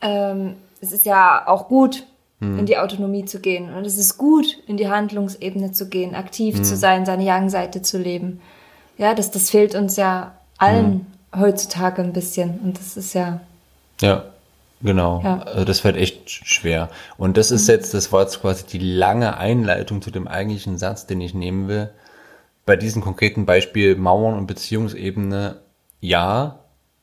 ähm, 0.00 0.56
es 0.80 0.92
ist 0.92 1.04
ja 1.04 1.46
auch 1.46 1.68
gut, 1.68 2.04
in 2.40 2.66
die 2.66 2.76
Autonomie 2.76 3.24
zu 3.24 3.40
gehen. 3.40 3.72
Und 3.72 3.86
es 3.86 3.96
ist 3.96 4.18
gut, 4.18 4.58
in 4.66 4.76
die 4.76 4.88
Handlungsebene 4.88 5.72
zu 5.72 5.88
gehen, 5.88 6.14
aktiv 6.14 6.62
zu 6.62 6.76
sein, 6.76 7.06
seine 7.06 7.24
Young-Seite 7.24 7.80
zu 7.82 7.98
leben. 7.98 8.40
Ja, 8.98 9.14
das, 9.14 9.30
das 9.30 9.50
fehlt 9.50 9.74
uns 9.74 9.96
ja 9.96 10.34
allen 10.58 11.06
heutzutage 11.34 12.02
ein 12.02 12.12
bisschen. 12.12 12.58
Und 12.62 12.78
das 12.78 12.96
ist 12.96 13.14
ja, 13.14 13.40
Ja, 14.00 14.24
genau. 14.82 15.22
Ja. 15.24 15.40
Also 15.40 15.64
das 15.64 15.80
fällt 15.80 15.96
echt 15.96 16.30
schwer. 16.30 16.90
Und 17.16 17.36
das 17.36 17.50
ist 17.50 17.68
jetzt, 17.68 17.94
das 17.94 18.12
war 18.12 18.22
jetzt 18.22 18.40
quasi 18.40 18.66
die 18.66 18.78
lange 18.78 19.36
Einleitung 19.38 20.02
zu 20.02 20.10
dem 20.10 20.28
eigentlichen 20.28 20.78
Satz, 20.78 21.06
den 21.06 21.20
ich 21.20 21.34
nehmen 21.34 21.68
will. 21.68 21.90
Bei 22.66 22.76
diesem 22.76 23.02
konkreten 23.02 23.46
Beispiel 23.46 23.96
Mauern 23.96 24.38
und 24.38 24.46
Beziehungsebene, 24.46 25.60
ja, 26.00 26.60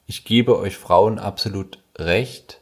ich 0.07 0.25
gebe 0.25 0.57
euch 0.57 0.77
Frauen 0.77 1.19
absolut 1.19 1.79
recht, 1.97 2.60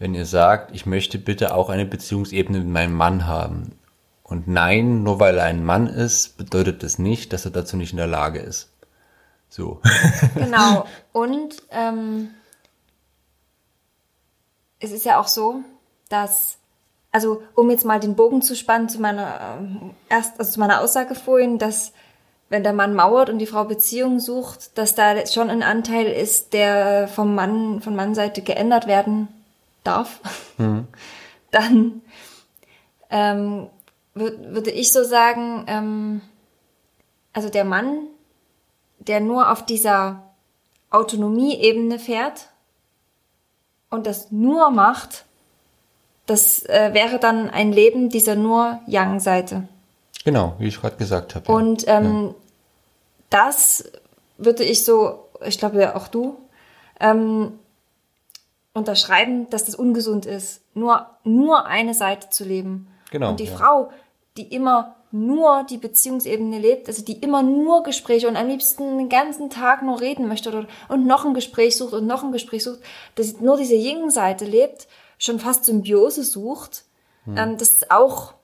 wenn 0.00 0.14
ihr 0.14 0.24
sagt, 0.24 0.74
ich 0.74 0.86
möchte 0.86 1.18
bitte 1.18 1.54
auch 1.54 1.68
eine 1.68 1.84
Beziehungsebene 1.84 2.60
mit 2.60 2.68
meinem 2.68 2.94
Mann 2.94 3.26
haben. 3.26 3.78
Und 4.22 4.48
nein, 4.48 5.02
nur 5.02 5.20
weil 5.20 5.36
er 5.36 5.44
ein 5.44 5.62
Mann 5.62 5.86
ist, 5.86 6.38
bedeutet 6.38 6.82
das 6.82 6.98
nicht, 6.98 7.34
dass 7.34 7.44
er 7.44 7.50
dazu 7.50 7.76
nicht 7.76 7.92
in 7.92 7.98
der 7.98 8.06
Lage 8.06 8.40
ist. 8.40 8.70
So. 9.50 9.80
Genau. 10.34 10.86
Und 11.12 11.56
ähm, 11.70 12.30
es 14.78 14.90
ist 14.90 15.04
ja 15.04 15.20
auch 15.20 15.28
so, 15.28 15.60
dass, 16.08 16.56
also 17.12 17.42
um 17.54 17.68
jetzt 17.70 17.84
mal 17.84 18.00
den 18.00 18.16
Bogen 18.16 18.40
zu 18.40 18.56
spannen 18.56 18.88
zu 18.88 19.00
meiner 19.02 19.58
ähm, 19.58 19.90
erst, 20.08 20.38
also 20.40 20.52
zu 20.52 20.60
meiner 20.60 20.80
Aussage 20.80 21.14
vorhin, 21.14 21.58
dass 21.58 21.92
wenn 22.48 22.62
der 22.62 22.72
Mann 22.72 22.94
mauert 22.94 23.28
und 23.28 23.38
die 23.38 23.46
Frau 23.46 23.64
Beziehung 23.64 24.18
sucht, 24.18 24.78
dass 24.78 24.94
da 24.94 25.26
schon 25.26 25.50
ein 25.50 25.62
Anteil 25.62 26.06
ist, 26.06 26.54
der 26.54 27.06
vom 27.06 27.34
Mann, 27.34 27.82
von 27.82 27.94
Mannseite 27.94 28.40
geändert 28.40 28.86
werden 28.86 29.28
darf, 29.84 30.20
dann 31.50 32.02
ähm, 33.10 33.66
wür- 34.14 34.54
würde 34.54 34.70
ich 34.70 34.92
so 34.92 35.02
sagen, 35.04 35.64
ähm, 35.66 36.20
also 37.32 37.48
der 37.48 37.64
Mann 37.64 38.06
der 39.06 39.20
nur 39.20 39.50
auf 39.50 39.64
dieser 39.64 40.22
Autonomieebene 40.90 41.98
fährt 41.98 42.48
und 43.88 44.06
das 44.06 44.30
nur 44.30 44.70
macht, 44.70 45.24
das 46.26 46.62
äh, 46.66 46.90
wäre 46.92 47.18
dann 47.18 47.48
ein 47.48 47.72
Leben 47.72 48.10
dieser 48.10 48.36
nur 48.36 48.78
Yang-Seite. 48.86 49.66
Genau, 50.24 50.54
wie 50.58 50.68
ich 50.68 50.78
gerade 50.80 50.96
gesagt 50.96 51.34
habe. 51.34 51.46
ja. 51.48 51.54
Und 51.54 51.84
ähm, 51.88 52.34
das 53.30 53.84
würde 54.36 54.64
ich 54.64 54.84
so, 54.84 55.26
ich 55.46 55.56
glaube 55.58 55.80
ja 55.80 55.96
auch 55.96 56.06
du, 56.08 56.36
ähm, 57.00 57.58
unterschreiben, 58.80 59.48
dass 59.50 59.64
das 59.64 59.74
ungesund 59.74 60.26
ist, 60.26 60.62
nur, 60.74 61.06
nur 61.24 61.66
eine 61.66 61.94
Seite 61.94 62.30
zu 62.30 62.44
leben. 62.44 62.88
Genau, 63.10 63.30
Und 63.30 63.40
die 63.40 63.44
ja. 63.44 63.56
Frau, 63.56 63.90
die 64.36 64.44
immer 64.54 64.96
nur 65.12 65.64
die 65.68 65.78
Beziehungsebene 65.78 66.58
lebt, 66.58 66.86
also 66.88 67.04
die 67.04 67.14
immer 67.18 67.42
nur 67.42 67.82
Gespräche 67.82 68.28
und 68.28 68.36
am 68.36 68.46
liebsten 68.48 68.96
den 68.98 69.08
ganzen 69.08 69.50
Tag 69.50 69.82
nur 69.82 70.00
reden 70.00 70.28
möchte 70.28 70.50
oder, 70.50 70.66
und 70.88 71.06
noch 71.06 71.24
ein 71.24 71.34
Gespräch 71.34 71.76
sucht 71.76 71.92
und 71.92 72.06
noch 72.06 72.22
ein 72.22 72.30
Gespräch 72.32 72.62
sucht, 72.64 72.78
dass 73.16 73.28
sie 73.28 73.36
nur 73.40 73.56
diese 73.56 73.74
Yin-Seite 73.74 74.44
lebt, 74.44 74.86
schon 75.18 75.40
fast 75.40 75.64
Symbiose 75.64 76.22
sucht, 76.24 76.84
Hm. 77.24 77.36
ähm, 77.36 77.58
dass 77.58 77.72
es 77.72 77.90
auch 77.90 78.34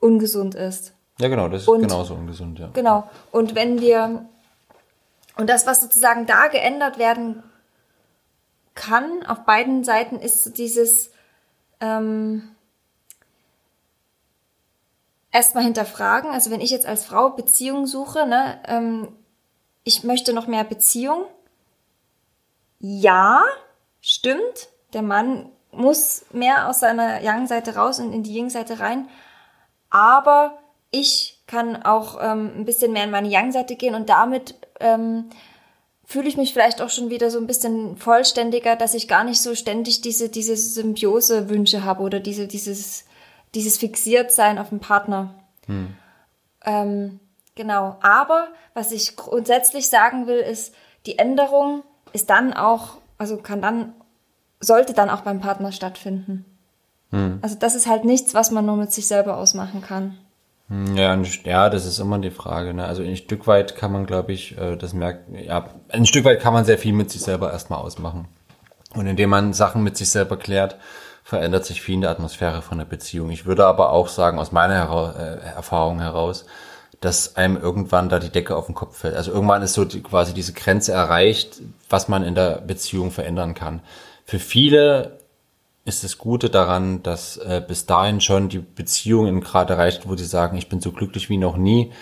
ungesund 0.00 0.54
ist. 0.54 0.94
Ja, 1.18 1.28
genau, 1.28 1.48
das 1.48 1.62
ist 1.62 1.68
Und- 1.68 1.82
genauso 1.82 2.14
ungesund, 2.14 2.58
ja. 2.58 2.68
Genau. 2.72 3.08
Und 3.30 3.54
wenn 3.54 3.80
wir, 3.80 4.26
und 5.36 5.50
das, 5.50 5.66
was 5.66 5.80
sozusagen 5.80 6.26
da 6.26 6.46
geändert 6.48 6.98
werden 6.98 7.42
kann, 8.74 9.24
auf 9.26 9.44
beiden 9.44 9.84
Seiten, 9.84 10.18
ist 10.18 10.58
dieses, 10.58 11.10
ähm, 11.80 12.54
erstmal 15.34 15.64
hinterfragen. 15.64 16.30
Also 16.30 16.50
wenn 16.50 16.60
ich 16.60 16.70
jetzt 16.70 16.86
als 16.86 17.04
Frau 17.04 17.30
Beziehung 17.30 17.86
suche, 17.86 18.26
ne, 18.26 18.58
ähm, 18.66 19.08
ich 19.82 20.04
möchte 20.04 20.32
noch 20.32 20.46
mehr 20.46 20.64
Beziehung. 20.64 21.26
Ja, 22.78 23.42
stimmt. 24.00 24.68
Der 24.92 25.02
Mann 25.02 25.50
muss 25.72 26.24
mehr 26.32 26.68
aus 26.68 26.80
seiner 26.80 27.20
Yang-Seite 27.20 27.74
raus 27.74 27.98
und 27.98 28.12
in 28.12 28.22
die 28.22 28.34
Yin-Seite 28.34 28.78
rein. 28.78 29.08
Aber 29.90 30.58
ich 30.90 31.42
kann 31.46 31.82
auch 31.82 32.18
ähm, 32.20 32.52
ein 32.56 32.64
bisschen 32.64 32.92
mehr 32.92 33.04
in 33.04 33.10
meine 33.10 33.28
Yang-Seite 33.28 33.74
gehen 33.74 33.94
und 33.94 34.08
damit 34.08 34.54
ähm, 34.80 35.30
fühle 36.04 36.28
ich 36.28 36.36
mich 36.36 36.52
vielleicht 36.52 36.82
auch 36.82 36.90
schon 36.90 37.10
wieder 37.10 37.30
so 37.30 37.38
ein 37.38 37.46
bisschen 37.46 37.96
vollständiger, 37.96 38.76
dass 38.76 38.94
ich 38.94 39.08
gar 39.08 39.24
nicht 39.24 39.40
so 39.40 39.54
ständig 39.54 40.00
diese, 40.02 40.28
diese 40.28 40.56
Symbiose-Wünsche 40.56 41.84
habe 41.84 42.02
oder 42.02 42.20
diese, 42.20 42.46
dieses, 42.46 43.04
dieses 43.54 43.78
Fixiertsein 43.78 44.58
auf 44.58 44.68
den 44.68 44.80
Partner. 44.80 45.34
Ähm, 46.64 47.20
genau. 47.54 47.96
Aber 48.00 48.48
was 48.74 48.92
ich 48.92 49.16
grundsätzlich 49.16 49.88
sagen 49.88 50.26
will, 50.26 50.38
ist, 50.38 50.74
die 51.06 51.18
Änderung 51.18 51.82
ist 52.12 52.30
dann 52.30 52.52
auch, 52.52 52.98
also 53.18 53.38
kann 53.38 53.62
dann, 53.62 53.94
sollte 54.60 54.92
dann 54.92 55.10
auch 55.10 55.22
beim 55.22 55.40
Partner 55.40 55.72
stattfinden. 55.72 56.44
Also 57.42 57.56
das 57.56 57.74
ist 57.74 57.86
halt 57.86 58.04
nichts, 58.04 58.34
was 58.34 58.50
man 58.50 58.66
nur 58.66 58.76
mit 58.76 58.92
sich 58.92 59.06
selber 59.06 59.36
ausmachen 59.36 59.82
kann. 59.82 60.18
Ja, 60.70 61.12
ein, 61.12 61.26
ja, 61.44 61.68
das 61.68 61.84
ist 61.84 61.98
immer 61.98 62.18
die 62.18 62.30
Frage. 62.30 62.72
Ne? 62.72 62.84
Also 62.84 63.02
ein 63.02 63.16
Stück 63.16 63.46
weit 63.46 63.76
kann 63.76 63.92
man, 63.92 64.06
glaube 64.06 64.32
ich, 64.32 64.56
äh, 64.56 64.76
das 64.76 64.94
merkt, 64.94 65.28
ja, 65.36 65.68
ein 65.90 66.06
Stück 66.06 66.24
weit 66.24 66.40
kann 66.40 66.54
man 66.54 66.64
sehr 66.64 66.78
viel 66.78 66.94
mit 66.94 67.10
sich 67.10 67.20
selber 67.20 67.52
erstmal 67.52 67.80
ausmachen. 67.80 68.28
Und 68.94 69.06
indem 69.06 69.30
man 69.30 69.52
Sachen 69.52 69.82
mit 69.82 69.96
sich 69.96 70.08
selber 70.08 70.38
klärt, 70.38 70.76
verändert 71.22 71.64
sich 71.66 71.82
viel 71.82 71.96
in 71.96 72.00
der 72.02 72.10
Atmosphäre 72.10 72.62
von 72.62 72.78
der 72.78 72.84
Beziehung. 72.86 73.30
Ich 73.30 73.44
würde 73.44 73.66
aber 73.66 73.90
auch 73.90 74.08
sagen, 74.08 74.38
aus 74.38 74.52
meiner 74.52 74.74
Hera 74.74 75.12
äh, 75.12 75.54
Erfahrung 75.54 76.00
heraus, 76.00 76.46
dass 77.00 77.36
einem 77.36 77.58
irgendwann 77.58 78.08
da 78.08 78.18
die 78.18 78.30
Decke 78.30 78.56
auf 78.56 78.66
den 78.66 78.74
Kopf 78.74 78.98
fällt. 78.98 79.16
Also 79.16 79.32
irgendwann 79.32 79.62
ist 79.62 79.74
so 79.74 79.84
die, 79.84 80.02
quasi 80.02 80.32
diese 80.32 80.54
Grenze 80.54 80.92
erreicht, 80.92 81.60
was 81.90 82.08
man 82.08 82.24
in 82.24 82.34
der 82.34 82.62
Beziehung 82.62 83.10
verändern 83.10 83.52
kann. 83.52 83.80
Für 84.24 84.38
viele 84.38 85.18
ist 85.84 86.04
das 86.04 86.18
Gute 86.18 86.50
daran, 86.50 87.02
dass 87.02 87.36
äh, 87.36 87.62
bis 87.66 87.86
dahin 87.86 88.20
schon 88.20 88.48
die 88.48 88.58
Beziehung 88.58 89.26
in 89.26 89.40
Grad 89.40 89.70
erreicht, 89.70 90.08
wo 90.08 90.16
sie 90.16 90.24
sagen, 90.24 90.56
ich 90.56 90.68
bin 90.68 90.80
so 90.80 90.92
glücklich 90.92 91.28
wie 91.28 91.36
noch 91.36 91.56
nie 91.56 91.92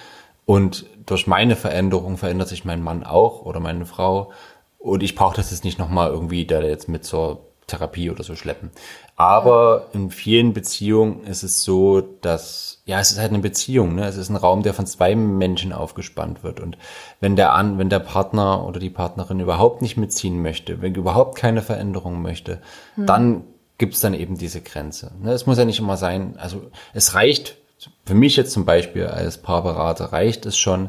und 0.45 0.87
durch 1.07 1.27
meine 1.27 1.57
Veränderung 1.57 2.17
verändert 2.17 2.49
sich 2.49 2.65
mein 2.65 2.83
Mann 2.83 3.05
auch 3.05 3.43
oder 3.43 3.61
meine 3.61 3.87
Frau 3.87 4.31
und 4.79 5.03
ich 5.03 5.15
brauche 5.15 5.37
das 5.37 5.51
jetzt 5.51 5.65
nicht 5.65 5.79
nochmal 5.79 6.11
irgendwie 6.11 6.47
da 6.47 6.61
jetzt 6.61 6.89
mit 6.89 7.05
zur 7.05 7.47
Therapie 7.67 8.11
oder 8.11 8.23
so 8.23 8.35
schleppen. 8.37 8.71
Aber 9.17 9.87
in 9.93 10.11
vielen 10.11 10.53
Beziehungen 10.53 11.25
ist 11.25 11.43
es 11.43 11.63
so, 11.63 12.01
dass, 12.01 12.83
ja, 12.87 12.99
es 12.99 13.13
ist 13.13 13.19
halt 13.19 13.31
eine 13.31 13.39
Beziehung, 13.39 13.95
ne? 13.95 14.07
Es 14.07 14.17
ist 14.17 14.31
ein 14.31 14.37
Raum, 14.37 14.63
der 14.63 14.75
von 14.75 14.87
zwei 14.87 15.15
Menschen 15.15 15.73
aufgespannt 15.73 16.43
wird. 16.43 16.61
Und 16.61 16.77
wenn 17.21 17.37
der 17.37 17.53
an, 17.55 17.79
wenn 17.79 17.89
der 17.89 18.01
Partner 18.01 18.67
oder 18.67 18.81
die 18.81 18.91
Partnerin 18.91 19.41
überhaupt 19.41 19.81
nicht 19.81 19.97
mitziehen 19.97 20.43
möchte, 20.43 20.83
wenn 20.83 20.95
überhaupt 20.95 21.39
keine 21.39 21.63
Veränderung 21.63 22.21
möchte, 22.21 22.61
dann 22.97 23.45
gibt's 23.83 23.99
dann 23.99 24.15
eben 24.15 24.39
diese 24.39 24.61
Grenze. 24.61 25.11
Ne? 25.21 25.33
Es 25.33 25.45
muss 25.45 25.59
ja 25.59 25.65
nicht 25.65 25.81
immer 25.81 25.97
sein, 25.97 26.37
also 26.39 26.71
es 26.95 27.15
reicht, 27.17 27.57
für 28.05 28.15
mich 28.15 28.37
jetzt 28.37 28.53
zum 28.53 28.65
Beispiel 28.65 29.07
als 29.07 29.39
Paarberater 29.39 30.13
reicht 30.13 30.47
es 30.47 30.57
schon, 30.57 30.89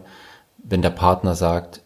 wenn 0.60 0.84
der 0.84 0.92
Partner 0.92 1.34
sagt, 1.34 1.82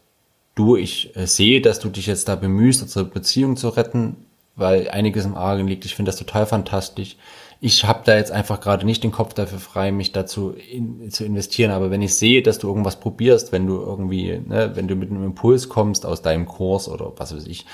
du, 0.53 0.75
ich 0.75 1.15
äh, 1.15 1.25
sehe, 1.25 1.61
dass 1.61 1.79
du 1.79 1.87
dich 1.87 2.07
jetzt 2.07 2.27
da 2.27 2.35
bemühst, 2.35 2.81
unsere 2.81 3.05
Beziehung 3.05 3.55
zu 3.55 3.69
retten, 3.69 4.17
weil 4.57 4.89
einiges 4.89 5.23
im 5.23 5.35
Argen 5.35 5.69
liegt. 5.69 5.85
Ich 5.85 5.95
finde 5.95 6.09
das 6.09 6.19
total 6.19 6.45
fantastisch. 6.45 7.15
Ich 7.61 7.85
habe 7.85 8.01
da 8.03 8.17
jetzt 8.17 8.33
einfach 8.33 8.59
gerade 8.59 8.85
nicht 8.85 9.01
den 9.01 9.13
Kopf 9.13 9.33
dafür 9.33 9.59
frei, 9.59 9.93
mich 9.93 10.11
dazu 10.11 10.51
in, 10.51 11.09
zu 11.09 11.23
investieren. 11.23 11.71
Aber 11.71 11.89
wenn 11.89 12.01
ich 12.01 12.15
sehe, 12.15 12.41
dass 12.41 12.59
du 12.59 12.67
irgendwas 12.67 12.99
probierst, 12.99 13.53
wenn 13.53 13.65
du 13.65 13.77
irgendwie, 13.77 14.41
ne, 14.45 14.71
wenn 14.75 14.89
du 14.89 14.95
mit 14.95 15.09
einem 15.09 15.23
Impuls 15.23 15.69
kommst 15.69 16.05
aus 16.05 16.21
deinem 16.21 16.47
Kurs 16.47 16.89
oder 16.89 17.13
was 17.15 17.33
weiß 17.33 17.47
ich, 17.47 17.65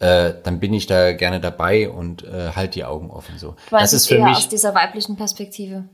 äh, 0.00 0.34
dann 0.42 0.58
bin 0.60 0.74
ich 0.74 0.86
da 0.86 1.12
gerne 1.12 1.40
dabei 1.40 1.88
und 1.88 2.24
äh, 2.24 2.50
halt 2.56 2.74
die 2.74 2.84
Augen 2.84 3.10
offen. 3.10 3.38
So. 3.38 3.54
Du 3.70 3.76
das 3.76 3.92
ist 3.92 4.08
für 4.08 4.16
eher 4.16 4.24
mich. 4.24 4.36
aus 4.38 4.48
dieser 4.48 4.74
weiblichen 4.74 5.16
Perspektive. 5.16 5.84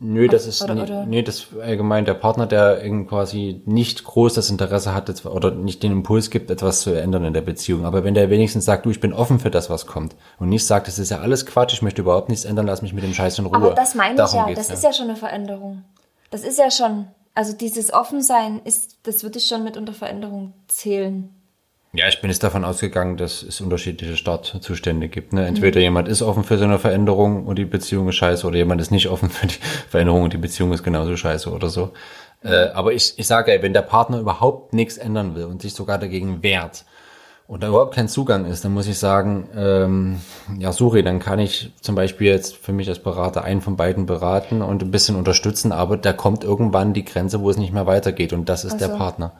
Nö, 0.00 0.28
das 0.28 0.46
ist 0.46 0.60
Oder- 0.62 0.82
oder- 0.82 1.06
nee, 1.06 1.22
das 1.22 1.46
allgemein 1.62 2.04
der 2.04 2.14
Partner, 2.14 2.46
der 2.46 2.82
irgendwie 2.84 3.06
quasi 3.08 3.62
nicht 3.64 4.04
groß 4.04 4.34
das 4.34 4.50
Interesse 4.50 4.92
hat 4.92 5.24
oder 5.24 5.52
nicht 5.52 5.82
den 5.82 5.92
Impuls 5.92 6.30
gibt, 6.30 6.50
etwas 6.50 6.80
zu 6.80 6.90
ändern 6.92 7.24
in 7.24 7.32
der 7.32 7.40
Beziehung. 7.40 7.86
Aber 7.86 8.04
wenn 8.04 8.12
der 8.12 8.28
wenigstens 8.28 8.64
sagt, 8.66 8.84
du, 8.84 8.90
ich 8.90 9.00
bin 9.00 9.12
offen 9.14 9.38
für 9.38 9.50
das, 9.50 9.70
was 9.70 9.86
kommt 9.86 10.14
und 10.38 10.48
nicht 10.50 10.66
sagt, 10.66 10.88
das 10.88 10.98
ist 10.98 11.10
ja 11.10 11.20
alles 11.20 11.46
Quatsch, 11.46 11.72
ich 11.72 11.80
möchte 11.80 12.02
überhaupt 12.02 12.28
nichts 12.28 12.44
ändern, 12.44 12.66
lass 12.66 12.82
mich 12.82 12.92
mit 12.92 13.04
dem 13.04 13.14
Scheiß 13.14 13.38
in 13.38 13.46
Ruhe. 13.46 13.56
Aber 13.56 13.70
das 13.74 13.94
meine 13.94 14.10
ich 14.14 14.16
Darum 14.18 14.40
ja, 14.40 14.46
geht's, 14.46 14.66
das 14.68 14.76
ist 14.76 14.84
ja 14.84 14.92
schon 14.92 15.08
eine 15.08 15.16
Veränderung. 15.16 15.84
Das 16.30 16.42
ist 16.42 16.58
ja 16.58 16.70
schon, 16.70 17.06
also 17.34 17.56
dieses 17.56 17.92
Offensein 17.94 18.60
ist, 18.64 18.98
das 19.04 19.22
würde 19.22 19.38
ich 19.38 19.46
schon 19.46 19.64
mit 19.64 19.76
unter 19.76 19.94
Veränderung 19.94 20.52
zählen. 20.66 21.33
Ja, 21.96 22.08
ich 22.08 22.20
bin 22.20 22.28
jetzt 22.28 22.42
davon 22.42 22.64
ausgegangen, 22.64 23.16
dass 23.16 23.44
es 23.44 23.60
unterschiedliche 23.60 24.16
Startzustände 24.16 25.08
gibt. 25.08 25.32
Ne? 25.32 25.46
Entweder 25.46 25.80
jemand 25.80 26.08
ist 26.08 26.22
offen 26.22 26.42
für 26.42 26.58
so 26.58 26.64
eine 26.64 26.80
Veränderung 26.80 27.46
und 27.46 27.56
die 27.56 27.64
Beziehung 27.64 28.08
ist 28.08 28.16
scheiße 28.16 28.44
oder 28.48 28.56
jemand 28.56 28.80
ist 28.80 28.90
nicht 28.90 29.08
offen 29.08 29.30
für 29.30 29.46
die 29.46 29.54
Veränderung 29.88 30.24
und 30.24 30.32
die 30.32 30.38
Beziehung 30.38 30.72
ist 30.72 30.82
genauso 30.82 31.16
scheiße 31.16 31.48
oder 31.52 31.68
so. 31.68 31.92
Äh, 32.42 32.70
aber 32.74 32.92
ich, 32.94 33.14
ich 33.16 33.28
sage, 33.28 33.52
ey, 33.52 33.62
wenn 33.62 33.72
der 33.72 33.82
Partner 33.82 34.18
überhaupt 34.18 34.74
nichts 34.74 34.98
ändern 34.98 35.36
will 35.36 35.44
und 35.44 35.62
sich 35.62 35.72
sogar 35.72 35.98
dagegen 35.98 36.42
wehrt 36.42 36.84
und 37.46 37.62
da 37.62 37.68
überhaupt 37.68 37.94
kein 37.94 38.08
Zugang 38.08 38.44
ist, 38.44 38.64
dann 38.64 38.74
muss 38.74 38.88
ich 38.88 38.98
sagen, 38.98 39.48
ähm, 39.56 40.20
ja, 40.58 40.72
sorry, 40.72 41.04
dann 41.04 41.20
kann 41.20 41.38
ich 41.38 41.70
zum 41.80 41.94
Beispiel 41.94 42.26
jetzt 42.26 42.56
für 42.56 42.72
mich 42.72 42.88
als 42.88 42.98
Berater 42.98 43.44
einen 43.44 43.60
von 43.60 43.76
beiden 43.76 44.06
beraten 44.06 44.62
und 44.62 44.82
ein 44.82 44.90
bisschen 44.90 45.14
unterstützen, 45.14 45.70
aber 45.70 45.96
da 45.96 46.12
kommt 46.12 46.42
irgendwann 46.42 46.92
die 46.92 47.04
Grenze, 47.04 47.40
wo 47.40 47.50
es 47.50 47.56
nicht 47.56 47.72
mehr 47.72 47.86
weitergeht 47.86 48.32
und 48.32 48.48
das 48.48 48.64
ist 48.64 48.74
Ach 48.74 48.78
der. 48.78 48.88
Partner. 48.88 49.32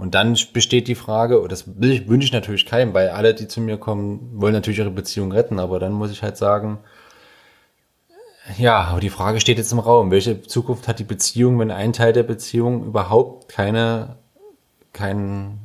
Und 0.00 0.14
dann 0.14 0.34
besteht 0.54 0.88
die 0.88 0.94
Frage, 0.94 1.40
und 1.40 1.52
das 1.52 1.64
wünsche 1.66 2.24
ich 2.24 2.32
natürlich 2.32 2.64
keinem, 2.64 2.94
weil 2.94 3.10
alle, 3.10 3.34
die 3.34 3.48
zu 3.48 3.60
mir 3.60 3.76
kommen, 3.76 4.30
wollen 4.32 4.54
natürlich 4.54 4.78
ihre 4.78 4.90
Beziehung 4.90 5.30
retten, 5.30 5.58
aber 5.58 5.78
dann 5.78 5.92
muss 5.92 6.10
ich 6.10 6.22
halt 6.22 6.38
sagen, 6.38 6.78
ja, 8.56 8.80
aber 8.80 9.00
die 9.00 9.10
Frage 9.10 9.40
steht 9.40 9.58
jetzt 9.58 9.72
im 9.72 9.78
Raum. 9.78 10.10
Welche 10.10 10.40
Zukunft 10.40 10.88
hat 10.88 11.00
die 11.00 11.04
Beziehung, 11.04 11.58
wenn 11.58 11.70
ein 11.70 11.92
Teil 11.92 12.14
der 12.14 12.22
Beziehung 12.22 12.86
überhaupt 12.86 13.50
keine, 13.50 14.16
kein, 14.94 15.58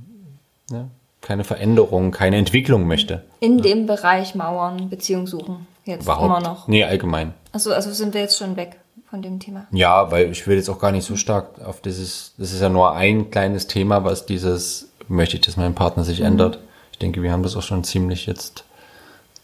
ne, 0.69 0.89
keine 1.21 1.45
Veränderung, 1.45 2.11
keine 2.11 2.35
Entwicklung 2.35 2.87
möchte? 2.87 3.23
In 3.39 3.61
dem 3.61 3.85
Bereich 3.85 4.35
Mauern, 4.35 4.89
Beziehung 4.89 5.27
suchen. 5.27 5.65
Jetzt 5.85 6.03
Überhaupt. 6.03 6.25
immer 6.25 6.41
noch. 6.41 6.67
Nee, 6.67 6.83
allgemein. 6.83 7.33
Also, 7.53 7.71
also 7.71 7.93
sind 7.93 8.13
wir 8.13 8.19
jetzt 8.19 8.37
schon 8.37 8.57
weg 8.57 8.79
von 9.09 9.21
dem 9.21 9.39
Thema. 9.39 9.67
Ja, 9.71 10.11
weil 10.11 10.31
ich 10.31 10.47
will 10.47 10.57
jetzt 10.57 10.69
auch 10.69 10.79
gar 10.79 10.91
nicht 10.91 11.05
so 11.05 11.15
stark 11.15 11.61
auf 11.63 11.81
dieses, 11.81 12.33
das 12.37 12.53
ist 12.53 12.61
ja 12.61 12.69
nur 12.69 12.93
ein 12.93 13.31
kleines 13.31 13.67
Thema, 13.67 14.03
was 14.03 14.25
dieses, 14.25 14.89
möchte 15.07 15.37
ich, 15.37 15.41
dass 15.41 15.57
mein 15.57 15.75
Partner 15.75 16.03
sich 16.03 16.21
ändert. 16.21 16.59
Ich 16.91 16.99
denke, 16.99 17.21
wir 17.21 17.31
haben 17.31 17.43
das 17.43 17.55
auch 17.55 17.61
schon 17.61 17.83
ziemlich 17.83 18.25
jetzt 18.25 18.63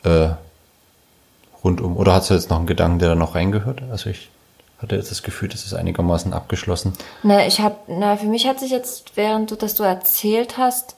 äh, 0.03 0.29
rundum. 1.63 1.97
Oder 1.97 2.13
hast 2.13 2.29
du 2.29 2.33
jetzt 2.33 2.49
noch 2.49 2.57
einen 2.57 2.67
Gedanken, 2.67 2.99
der 2.99 3.09
da 3.09 3.15
noch 3.15 3.35
reingehört? 3.35 3.83
Also 3.91 4.09
ich 4.09 4.29
hatte 4.81 4.95
jetzt 4.95 5.11
das 5.11 5.23
Gefühl, 5.23 5.49
das 5.49 5.65
ist 5.65 5.73
einigermaßen 5.73 6.33
abgeschlossen. 6.33 6.93
Na, 7.23 7.45
ich 7.45 7.61
hab, 7.61 7.87
na, 7.87 8.17
für 8.17 8.25
mich 8.25 8.47
hat 8.47 8.59
sich 8.59 8.71
jetzt, 8.71 9.15
während 9.15 9.51
du 9.51 9.55
das 9.55 9.75
du 9.75 9.83
erzählt 9.83 10.57
hast, 10.57 10.95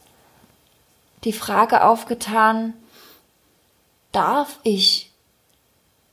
die 1.25 1.33
Frage 1.33 1.83
aufgetan, 1.83 2.73
darf 4.11 4.59
ich 4.63 5.11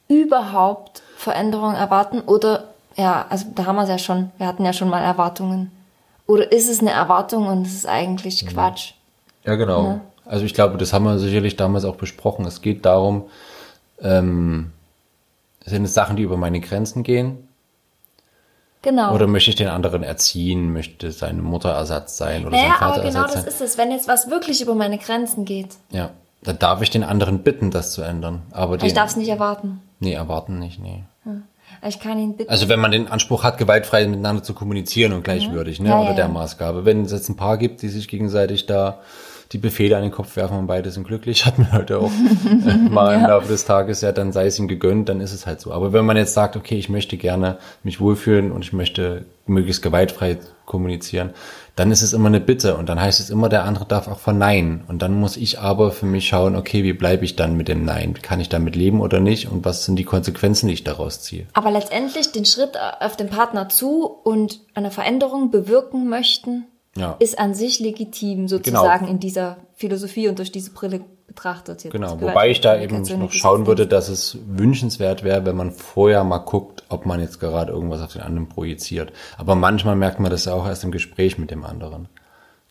überhaupt 0.09 1.03
Veränderungen 1.21 1.77
erwarten 1.77 2.21
oder, 2.21 2.65
ja, 2.97 3.27
also 3.29 3.45
da 3.55 3.67
haben 3.67 3.77
wir 3.77 3.83
es 3.83 3.91
ja 3.91 3.99
schon, 3.99 4.31
wir 4.39 4.47
hatten 4.47 4.65
ja 4.65 4.73
schon 4.73 4.89
mal 4.89 5.03
Erwartungen. 5.03 5.71
Oder 6.27 6.51
ist 6.51 6.71
es 6.71 6.81
eine 6.81 6.93
Erwartung 6.93 7.47
und 7.47 7.67
es 7.67 7.75
ist 7.75 7.87
eigentlich 7.87 8.47
Quatsch? 8.47 8.93
Ja, 9.45 9.57
genau. 9.57 10.01
Also 10.25 10.47
ich 10.47 10.55
glaube, 10.55 10.79
das 10.79 10.93
haben 10.93 11.05
wir 11.05 11.19
sicherlich 11.19 11.57
damals 11.57 11.85
auch 11.85 11.97
besprochen. 11.97 12.47
Es 12.47 12.63
geht 12.63 12.87
darum, 12.87 13.25
ähm, 14.01 14.73
sind 15.67 15.85
es 15.85 15.93
Sachen, 15.93 16.17
die 16.17 16.23
über 16.23 16.39
meine 16.39 16.61
Grenzen 16.61 17.03
gehen? 17.03 17.49
Genau. 18.81 19.15
Oder 19.15 19.27
möchte 19.27 19.51
ich 19.51 19.57
den 19.57 19.69
anderen 19.69 20.03
erziehen, 20.03 20.73
möchte 20.73 21.13
seine 21.13 21.43
Mutterersatz 21.43 22.17
sein 22.17 22.47
oder 22.47 22.57
naja, 22.57 22.69
sein 22.69 22.81
aber 22.81 22.95
Vaterersatz 22.95 23.13
genau 23.13 23.27
das 23.27 23.35
sein? 23.35 23.53
ist 23.53 23.61
es, 23.61 23.77
wenn 23.77 23.91
jetzt 23.91 24.09
was 24.09 24.31
wirklich 24.31 24.63
über 24.63 24.75
meine 24.75 24.97
Grenzen 24.97 25.45
geht. 25.45 25.69
Ja, 25.91 26.13
dann 26.43 26.59
darf 26.59 26.83
ich 26.83 26.91
den 26.91 27.05
anderen 27.05 27.43
bitten, 27.43 27.71
das 27.71 27.93
zu 27.93 28.03
ändern. 28.03 28.43
Aber 28.51 28.83
Ich 28.83 28.95
darf 28.95 29.11
es 29.11 29.17
nicht 29.17 29.29
erwarten. 29.29 29.81
nee, 29.99 30.13
erwarten 30.15 30.59
nicht, 30.59 30.81
nee. 30.81 31.05
Ich 31.87 32.01
kann 32.01 32.19
ihn 32.19 32.37
bitten. 32.37 32.51
Also 32.51 32.69
wenn 32.69 32.81
man 32.81 32.91
den 32.91 33.07
Anspruch 33.09 33.45
hat, 33.45 33.57
gewaltfrei 33.57 34.07
miteinander 34.07 34.43
zu 34.43 34.55
kommunizieren 34.55 35.13
und 35.13 35.23
gleichwürdig, 35.23 35.81
ne, 35.81 35.89
Ja, 35.89 35.95
ja, 36.01 36.07
oder 36.07 36.15
der 36.15 36.25
ja. 36.27 36.31
Maßgabe. 36.31 36.85
Wenn 36.85 37.05
es 37.05 37.13
jetzt 37.13 37.29
ein 37.29 37.37
Paar 37.37 37.59
gibt, 37.59 37.83
die 37.83 37.89
sich 37.89 38.09
gegenseitig 38.09 38.67
da 38.67 38.99
die 39.53 39.59
Befehle 39.59 39.97
an 39.97 40.03
den 40.03 40.13
Kopf 40.13 40.37
werfen 40.37 40.57
und 40.57 40.67
beide 40.67 40.91
sind 40.91 41.07
glücklich, 41.07 41.47
hat 41.47 41.59
man 41.59 41.73
heute 41.73 41.99
auch 41.99 42.11
äh, 42.67 42.77
mal 42.91 43.15
im 43.15 43.27
Laufe 43.27 43.49
des 43.49 43.65
Tages, 43.65 44.01
ja, 44.01 44.13
dann 44.13 44.33
sei 44.33 44.47
es 44.47 44.59
ihm 44.59 44.69
gegönnt, 44.69 45.09
dann 45.09 45.21
ist 45.21 45.33
es 45.33 45.47
halt 45.47 45.61
so. 45.61 45.73
Aber 45.73 45.93
wenn 45.93 46.05
man 46.05 46.17
jetzt 46.17 46.35
sagt, 46.35 46.57
okay, 46.57 46.77
ich 46.77 46.89
möchte 46.89 47.17
gerne 47.17 47.59
mich 47.83 48.01
wohlfühlen 48.01 48.53
und 48.53 48.65
ich 48.65 48.73
möchte 48.73 49.25
möglichst 49.47 49.83
gewaltfrei 49.83 50.39
kommunizieren, 50.65 51.31
dann 51.75 51.91
ist 51.91 52.03
es 52.03 52.13
immer 52.13 52.29
eine 52.29 52.41
Bitte 52.41 52.77
und 52.77 52.89
dann 52.89 53.01
heißt 53.01 53.21
es 53.21 53.31
immer, 53.31 53.49
der 53.49 53.65
andere 53.65 53.87
darf 53.87 54.07
auch 54.07 54.21
verneinen. 54.21 54.85
Und 54.87 55.03
dann 55.03 55.15
muss 55.15 55.37
ich 55.37 55.59
aber 55.59 55.91
für 55.91 56.07
mich 56.07 56.29
schauen, 56.29 56.55
okay, 56.55 56.85
wie 56.85 56.93
bleibe 56.93 57.25
ich 57.25 57.37
dann 57.37 57.57
mit 57.57 57.69
dem 57.69 57.85
Nein? 57.85 58.15
Kann 58.21 58.39
ich 58.39 58.49
damit 58.49 58.77
leben 58.77 59.01
oder 59.01 59.19
nicht? 59.19 59.51
Und 59.51 59.65
was 59.65 59.85
sind 59.85 59.97
die 59.97 60.05
Konsequenzen, 60.05 60.69
die 60.69 60.75
ich 60.75 60.85
daraus 60.85 61.23
ziehe? 61.23 61.47
Aber 61.55 61.71
letztendlich 61.71 62.33
den 62.33 62.45
Schritt 62.45 62.79
auf 63.01 63.17
den 63.17 63.31
Partner 63.31 63.69
zu 63.69 64.05
und 64.05 64.61
eine 64.75 64.91
Veränderung 64.91 65.51
bewirken 65.51 66.09
möchten, 66.09 66.67
Ja. 66.97 67.17
ist 67.21 67.39
an 67.39 67.55
sich 67.55 67.79
legitim 67.79 68.49
sozusagen 68.49 69.07
in 69.07 69.21
dieser 69.21 69.59
Philosophie 69.77 70.29
und 70.29 70.39
durch 70.39 70.51
diese 70.51 70.73
Brille 70.73 71.03
betrachtet. 71.29 71.85
Jetzt 71.85 71.93
Genau, 71.93 72.21
wobei 72.21 72.51
ich 72.51 72.61
da 72.61 72.77
eben 72.81 73.03
noch 73.03 73.33
schauen 73.33 73.67
würde, 73.67 73.87
dass 73.87 74.09
es 74.09 74.37
wünschenswert 74.47 75.23
wäre, 75.23 75.47
wenn 75.47 75.57
man 75.57 75.71
vorher 75.71 76.25
mal 76.25 76.39
guckt, 76.39 76.83
ob 76.89 77.07
man 77.07 77.21
jetzt 77.21 77.39
gerade 77.39 77.73
irgendwas 77.73 78.03
auf 78.03 78.13
den 78.13 78.23
anderen 78.23 78.49
projiziert. 78.49 79.13
Aber 79.39 79.55
manchmal 79.55 79.95
merkt 79.95 80.19
man 80.19 80.31
das 80.33 80.47
ja 80.47 80.55
auch 80.55 80.67
erst 80.67 80.83
im 80.83 80.91
Gespräch 80.91 81.39
mit 81.39 81.53
dem 81.53 81.65
anderen, 81.65 82.09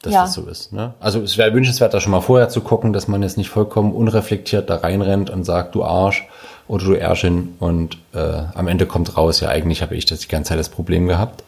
dass 0.02 0.14
Ja. 0.14 0.22
das 0.24 0.34
so 0.34 0.46
ist. 0.46 0.74
Ne? 0.74 0.94
Also 1.00 1.22
es 1.22 1.38
wäre 1.38 1.54
wünschenswert, 1.54 1.94
da 1.94 2.02
schon 2.02 2.12
mal 2.12 2.20
vorher 2.20 2.50
zu 2.50 2.60
gucken, 2.60 2.92
dass 2.92 3.08
man 3.08 3.24
jetzt 3.24 3.38
nicht 3.38 3.50
vollkommen 3.50 3.94
unreflektiert 3.94 4.70
da 4.70 4.76
reinrennt 4.76 5.30
und 5.30 5.46
sagt, 5.46 5.76
du 5.76 5.86
Arsch 5.86 6.28
oder 6.68 6.84
du 6.84 6.94
Ärschin 6.94 7.56
und 7.60 7.98
äh, 8.14 8.20
am 8.54 8.68
Ende 8.68 8.86
kommt 8.86 9.16
raus, 9.16 9.40
ja 9.40 9.48
eigentlich 9.48 9.82
habe 9.82 9.96
ich 9.96 10.06
das 10.06 10.20
die 10.20 10.28
ganze 10.28 10.50
Zeit 10.50 10.60
das 10.60 10.70
Problem 10.70 11.08
gehabt. 11.08 11.44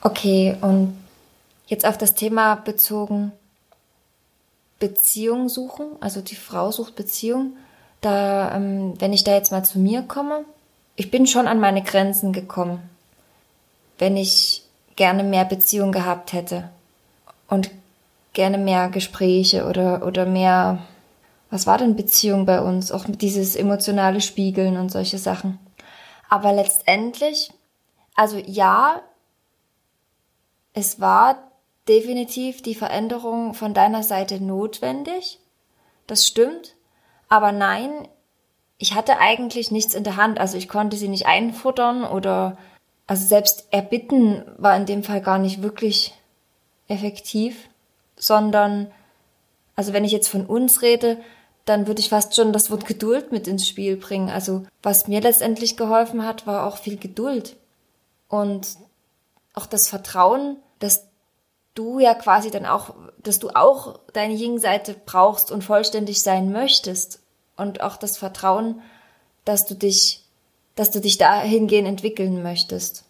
Okay, 0.00 0.56
und 0.60 0.96
jetzt 1.66 1.84
auf 1.84 1.98
das 1.98 2.14
Thema 2.14 2.54
bezogen, 2.54 3.32
Beziehung 4.78 5.48
suchen, 5.48 5.86
also 6.00 6.20
die 6.20 6.36
Frau 6.36 6.70
sucht 6.70 6.94
Beziehung. 6.94 7.56
Da, 8.00 8.54
ähm, 8.54 8.94
wenn 9.00 9.12
ich 9.12 9.24
da 9.24 9.34
jetzt 9.34 9.50
mal 9.50 9.64
zu 9.64 9.80
mir 9.80 10.02
komme, 10.02 10.44
ich 10.94 11.10
bin 11.10 11.26
schon 11.26 11.48
an 11.48 11.58
meine 11.58 11.82
Grenzen 11.82 12.32
gekommen, 12.32 12.80
wenn 13.98 14.16
ich 14.16 14.62
gerne 14.94 15.24
mehr 15.24 15.44
Beziehung 15.44 15.90
gehabt 15.90 16.32
hätte 16.32 16.68
und 17.48 17.70
gerne 18.34 18.58
mehr 18.58 18.88
Gespräche 18.88 19.66
oder, 19.66 20.06
oder 20.06 20.26
mehr, 20.26 20.78
was 21.50 21.66
war 21.66 21.78
denn 21.78 21.96
Beziehung 21.96 22.46
bei 22.46 22.60
uns? 22.60 22.92
Auch 22.92 23.04
dieses 23.08 23.56
emotionale 23.56 24.20
Spiegeln 24.20 24.76
und 24.76 24.90
solche 24.90 25.18
Sachen. 25.18 25.58
Aber 26.28 26.52
letztendlich, 26.52 27.50
also 28.14 28.38
ja, 28.38 29.00
es 30.78 31.00
war 31.00 31.50
definitiv 31.88 32.62
die 32.62 32.76
Veränderung 32.76 33.54
von 33.54 33.74
deiner 33.74 34.04
Seite 34.04 34.42
notwendig. 34.42 35.40
Das 36.06 36.26
stimmt. 36.26 36.76
Aber 37.28 37.50
nein, 37.50 38.08
ich 38.78 38.94
hatte 38.94 39.18
eigentlich 39.18 39.70
nichts 39.70 39.94
in 39.94 40.04
der 40.04 40.16
Hand. 40.16 40.38
Also 40.38 40.56
ich 40.56 40.68
konnte 40.68 40.96
sie 40.96 41.08
nicht 41.08 41.26
einfuttern 41.26 42.04
oder, 42.04 42.56
also 43.06 43.26
selbst 43.26 43.66
erbitten 43.70 44.44
war 44.56 44.76
in 44.76 44.86
dem 44.86 45.02
Fall 45.02 45.20
gar 45.20 45.38
nicht 45.38 45.62
wirklich 45.62 46.14
effektiv, 46.86 47.68
sondern, 48.16 48.90
also 49.74 49.92
wenn 49.92 50.04
ich 50.04 50.12
jetzt 50.12 50.28
von 50.28 50.46
uns 50.46 50.80
rede, 50.82 51.18
dann 51.64 51.86
würde 51.86 52.00
ich 52.00 52.08
fast 52.08 52.34
schon 52.36 52.52
das 52.52 52.70
Wort 52.70 52.86
Geduld 52.86 53.32
mit 53.32 53.48
ins 53.48 53.66
Spiel 53.66 53.96
bringen. 53.96 54.30
Also 54.30 54.64
was 54.82 55.08
mir 55.08 55.20
letztendlich 55.20 55.76
geholfen 55.76 56.24
hat, 56.24 56.46
war 56.46 56.66
auch 56.66 56.78
viel 56.78 56.96
Geduld. 56.96 57.56
Und 58.28 58.68
auch 59.54 59.66
das 59.66 59.88
Vertrauen, 59.88 60.56
dass 60.78 61.04
du 61.74 62.00
ja 62.00 62.14
quasi 62.14 62.50
dann 62.50 62.66
auch, 62.66 62.94
dass 63.22 63.38
du 63.38 63.50
auch 63.50 64.00
deine 64.12 64.34
Yin-Seite 64.34 64.96
brauchst 65.06 65.50
und 65.50 65.62
vollständig 65.62 66.22
sein 66.22 66.52
möchtest. 66.52 67.20
Und 67.56 67.80
auch 67.80 67.96
das 67.96 68.16
Vertrauen, 68.16 68.80
dass 69.44 69.66
du 69.66 69.74
dich, 69.74 70.22
dass 70.76 70.90
du 70.90 71.00
dich 71.00 71.18
dahingehend 71.18 71.88
entwickeln 71.88 72.42
möchtest. 72.42 73.04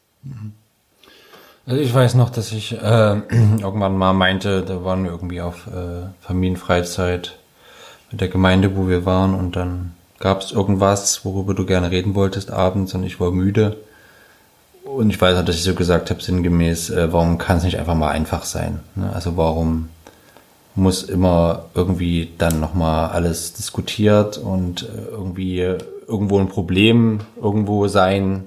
Also 1.66 1.80
ich 1.80 1.92
weiß 1.92 2.14
noch, 2.14 2.30
dass 2.30 2.52
ich 2.52 2.72
äh, 2.72 2.76
irgendwann 3.30 3.96
mal 3.96 4.12
meinte, 4.12 4.62
da 4.62 4.84
waren 4.84 5.04
wir 5.04 5.10
irgendwie 5.10 5.40
auf 5.40 5.66
äh, 5.66 6.06
Familienfreizeit 6.20 7.38
mit 8.10 8.20
der 8.20 8.28
Gemeinde, 8.28 8.76
wo 8.76 8.88
wir 8.88 9.04
waren 9.04 9.34
und 9.34 9.56
dann 9.56 9.94
gab 10.18 10.40
es 10.40 10.52
irgendwas, 10.52 11.24
worüber 11.24 11.54
du 11.54 11.66
gerne 11.66 11.90
reden 11.90 12.14
wolltest 12.14 12.50
abends 12.50 12.94
und 12.94 13.04
ich 13.04 13.20
war 13.20 13.30
müde. 13.30 13.76
Und 14.84 15.10
ich 15.10 15.20
weiß 15.20 15.38
auch, 15.38 15.44
dass 15.44 15.56
ich 15.56 15.62
so 15.62 15.74
gesagt 15.74 16.10
habe, 16.10 16.22
sinngemäß, 16.22 16.90
äh, 16.90 17.12
warum 17.12 17.38
kann 17.38 17.58
es 17.58 17.64
nicht 17.64 17.78
einfach 17.78 17.94
mal 17.94 18.10
einfach 18.10 18.44
sein? 18.44 18.80
Ne? 18.94 19.10
Also 19.12 19.36
warum 19.36 19.90
muss 20.74 21.02
immer 21.02 21.66
irgendwie 21.74 22.32
dann 22.38 22.60
nochmal 22.60 23.10
alles 23.10 23.52
diskutiert 23.52 24.38
und 24.38 24.82
äh, 24.82 25.10
irgendwie 25.10 25.60
irgendwo 26.06 26.38
ein 26.38 26.48
Problem 26.48 27.20
irgendwo 27.36 27.88
sein, 27.88 28.44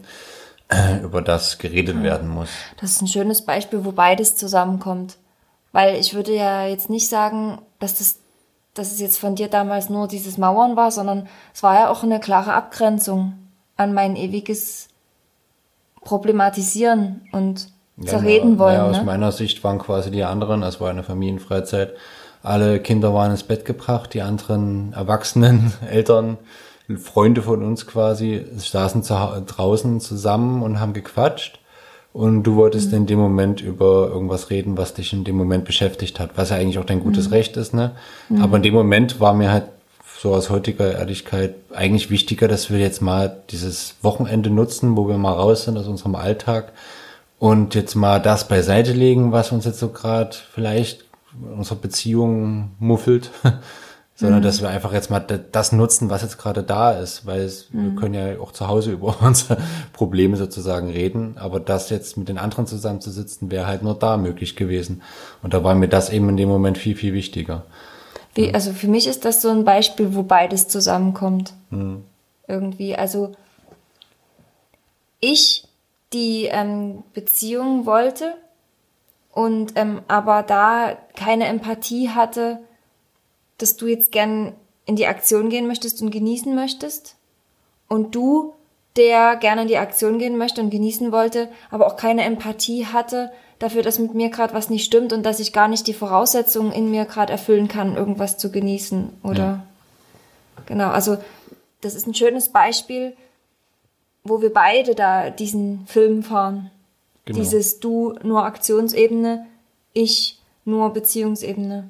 äh, 0.69 1.01
über 1.03 1.21
das 1.21 1.57
geredet 1.57 2.01
werden 2.01 2.29
muss. 2.29 2.49
Das 2.79 2.91
ist 2.91 3.01
ein 3.01 3.07
schönes 3.07 3.45
Beispiel, 3.45 3.85
wo 3.85 3.91
beides 3.91 4.35
zusammenkommt. 4.35 5.17
Weil 5.73 5.95
ich 5.95 6.13
würde 6.13 6.35
ja 6.35 6.65
jetzt 6.65 6.89
nicht 6.89 7.07
sagen, 7.07 7.59
dass 7.79 7.95
das, 7.95 8.19
dass 8.73 8.91
es 8.91 8.99
jetzt 8.99 9.19
von 9.19 9.35
dir 9.35 9.47
damals 9.47 9.89
nur 9.89 10.07
dieses 10.07 10.37
Mauern 10.37 10.75
war, 10.75 10.91
sondern 10.91 11.27
es 11.53 11.63
war 11.63 11.75
ja 11.75 11.89
auch 11.89 12.03
eine 12.03 12.19
klare 12.19 12.53
Abgrenzung 12.53 13.33
an 13.77 13.93
mein 13.93 14.15
ewiges 14.15 14.87
Problematisieren 16.03 17.21
und 17.31 17.67
zerreden 18.05 18.53
Ja, 18.53 18.59
wollen. 18.59 18.79
aus 18.81 18.97
ne? 18.97 19.03
meiner 19.03 19.31
Sicht 19.31 19.63
waren 19.63 19.79
quasi 19.79 20.11
die 20.11 20.23
anderen, 20.23 20.63
es 20.63 20.81
war 20.81 20.89
eine 20.89 21.03
Familienfreizeit, 21.03 21.93
alle 22.43 22.79
Kinder 22.79 23.13
waren 23.13 23.31
ins 23.31 23.43
Bett 23.43 23.65
gebracht, 23.65 24.13
die 24.13 24.21
anderen 24.21 24.93
Erwachsenen, 24.93 25.73
Eltern, 25.89 26.37
Freunde 26.97 27.41
von 27.41 27.63
uns 27.63 27.85
quasi, 27.87 28.45
saßen 28.55 29.03
zu, 29.03 29.13
draußen 29.45 29.99
zusammen 30.01 30.61
und 30.63 30.79
haben 30.79 30.93
gequatscht. 30.93 31.59
Und 32.13 32.43
du 32.43 32.55
wolltest 32.57 32.91
in 32.91 33.05
dem 33.05 33.19
Moment 33.19 33.61
über 33.61 34.09
irgendwas 34.09 34.49
reden, 34.49 34.77
was 34.77 34.93
dich 34.93 35.13
in 35.13 35.23
dem 35.23 35.37
Moment 35.37 35.63
beschäftigt 35.63 36.19
hat, 36.19 36.31
was 36.35 36.49
ja 36.49 36.57
eigentlich 36.57 36.77
auch 36.77 36.83
dein 36.83 36.99
gutes 36.99 37.31
Recht 37.31 37.55
ist, 37.55 37.73
ne? 37.73 37.91
Aber 38.41 38.57
in 38.57 38.63
dem 38.63 38.73
Moment 38.73 39.21
war 39.21 39.33
mir 39.33 39.49
halt 39.49 39.63
so 40.21 40.35
aus 40.35 40.51
heutiger 40.51 40.93
Ehrlichkeit 40.93 41.55
eigentlich 41.73 42.11
wichtiger, 42.11 42.47
dass 42.47 42.69
wir 42.69 42.77
jetzt 42.77 43.01
mal 43.01 43.41
dieses 43.49 43.95
Wochenende 44.03 44.51
nutzen, 44.51 44.95
wo 44.95 45.07
wir 45.07 45.17
mal 45.17 45.33
raus 45.33 45.63
sind 45.63 45.79
aus 45.79 45.87
unserem 45.87 46.13
Alltag 46.13 46.73
und 47.39 47.73
jetzt 47.73 47.95
mal 47.95 48.21
das 48.21 48.47
beiseite 48.47 48.93
legen, 48.93 49.31
was 49.31 49.51
uns 49.51 49.65
jetzt 49.65 49.79
so 49.79 49.89
gerade 49.89 50.37
vielleicht 50.53 51.05
in 51.33 51.57
unserer 51.57 51.77
Beziehung 51.77 52.69
muffelt, 52.77 53.31
sondern 54.15 54.43
dass 54.43 54.61
wir 54.61 54.69
einfach 54.69 54.93
jetzt 54.93 55.09
mal 55.09 55.21
das 55.21 55.71
nutzen, 55.71 56.11
was 56.11 56.21
jetzt 56.21 56.37
gerade 56.37 56.61
da 56.61 56.91
ist, 56.91 57.25
weil 57.25 57.41
es, 57.41 57.69
wir 57.71 57.95
können 57.99 58.13
ja 58.13 58.39
auch 58.39 58.51
zu 58.51 58.67
Hause 58.67 58.91
über 58.91 59.15
unsere 59.21 59.57
Probleme 59.91 60.37
sozusagen 60.37 60.91
reden, 60.91 61.37
aber 61.39 61.59
das 61.59 61.89
jetzt 61.89 62.15
mit 62.17 62.29
den 62.29 62.37
anderen 62.37 62.67
zusammenzusitzen, 62.67 63.49
wäre 63.49 63.65
halt 63.65 63.81
nur 63.81 63.95
da 63.95 64.17
möglich 64.17 64.55
gewesen. 64.55 65.01
Und 65.41 65.55
da 65.55 65.63
war 65.63 65.73
mir 65.73 65.87
das 65.87 66.11
eben 66.11 66.29
in 66.29 66.37
dem 66.37 66.49
Moment 66.49 66.77
viel, 66.77 66.95
viel 66.95 67.13
wichtiger. 67.15 67.63
Wie, 68.33 68.53
also 68.53 68.71
für 68.71 68.87
mich 68.87 69.07
ist 69.07 69.25
das 69.25 69.41
so 69.41 69.49
ein 69.49 69.65
Beispiel, 69.65 70.15
wo 70.15 70.23
beides 70.23 70.67
zusammenkommt. 70.67 71.53
Irgendwie, 72.47 72.95
also 72.95 73.33
ich 75.19 75.65
die 76.13 76.45
ähm, 76.45 77.03
Beziehung 77.13 77.85
wollte 77.85 78.35
und 79.31 79.73
ähm, 79.75 80.01
aber 80.07 80.43
da 80.43 80.97
keine 81.15 81.45
Empathie 81.45 82.09
hatte, 82.09 82.59
dass 83.57 83.77
du 83.77 83.87
jetzt 83.87 84.11
gern 84.11 84.53
in 84.85 84.95
die 84.95 85.07
Aktion 85.07 85.49
gehen 85.49 85.67
möchtest 85.67 86.01
und 86.01 86.11
genießen 86.11 86.53
möchtest 86.53 87.15
und 87.87 88.15
du, 88.15 88.53
der 88.97 89.37
gerne 89.37 89.61
in 89.61 89.67
die 89.67 89.77
Aktion 89.77 90.19
gehen 90.19 90.37
möchte 90.37 90.61
und 90.61 90.69
genießen 90.69 91.11
wollte, 91.11 91.47
aber 91.69 91.87
auch 91.87 91.95
keine 91.95 92.23
Empathie 92.23 92.87
hatte 92.87 93.31
dafür, 93.61 93.83
dass 93.83 93.99
mit 93.99 94.13
mir 94.13 94.29
gerade 94.29 94.53
was 94.53 94.69
nicht 94.69 94.85
stimmt 94.85 95.13
und 95.13 95.23
dass 95.23 95.39
ich 95.39 95.53
gar 95.53 95.67
nicht 95.67 95.87
die 95.87 95.93
Voraussetzungen 95.93 96.71
in 96.71 96.89
mir 96.89 97.05
gerade 97.05 97.31
erfüllen 97.31 97.67
kann, 97.67 97.95
irgendwas 97.95 98.37
zu 98.37 98.51
genießen 98.51 99.09
oder 99.23 99.65
genau, 100.65 100.89
also 100.89 101.17
das 101.81 101.95
ist 101.95 102.07
ein 102.07 102.13
schönes 102.13 102.49
Beispiel, 102.49 103.15
wo 104.23 104.41
wir 104.41 104.53
beide 104.53 104.95
da 104.95 105.29
diesen 105.29 105.85
Film 105.87 106.23
fahren. 106.23 106.69
Genau. 107.25 107.39
Dieses 107.39 107.79
du 107.79 108.15
nur 108.23 108.45
Aktionsebene, 108.45 109.45
ich 109.93 110.39
nur 110.65 110.93
Beziehungsebene. 110.93 111.89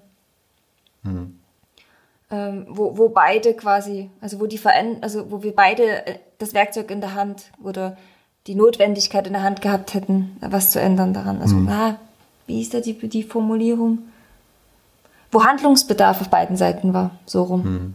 Ähm, 2.29 2.65
wo, 2.69 2.97
wo 2.97 3.09
beide 3.09 3.53
quasi, 3.53 4.09
also 4.21 4.39
wo 4.39 4.45
die 4.45 4.57
Veränd 4.57 5.03
also 5.03 5.31
wo 5.31 5.43
wir 5.43 5.53
beide 5.53 6.05
äh, 6.05 6.19
das 6.37 6.53
Werkzeug 6.53 6.89
in 6.89 7.01
der 7.01 7.13
Hand 7.13 7.51
oder 7.61 7.97
die 8.47 8.55
Notwendigkeit 8.55 9.27
in 9.27 9.33
der 9.33 9.43
Hand 9.43 9.61
gehabt 9.61 9.93
hätten, 9.93 10.37
was 10.41 10.71
zu 10.71 10.79
ändern 10.79 11.13
daran. 11.13 11.41
Also, 11.41 11.55
ah, 11.67 11.95
wie 12.47 12.61
ist 12.61 12.73
da 12.73 12.79
die, 12.79 12.93
die 12.93 13.23
Formulierung? 13.23 13.99
Wo 15.31 15.43
Handlungsbedarf 15.43 16.21
auf 16.21 16.29
beiden 16.29 16.57
Seiten 16.57 16.93
war, 16.93 17.11
so 17.25 17.43
rum. 17.43 17.93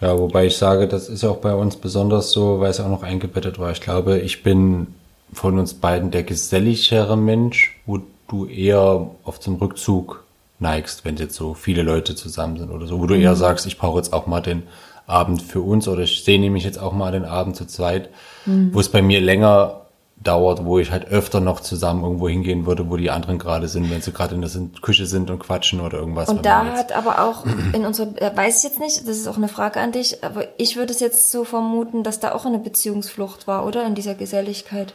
Ja, 0.00 0.18
wobei 0.18 0.46
ich 0.46 0.56
sage, 0.56 0.88
das 0.88 1.08
ist 1.08 1.24
auch 1.24 1.38
bei 1.38 1.54
uns 1.54 1.76
besonders 1.76 2.30
so, 2.30 2.60
weil 2.60 2.70
es 2.70 2.80
auch 2.80 2.88
noch 2.88 3.02
eingebettet 3.02 3.58
war. 3.58 3.70
Ich 3.72 3.80
glaube, 3.80 4.18
ich 4.18 4.42
bin 4.42 4.88
von 5.32 5.58
uns 5.58 5.74
beiden 5.74 6.10
der 6.10 6.22
geselligere 6.22 7.16
Mensch, 7.16 7.78
wo 7.86 8.00
du 8.28 8.46
eher 8.46 9.10
auf 9.24 9.40
zum 9.40 9.56
Rückzug 9.56 10.24
neigst, 10.58 11.04
wenn 11.04 11.16
jetzt 11.16 11.34
so 11.34 11.54
viele 11.54 11.82
Leute 11.82 12.14
zusammen 12.14 12.58
sind 12.58 12.70
oder 12.70 12.86
so, 12.86 13.00
wo 13.00 13.06
du 13.06 13.14
eher 13.14 13.36
sagst, 13.36 13.66
ich 13.66 13.78
brauche 13.78 13.98
jetzt 13.98 14.12
auch 14.12 14.26
mal 14.26 14.40
den 14.40 14.62
Abend 15.06 15.42
für 15.42 15.60
uns 15.60 15.86
oder 15.88 16.02
ich 16.02 16.24
sehe 16.24 16.40
nämlich 16.40 16.64
jetzt 16.64 16.78
auch 16.78 16.92
mal 16.92 17.12
den 17.12 17.24
Abend 17.24 17.56
zu 17.56 17.66
zweit, 17.66 18.10
wo 18.44 18.80
es 18.80 18.88
bei 18.90 19.02
mir 19.02 19.20
länger 19.20 19.82
dauert, 20.16 20.64
wo 20.64 20.78
ich 20.78 20.90
halt 20.90 21.08
öfter 21.08 21.40
noch 21.40 21.60
zusammen 21.60 22.02
irgendwo 22.02 22.28
hingehen 22.28 22.66
würde, 22.66 22.90
wo 22.90 22.96
die 22.96 23.10
anderen 23.10 23.38
gerade 23.38 23.68
sind, 23.68 23.90
wenn 23.90 24.00
sie 24.00 24.12
gerade 24.12 24.34
in 24.34 24.40
der 24.40 24.50
Küche 24.80 25.06
sind 25.06 25.30
und 25.30 25.38
quatschen 25.38 25.80
oder 25.80 25.98
irgendwas. 25.98 26.28
Und 26.28 26.44
da 26.44 26.64
hat 26.64 26.92
aber 26.92 27.22
auch 27.22 27.44
in 27.72 27.84
unserer, 27.84 28.08
äh, 28.20 28.34
weiß 28.34 28.58
ich 28.58 28.64
jetzt 28.64 28.80
nicht, 28.80 29.06
das 29.06 29.18
ist 29.18 29.28
auch 29.28 29.36
eine 29.36 29.48
Frage 29.48 29.80
an 29.80 29.92
dich, 29.92 30.24
aber 30.24 30.46
ich 30.56 30.76
würde 30.76 30.92
es 30.92 31.00
jetzt 31.00 31.30
so 31.30 31.44
vermuten, 31.44 32.02
dass 32.02 32.18
da 32.18 32.32
auch 32.32 32.46
eine 32.46 32.58
Beziehungsflucht 32.58 33.46
war, 33.46 33.66
oder? 33.66 33.86
In 33.86 33.94
dieser 33.94 34.14
Geselligkeit. 34.14 34.94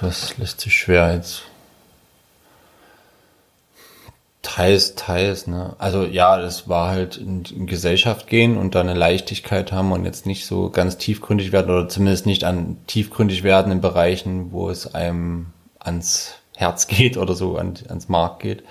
Das 0.00 0.36
lässt 0.36 0.60
sich 0.60 0.76
schwer 0.76 1.14
jetzt. 1.14 1.42
Teils, 4.42 4.96
teils, 4.96 5.46
ne? 5.46 5.76
Also 5.78 6.04
ja, 6.04 6.36
das 6.36 6.68
war 6.68 6.88
halt 6.90 7.16
in, 7.16 7.44
in 7.44 7.66
Gesellschaft 7.66 8.26
gehen 8.26 8.56
und 8.56 8.74
da 8.74 8.80
eine 8.80 8.94
Leichtigkeit 8.94 9.70
haben 9.70 9.92
und 9.92 10.04
jetzt 10.04 10.26
nicht 10.26 10.46
so 10.46 10.68
ganz 10.68 10.98
tiefgründig 10.98 11.52
werden 11.52 11.70
oder 11.70 11.88
zumindest 11.88 12.26
nicht 12.26 12.42
an 12.42 12.76
tiefgründig 12.88 13.44
werden 13.44 13.70
in 13.70 13.80
Bereichen, 13.80 14.50
wo 14.50 14.68
es 14.68 14.94
einem 14.94 15.46
ans 15.78 16.34
Herz 16.56 16.86
geht 16.88 17.16
oder 17.16 17.34
so, 17.34 17.56
an, 17.56 17.74
ans 17.88 18.08
Mark 18.08 18.40
geht. 18.40 18.64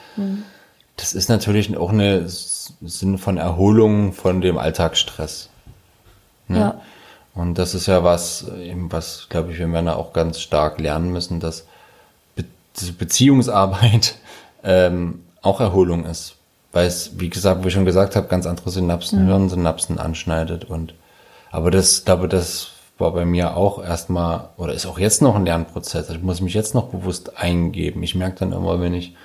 Das 0.98 1.14
ist 1.14 1.30
natürlich 1.30 1.76
auch 1.78 1.90
eine 1.90 2.28
Sinn 2.28 3.18
von 3.18 3.38
Erholung 3.38 4.14
von 4.14 4.42
dem 4.42 4.58
Alltagsstress. 4.58 5.50
Ne? 6.48 6.60
Ja. 6.60 6.82
Und 7.34 7.58
das 7.58 7.76
ist 7.76 7.88
ja 7.88 8.04
was, 8.04 8.46
eben 8.62 8.92
was, 8.92 9.28
glaube 9.30 9.52
ich, 9.52 9.60
wir 9.60 9.67
Männer 9.67 9.96
auch 9.96 10.13
ganz 10.13 10.40
stark 10.40 10.80
lernen 10.80 11.12
müssen, 11.12 11.40
dass 11.40 11.65
Be 12.36 12.44
diese 12.80 12.94
Beziehungsarbeit 12.94 14.15
ähm, 14.63 15.24
auch 15.42 15.60
Erholung 15.60 16.06
ist. 16.06 16.35
Weil 16.71 16.87
es, 16.87 17.19
wie 17.19 17.29
gesagt, 17.29 17.63
wie 17.63 17.67
ich 17.67 17.73
schon 17.73 17.85
gesagt 17.85 18.15
habe, 18.15 18.27
ganz 18.27 18.46
andere 18.46 18.69
Synapsen, 18.69 19.25
Hirnsynapsen 19.25 20.00
anschneidet. 20.00 20.65
Und 20.65 20.94
aber 21.52 21.69
das, 21.69 22.06
glaube 22.06 22.27
das 22.27 22.71
war 22.98 23.12
bei 23.12 23.25
mir 23.25 23.58
auch 23.58 23.83
erstmal, 23.83 24.50
oder 24.58 24.73
ist 24.73 24.85
auch 24.85 25.00
jetzt 25.00 25.21
noch 25.21 25.35
ein 25.35 25.46
Lernprozess. 25.46 26.10
Ich 26.10 26.21
muss 26.21 26.39
mich 26.39 26.54
jetzt 26.54 26.73
noch 26.73 26.87
bewusst 26.87 27.37
eingeben. 27.37 28.04
Ich 28.04 28.15
merke 28.15 28.39
dann 28.39 28.54
immer, 28.54 28.79
wenn 28.79 28.94
ich 28.94 29.15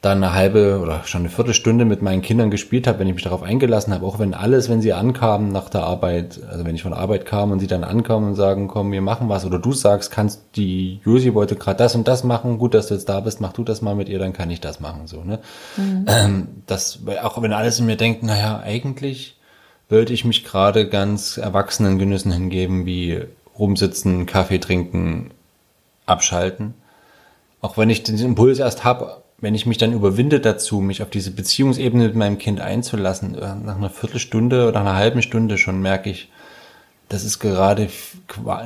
dann 0.00 0.22
eine 0.22 0.32
halbe 0.32 0.78
oder 0.80 1.02
schon 1.04 1.22
eine 1.22 1.28
Viertelstunde 1.28 1.84
mit 1.84 2.02
meinen 2.02 2.22
Kindern 2.22 2.50
gespielt 2.50 2.86
habe, 2.86 3.00
wenn 3.00 3.08
ich 3.08 3.14
mich 3.14 3.24
darauf 3.24 3.42
eingelassen 3.42 3.92
habe, 3.92 4.06
auch 4.06 4.20
wenn 4.20 4.32
alles, 4.32 4.68
wenn 4.68 4.80
sie 4.80 4.92
ankamen 4.92 5.50
nach 5.50 5.68
der 5.68 5.82
Arbeit, 5.82 6.40
also 6.48 6.64
wenn 6.64 6.76
ich 6.76 6.82
von 6.82 6.92
der 6.92 7.00
Arbeit 7.00 7.26
kam 7.26 7.50
und 7.50 7.58
sie 7.58 7.66
dann 7.66 7.82
ankamen 7.82 8.28
und 8.28 8.34
sagen, 8.36 8.68
komm, 8.68 8.92
wir 8.92 9.00
machen 9.00 9.28
was, 9.28 9.44
oder 9.44 9.58
du 9.58 9.72
sagst, 9.72 10.12
kannst 10.12 10.42
die 10.54 11.00
Josi 11.04 11.34
wollte 11.34 11.56
gerade 11.56 11.78
das 11.78 11.96
und 11.96 12.06
das 12.06 12.22
machen, 12.22 12.58
gut, 12.58 12.74
dass 12.74 12.86
du 12.86 12.94
jetzt 12.94 13.08
da 13.08 13.18
bist, 13.18 13.40
mach 13.40 13.52
du 13.52 13.64
das 13.64 13.82
mal 13.82 13.96
mit 13.96 14.08
ihr, 14.08 14.20
dann 14.20 14.32
kann 14.32 14.50
ich 14.50 14.60
das 14.60 14.78
machen, 14.78 15.08
so, 15.08 15.24
ne? 15.24 15.40
Ähm, 16.06 16.48
das, 16.66 17.00
auch 17.22 17.42
wenn 17.42 17.52
alles 17.52 17.80
in 17.80 17.86
mir 17.86 17.96
denkt, 17.96 18.22
naja, 18.22 18.60
eigentlich 18.60 19.36
würde 19.88 20.12
ich 20.12 20.24
mich 20.24 20.44
gerade 20.44 20.88
ganz 20.88 21.38
erwachsenen 21.38 21.98
Genüssen 21.98 22.30
hingeben, 22.30 22.86
wie 22.86 23.22
rumsitzen, 23.58 24.26
Kaffee 24.26 24.58
trinken, 24.58 25.30
abschalten. 26.06 26.74
Auch 27.60 27.76
wenn 27.76 27.90
ich 27.90 28.04
den 28.04 28.18
Impuls 28.18 28.60
erst 28.60 28.84
habe, 28.84 29.22
wenn 29.40 29.54
ich 29.54 29.66
mich 29.66 29.78
dann 29.78 29.92
überwinde 29.92 30.40
dazu, 30.40 30.80
mich 30.80 31.02
auf 31.02 31.10
diese 31.10 31.30
Beziehungsebene 31.30 32.04
mit 32.04 32.16
meinem 32.16 32.38
Kind 32.38 32.60
einzulassen, 32.60 33.34
äh, 33.36 33.54
nach 33.54 33.76
einer 33.76 33.90
Viertelstunde 33.90 34.68
oder 34.68 34.80
einer 34.80 34.96
halben 34.96 35.22
Stunde 35.22 35.58
schon 35.58 35.80
merke 35.80 36.10
ich, 36.10 36.30
das 37.08 37.24
ist 37.24 37.38
gerade 37.38 37.88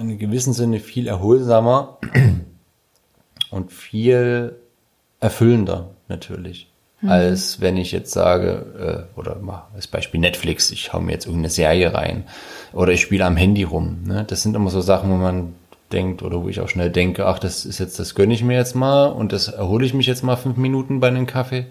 in 0.00 0.18
gewissem 0.18 0.52
Sinne 0.52 0.80
viel 0.80 1.06
erholsamer 1.06 1.98
und 3.50 3.70
viel 3.70 4.56
erfüllender 5.20 5.90
natürlich, 6.08 6.68
als 7.06 7.60
wenn 7.60 7.76
ich 7.76 7.92
jetzt 7.92 8.10
sage, 8.10 9.06
äh, 9.16 9.18
oder 9.18 9.36
mal 9.36 9.68
als 9.74 9.86
Beispiel 9.86 10.20
Netflix, 10.20 10.72
ich 10.72 10.92
hau 10.92 11.00
mir 11.00 11.12
jetzt 11.12 11.26
irgendeine 11.26 11.50
Serie 11.50 11.94
rein 11.94 12.24
oder 12.72 12.92
ich 12.92 13.00
spiele 13.00 13.24
am 13.24 13.36
Handy 13.36 13.62
rum. 13.62 14.02
Ne? 14.04 14.24
Das 14.26 14.42
sind 14.42 14.56
immer 14.56 14.70
so 14.70 14.80
Sachen, 14.80 15.10
wo 15.10 15.16
man 15.16 15.54
denkt 15.92 16.22
oder 16.22 16.42
wo 16.42 16.48
ich 16.48 16.60
auch 16.60 16.68
schnell 16.68 16.90
denke, 16.90 17.26
ach, 17.26 17.38
das 17.38 17.64
ist 17.64 17.78
jetzt, 17.78 17.98
das 17.98 18.14
gönne 18.14 18.34
ich 18.34 18.42
mir 18.42 18.56
jetzt 18.56 18.74
mal 18.74 19.06
und 19.06 19.32
das 19.32 19.48
erhole 19.48 19.84
ich 19.84 19.94
mich 19.94 20.06
jetzt 20.06 20.22
mal 20.22 20.36
fünf 20.36 20.56
Minuten 20.56 21.00
bei 21.00 21.08
einem 21.08 21.26
Kaffee. 21.26 21.66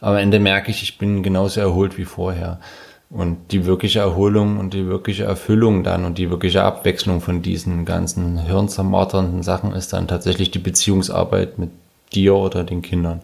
Aber 0.00 0.12
am 0.12 0.22
Ende 0.22 0.40
merke 0.40 0.70
ich, 0.70 0.82
ich 0.82 0.98
bin 0.98 1.22
genauso 1.22 1.60
erholt 1.60 1.96
wie 1.96 2.04
vorher. 2.04 2.60
Und 3.08 3.52
die 3.52 3.66
wirkliche 3.66 4.00
Erholung 4.00 4.58
und 4.58 4.74
die 4.74 4.86
wirkliche 4.86 5.24
Erfüllung 5.24 5.84
dann 5.84 6.04
und 6.04 6.18
die 6.18 6.28
wirkliche 6.28 6.64
Abwechslung 6.64 7.20
von 7.20 7.40
diesen 7.40 7.84
ganzen 7.84 8.36
hirnzermarternden 8.38 9.42
Sachen 9.42 9.72
ist 9.72 9.92
dann 9.92 10.08
tatsächlich 10.08 10.50
die 10.50 10.58
Beziehungsarbeit 10.58 11.58
mit 11.58 11.70
dir 12.12 12.34
oder 12.34 12.64
den 12.64 12.82
Kindern, 12.82 13.22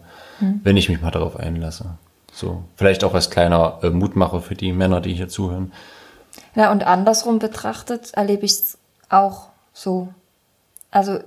wenn 0.63 0.77
ich 0.77 0.89
mich 0.89 1.01
mal 1.01 1.11
darauf 1.11 1.37
einlasse. 1.37 1.97
So, 2.31 2.63
vielleicht 2.75 3.03
auch 3.03 3.13
als 3.13 3.29
kleiner 3.29 3.79
äh, 3.83 3.89
Mutmacher 3.91 4.41
für 4.41 4.55
die 4.55 4.73
Männer, 4.73 5.01
die 5.01 5.13
hier 5.13 5.27
zuhören. 5.27 5.71
Ja, 6.55 6.71
und 6.71 6.85
andersrum 6.85 7.37
betrachtet 7.39 8.11
erlebe 8.13 8.45
ich 8.45 8.51
es 8.51 8.77
auch 9.09 9.49
so. 9.73 10.07
Also 10.91 11.19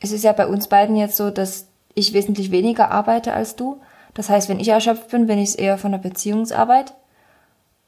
es 0.00 0.12
ist 0.12 0.24
ja 0.24 0.32
bei 0.32 0.46
uns 0.46 0.68
beiden 0.68 0.96
jetzt 0.96 1.16
so, 1.16 1.30
dass 1.30 1.66
ich 1.94 2.12
wesentlich 2.12 2.50
weniger 2.50 2.90
arbeite 2.90 3.32
als 3.32 3.56
du. 3.56 3.80
Das 4.14 4.28
heißt, 4.28 4.48
wenn 4.48 4.60
ich 4.60 4.68
erschöpft 4.68 5.08
bin, 5.10 5.26
bin 5.26 5.38
ich 5.38 5.50
es 5.50 5.54
eher 5.54 5.78
von 5.78 5.92
der 5.92 5.98
Beziehungsarbeit. 5.98 6.94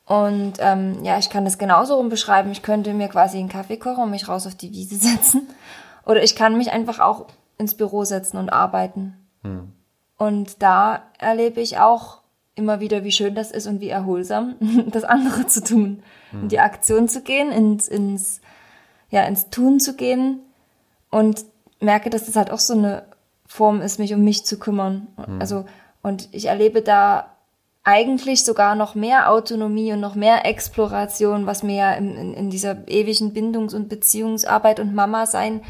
Und 0.07 0.55
ähm, 0.59 1.03
ja, 1.03 1.19
ich 1.19 1.31
kann 1.31 1.45
das 1.45 1.59
genauso 1.59 1.97
rum 1.97 2.09
beschreiben. 2.09 2.51
Ich 2.51 2.63
könnte 2.63 2.93
mir 2.93 3.09
quasi 3.09 3.39
einen 3.39 3.49
Kaffee 3.49 3.79
kochen 3.79 4.05
und 4.05 4.11
mich 4.11 4.29
raus 4.29 4.47
auf 4.47 4.55
die 4.55 4.73
Wiese 4.73 4.97
setzen. 5.01 5.49
Oder 6.07 6.23
ich 6.23 6.37
kann 6.37 6.57
mich 6.57 6.73
einfach 6.73 7.01
auch 7.01 7.27
ins 7.59 7.75
Büro 7.75 8.05
setzen 8.05 8.37
und 8.37 8.51
arbeiten. 8.51 9.15
Und 10.17 10.63
da 10.63 11.03
erlebe 11.19 11.61
ich 11.61 11.79
auch 11.79 12.19
immer 12.55 12.81
wieder, 12.81 13.05
wie 13.05 13.13
schön 13.13 13.35
das 13.35 13.51
ist 13.51 13.67
und 13.67 13.81
wie 13.81 13.89
erholsam, 13.89 14.57
das 14.87 15.05
andere 15.05 15.47
zu 15.47 15.63
tun. 15.63 16.03
In 16.33 16.49
die 16.49 16.61
Aktion 16.61 17.09
zu 17.09 17.23
gehen, 17.23 17.53
ins, 17.53 17.89
ins, 17.89 18.41
ja, 19.15 19.23
ins 19.27 19.49
Tun 19.49 19.79
zu 19.79 19.95
gehen 19.95 20.41
und 21.09 21.45
merke, 21.79 22.11
dass 22.11 22.27
das 22.27 22.35
halt 22.35 22.51
auch 22.51 22.59
so 22.59 22.75
eine 22.75 23.05
Form 23.47 23.81
ist, 23.81 24.01
mich 24.01 24.13
um 24.13 24.25
mich 24.25 24.45
zu 24.45 24.59
kümmern. 24.59 25.07
Also, 25.39 25.67
und 26.03 26.29
ich 26.33 26.47
erlebe 26.47 26.83
da 26.83 27.31
eigentlich 27.85 28.45
sogar 28.45 28.75
noch 28.75 28.97
mehr 28.97 29.31
Autonomie 29.31 29.93
und 29.93 30.01
noch 30.01 30.17
mehr 30.17 30.47
Exploration, 30.47 31.47
was 31.47 31.63
mir 31.63 31.77
ja 31.77 31.93
in, 31.93 32.17
in, 32.17 32.35
in 32.35 32.51
dieser 32.51 32.89
ewigen 32.89 33.33
Bindungs- 33.33 33.75
und 33.75 33.89
Beziehungsarbeit 33.89 34.81
und 34.81 34.97
Mama 34.97 35.27
sein, 35.27 35.63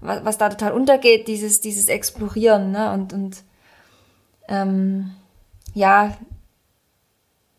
was, 0.00 0.24
was 0.24 0.38
da 0.38 0.48
total 0.48 0.72
untergeht, 0.72 1.28
dieses, 1.28 1.60
dieses 1.60 1.88
Explorieren, 1.88 2.70
ne? 2.70 2.92
Und, 2.92 3.12
und 3.12 3.42
ähm, 4.48 5.10
ja, 5.74 6.16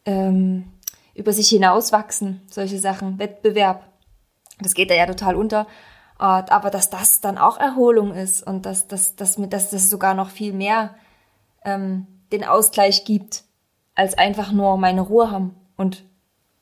ähm, 0.06 0.72
über 1.14 1.32
sich 1.32 1.50
hinauswachsen, 1.50 2.42
solche 2.50 2.80
Sachen, 2.80 3.20
Wettbewerb. 3.20 3.87
Das 4.60 4.74
geht 4.74 4.90
da 4.90 4.96
ja 4.96 5.06
total 5.06 5.36
unter. 5.36 5.68
Äh, 6.20 6.24
Aber 6.24 6.70
dass 6.70 6.90
das 6.90 7.22
dann 7.22 7.38
auch 7.38 7.60
Erholung 7.60 8.14
ist 8.14 8.46
und 8.46 8.66
dass, 8.66 8.88
dass, 8.88 9.16
dass, 9.16 9.36
dass 9.38 9.70
das 9.70 9.90
sogar 9.90 10.14
noch 10.14 10.30
viel 10.30 10.54
mehr 10.54 10.96
ähm, 11.64 12.08
den 12.32 12.44
Ausgleich 12.44 13.06
gibt, 13.06 13.44
als 13.96 14.18
einfach 14.18 14.52
nur 14.52 14.78
meine 14.78 15.02
Ruhe 15.02 15.32
haben 15.32 15.56
und 15.76 16.04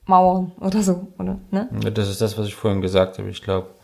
Mauern 0.06 0.52
oder 0.60 0.82
so, 0.82 1.08
oder? 1.18 1.40
Ne? 1.52 1.68
Das 1.94 2.08
ist 2.10 2.22
das, 2.22 2.38
was 2.38 2.48
ich 2.48 2.56
vorhin 2.56 2.82
gesagt 2.82 3.18
habe. 3.18 3.30
Ich 3.30 3.42
glaube, 3.42 3.75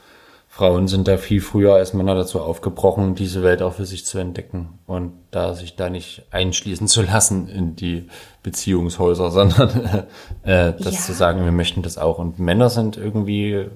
Frauen 0.53 0.89
sind 0.89 1.07
da 1.07 1.15
viel 1.17 1.39
früher 1.39 1.75
als 1.75 1.93
Männer 1.93 2.13
dazu 2.13 2.41
aufgebrochen, 2.41 3.15
diese 3.15 3.41
Welt 3.41 3.61
auch 3.61 3.73
für 3.75 3.85
sich 3.85 4.05
zu 4.05 4.17
entdecken 4.17 4.79
und 4.85 5.13
da 5.31 5.53
sich 5.53 5.77
da 5.77 5.89
nicht 5.89 6.23
einschließen 6.29 6.89
zu 6.89 7.03
lassen 7.03 7.47
in 7.47 7.77
die 7.77 8.09
Beziehungshäuser, 8.43 9.31
sondern 9.31 10.05
äh, 10.43 10.73
das 10.77 10.93
Ja. 10.95 10.99
zu 10.99 11.13
sagen, 11.13 11.45
wir 11.45 11.53
möchten 11.53 11.83
das 11.83 11.97
auch. 11.97 12.19
Und 12.19 12.37
Männer 12.37 12.69
sind 12.69 12.97
irgendwie, 12.97 13.67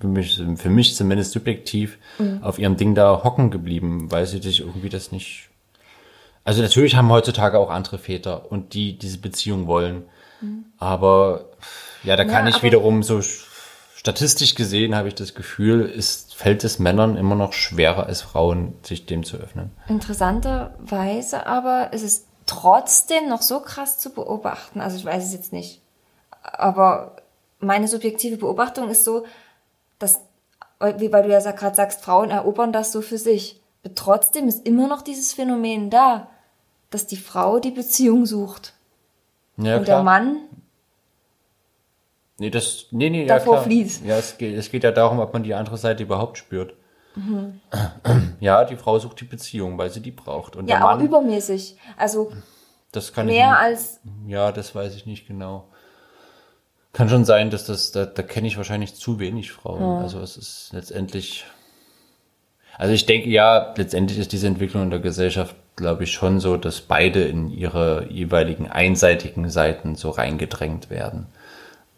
für 0.00 0.06
mich, 0.06 0.40
für 0.56 0.70
mich 0.70 0.96
zumindest 0.96 1.32
subjektiv, 1.32 1.98
auf 2.40 2.58
ihrem 2.58 2.78
Ding 2.78 2.94
da 2.94 3.22
hocken 3.24 3.50
geblieben, 3.50 4.10
weil 4.10 4.24
sie 4.26 4.38
sich 4.40 4.60
irgendwie 4.60 4.88
das 4.88 5.12
nicht. 5.12 5.50
Also 6.44 6.62
natürlich 6.62 6.96
haben 6.96 7.10
heutzutage 7.10 7.58
auch 7.58 7.68
andere 7.68 7.98
Väter 7.98 8.50
und 8.50 8.72
die 8.72 8.98
diese 8.98 9.18
Beziehung 9.18 9.66
wollen. 9.66 10.04
Aber 10.78 11.44
ja, 12.04 12.16
da 12.16 12.24
kann 12.24 12.46
ich 12.46 12.54
aber- 12.56 12.62
wiederum 12.64 13.02
so 13.02 13.20
statistisch 14.02 14.56
gesehen 14.56 14.96
habe 14.96 15.06
ich 15.06 15.14
das 15.14 15.34
Gefühl, 15.34 15.82
ist, 15.82 16.34
fällt 16.34 16.64
es 16.64 16.80
Männern 16.80 17.16
immer 17.16 17.36
noch 17.36 17.52
schwerer 17.52 18.06
als 18.06 18.20
Frauen, 18.20 18.74
sich 18.82 19.06
dem 19.06 19.22
zu 19.22 19.36
öffnen. 19.36 19.70
Interessanterweise 19.86 21.46
aber 21.46 21.92
ist 21.92 22.02
es 22.02 22.26
trotzdem 22.46 23.28
noch 23.28 23.42
so 23.42 23.60
krass 23.60 24.00
zu 24.00 24.10
beobachten. 24.10 24.80
Also 24.80 24.96
ich 24.96 25.04
weiß 25.04 25.24
es 25.24 25.32
jetzt 25.32 25.52
nicht. 25.52 25.80
Aber 26.42 27.14
meine 27.60 27.86
subjektive 27.86 28.38
Beobachtung 28.38 28.90
ist 28.90 29.04
so, 29.04 29.24
dass, 30.00 30.18
wie 30.96 31.12
weil 31.12 31.22
du 31.22 31.28
ja 31.28 31.52
gerade 31.52 31.76
sagst, 31.76 32.02
Frauen 32.02 32.30
erobern 32.30 32.72
das 32.72 32.90
so 32.90 33.02
für 33.02 33.18
sich. 33.18 33.60
Aber 33.84 33.94
trotzdem 33.94 34.48
ist 34.48 34.66
immer 34.66 34.88
noch 34.88 35.02
dieses 35.02 35.32
Phänomen 35.32 35.90
da, 35.90 36.26
dass 36.90 37.06
die 37.06 37.16
Frau 37.16 37.60
die 37.60 37.70
Beziehung 37.70 38.26
sucht. 38.26 38.74
Ja, 39.58 39.76
und 39.76 39.86
der 39.86 40.02
Mann, 40.02 40.38
Nee, 42.42 42.50
das, 42.50 42.86
nee, 42.90 43.08
nee, 43.08 43.24
davor 43.24 43.54
ja, 43.54 43.60
klar. 43.60 43.70
fließt. 43.70 44.04
Ja, 44.04 44.18
es 44.18 44.36
geht, 44.36 44.58
es 44.58 44.68
geht 44.68 44.82
ja 44.82 44.90
darum, 44.90 45.20
ob 45.20 45.32
man 45.32 45.44
die 45.44 45.54
andere 45.54 45.76
Seite 45.76 46.02
überhaupt 46.02 46.38
spürt. 46.38 46.74
Mhm. 47.14 47.60
Ja, 48.40 48.64
die 48.64 48.74
Frau 48.74 48.98
sucht 48.98 49.20
die 49.20 49.26
Beziehung, 49.26 49.78
weil 49.78 49.90
sie 49.90 50.00
die 50.00 50.10
braucht. 50.10 50.56
Und 50.56 50.68
ja, 50.68 50.78
der 50.78 50.88
auch 50.88 50.96
Mann, 50.96 51.06
übermäßig. 51.06 51.76
Also 51.96 52.32
das 52.90 53.12
kann 53.12 53.26
mehr 53.26 53.52
ich, 53.52 53.64
als, 53.64 54.00
Ja, 54.26 54.50
das 54.50 54.74
weiß 54.74 54.96
ich 54.96 55.06
nicht 55.06 55.28
genau. 55.28 55.68
Kann 56.92 57.08
schon 57.08 57.24
sein, 57.24 57.50
dass 57.50 57.64
das, 57.64 57.92
da, 57.92 58.06
da 58.06 58.24
kenne 58.24 58.48
ich 58.48 58.56
wahrscheinlich 58.56 58.96
zu 58.96 59.20
wenig 59.20 59.52
Frauen. 59.52 60.02
Also 60.02 60.18
es 60.18 60.36
ist 60.36 60.70
letztendlich, 60.72 61.44
also 62.76 62.92
ich 62.92 63.06
denke, 63.06 63.30
ja, 63.30 63.72
letztendlich 63.76 64.18
ist 64.18 64.32
diese 64.32 64.48
Entwicklung 64.48 64.82
in 64.82 64.90
der 64.90 64.98
Gesellschaft, 64.98 65.54
glaube 65.76 66.02
ich, 66.02 66.10
schon 66.10 66.40
so, 66.40 66.56
dass 66.56 66.80
beide 66.80 67.22
in 67.22 67.50
ihre 67.50 68.10
jeweiligen 68.10 68.68
einseitigen 68.68 69.48
Seiten 69.48 69.94
so 69.94 70.10
reingedrängt 70.10 70.90
werden. 70.90 71.28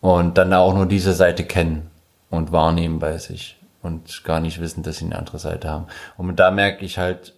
Und 0.04 0.36
dann 0.36 0.52
auch 0.52 0.74
nur 0.74 0.84
diese 0.84 1.14
Seite 1.14 1.44
kennen 1.44 1.90
und 2.28 2.52
wahrnehmen 2.52 2.98
bei 2.98 3.16
sich 3.16 3.56
und 3.80 4.22
gar 4.22 4.38
nicht 4.38 4.60
wissen, 4.60 4.82
dass 4.82 4.98
sie 4.98 5.06
eine 5.06 5.16
andere 5.16 5.38
Seite 5.38 5.70
haben. 5.70 5.86
Und 6.18 6.38
da 6.38 6.50
merke 6.50 6.84
ich 6.84 6.98
halt, 6.98 7.32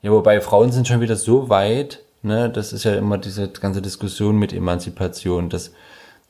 ja, 0.00 0.10
wobei 0.10 0.40
Frauen 0.40 0.72
sind 0.72 0.88
schon 0.88 1.02
wieder 1.02 1.16
so 1.16 1.50
weit, 1.50 2.00
ne, 2.22 2.48
das 2.48 2.72
ist 2.72 2.84
ja 2.84 2.94
immer 2.94 3.18
diese 3.18 3.50
ganze 3.50 3.82
Diskussion 3.82 4.38
mit 4.38 4.54
Emanzipation, 4.54 5.50
dass 5.50 5.72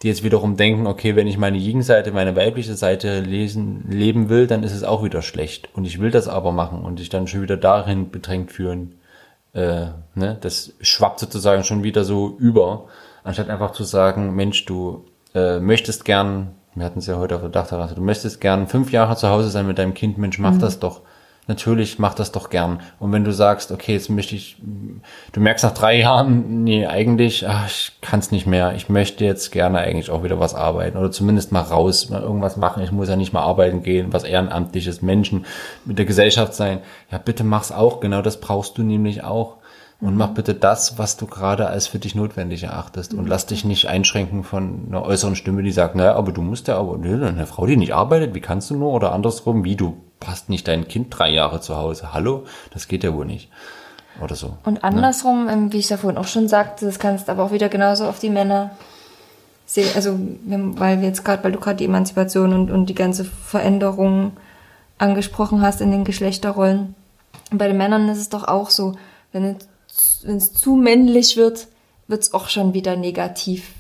die 0.03 0.09
jetzt 0.09 0.25
wiederum 0.25 0.57
denken, 0.57 0.89
okay, 0.89 1.15
wenn 1.15 1.29
ich 1.29 1.39
meine 1.39 1.61
Gegenseite, 1.61 2.11
meine 2.11 2.35
weibliche 2.35 2.75
Seite 2.75 3.21
lesen, 3.21 3.89
leben 3.89 4.31
will, 4.31 4.49
dann 4.49 4.65
ist 4.65 4.75
es 4.75 4.83
auch 4.83 5.05
wieder 5.05 5.23
schlecht. 5.23 5.69
Und 5.73 5.85
ich 5.85 6.01
will 6.01 6.11
das 6.11 6.27
aber 6.27 6.51
machen 6.51 6.85
und 6.85 6.99
sich 6.99 7.11
dann 7.11 7.29
schon 7.29 7.43
wieder 7.43 7.57
darin 7.57 8.11
bedrängt 8.11 8.51
fühlen. 8.51 8.99
Äh, 9.53 9.87
ne, 10.17 10.37
das 10.41 10.73
schwappt 10.81 11.21
sozusagen 11.21 11.63
schon 11.63 11.85
wieder 11.85 12.03
so 12.03 12.35
über, 12.41 12.87
anstatt 13.23 13.51
einfach 13.51 13.71
zu 13.71 13.85
sagen, 13.85 14.35
Mensch, 14.35 14.65
du 14.65 15.05
äh, 15.35 15.61
möchtest 15.61 16.05
gern, 16.05 16.53
wir 16.75 16.85
hatten 16.85 16.99
es 16.99 17.07
ja 17.07 17.17
heute 17.17 17.35
auf 17.35 17.41
der 17.41 17.51
Dachterrasse, 17.51 17.95
du 17.95 18.03
möchtest 18.03 18.41
gern 18.41 18.67
fünf 18.67 18.93
Jahre 18.93 19.17
zu 19.17 19.29
Hause 19.29 19.51
sein 19.51 19.67
mit 19.67 19.79
deinem 19.79 19.95
Kind, 19.95 20.19
Mensch, 20.19 20.39
mach 20.39 20.59
das 20.59 20.79
doch. 20.79 21.03
Natürlich, 21.47 21.99
mach 21.99 22.15
das 22.15 22.33
doch 22.33 22.49
gern. 22.49 22.81
Und 22.99 23.13
wenn 23.13 23.23
du 23.23 23.31
sagst, 23.31 23.71
okay, 23.71 23.93
jetzt 23.93 24.09
möchte 24.09 24.35
ich, 24.35 24.57
du 25.33 25.41
merkst 25.41 25.63
nach 25.63 25.75
drei 25.75 25.99
Jahren, 25.99 26.65
nee, 26.65 26.87
eigentlich, 26.87 27.47
ach, 27.47 27.67
ich 27.67 27.93
kann 28.01 28.21
es 28.21 28.31
nicht 28.31 28.47
mehr. 28.47 28.75
Ich 28.77 28.89
möchte 28.89 29.27
jetzt 29.27 29.53
gerne 29.53 29.81
eigentlich 29.81 30.09
auch 30.09 30.23
wieder 30.23 30.41
was 30.41 30.55
arbeiten 30.55 30.97
oder 30.97 31.11
zumindest 31.11 31.53
mal 31.53 31.61
raus, 31.61 32.09
mal 32.09 32.23
irgendwas 32.23 32.57
machen. 32.57 32.83
Ich 32.83 32.93
muss 32.93 33.11
ja 33.11 33.17
nicht 33.17 33.35
mal 33.35 33.43
arbeiten 33.43 33.83
gehen, 33.83 34.11
was 34.11 34.25
ehrenamtliches 34.25 35.03
Menschen 35.03 35.45
mit 35.85 35.99
der 35.99 36.07
Gesellschaft 36.07 36.55
sein. 36.55 36.79
Ja, 37.11 37.19
bitte 37.19 37.45
mach's 37.45 37.73
auch. 37.73 38.01
Genau 38.01 38.23
das 38.23 38.41
brauchst 38.41 38.79
du 38.79 38.83
nämlich 38.83 39.23
auch. 39.23 39.59
Und 40.05 40.19
mach 40.19 40.29
bitte 40.29 40.53
das, 40.53 40.99
was 40.99 41.17
du 41.17 41.27
gerade 41.27 41.67
als 41.67 41.87
für 41.87 41.99
dich 41.99 42.15
notwendig 42.15 42.63
erachtest. 42.65 43.15
Und 43.15 43.27
lass 43.27 43.47
dich 43.47 43.65
nicht 43.65 43.89
einschränken 43.89 44.45
von 44.45 44.85
einer 44.87 45.03
äußeren 45.03 45.35
Stimme, 45.35 45.63
die 45.63 45.73
sagt, 45.73 45.95
naja, 45.95 46.15
aber 46.15 46.31
du 46.31 46.43
musst 46.43 46.69
ja 46.69 46.77
aber, 46.77 46.99
nö, 46.99 47.27
eine 47.27 47.47
Frau, 47.47 47.65
die 47.65 47.79
nicht 47.79 47.95
arbeitet, 47.95 48.35
wie 48.35 48.43
kannst 48.43 48.69
du 48.69 48.77
nur? 48.77 48.93
Oder 48.93 49.13
andersrum, 49.13 49.65
wie, 49.65 49.77
du 49.77 49.97
hast 50.23 50.51
nicht 50.51 50.69
dein 50.69 50.89
Kind 50.89 51.07
drei 51.09 51.31
Jahre 51.31 51.63
zu 51.63 51.77
Hause. 51.77 52.13
Hallo? 52.13 52.45
Das 52.71 52.87
geht 52.87 53.03
ja 53.03 53.15
wohl 53.15 53.25
nicht. 53.25 53.49
Oder 54.23 54.35
so. 54.35 54.59
Und 54.65 54.85
andersrum, 54.85 55.49
ähm, 55.49 55.73
wie 55.73 55.79
ich 55.79 55.89
ja 55.89 55.97
vorhin 55.97 56.19
auch 56.19 56.27
schon 56.27 56.49
sagte, 56.49 56.85
das 56.85 56.99
kannst 56.99 57.31
aber 57.31 57.43
auch 57.43 57.53
wieder 57.53 57.71
genauso 57.71 58.05
auf 58.05 58.19
die 58.19 58.29
Männer 58.29 58.73
sehen. 59.65 59.89
Also, 59.95 60.19
weil 60.45 61.01
wir 61.01 61.09
jetzt 61.09 61.25
gerade, 61.25 61.43
weil 61.43 61.53
du 61.53 61.61
gerade 61.61 61.77
die 61.77 61.87
Emanzipation 61.87 62.53
und, 62.53 62.71
und 62.71 62.91
die 62.91 62.95
ganze 62.95 63.25
Veränderung 63.25 64.33
angesprochen 64.99 65.63
hast 65.63 65.81
in 65.81 65.91
den 65.91 66.05
Geschlechterrollen. 66.05 66.95
Und 67.51 67.57
bei 67.57 67.69
den 67.69 67.79
Männern 67.79 68.07
ist 68.11 68.19
es 68.19 68.29
doch 68.29 68.47
auch 68.47 68.69
so, 68.69 68.97
wenn 69.33 69.45
es, 69.45 69.67
wenn 70.23 70.37
es 70.37 70.53
zu 70.53 70.75
männlich 70.75 71.37
wird, 71.37 71.69
wird 72.07 72.23
es 72.23 72.35
auch 72.35 72.49
schon 72.49 72.75
wieder 72.75 72.97
negativ 72.97 73.73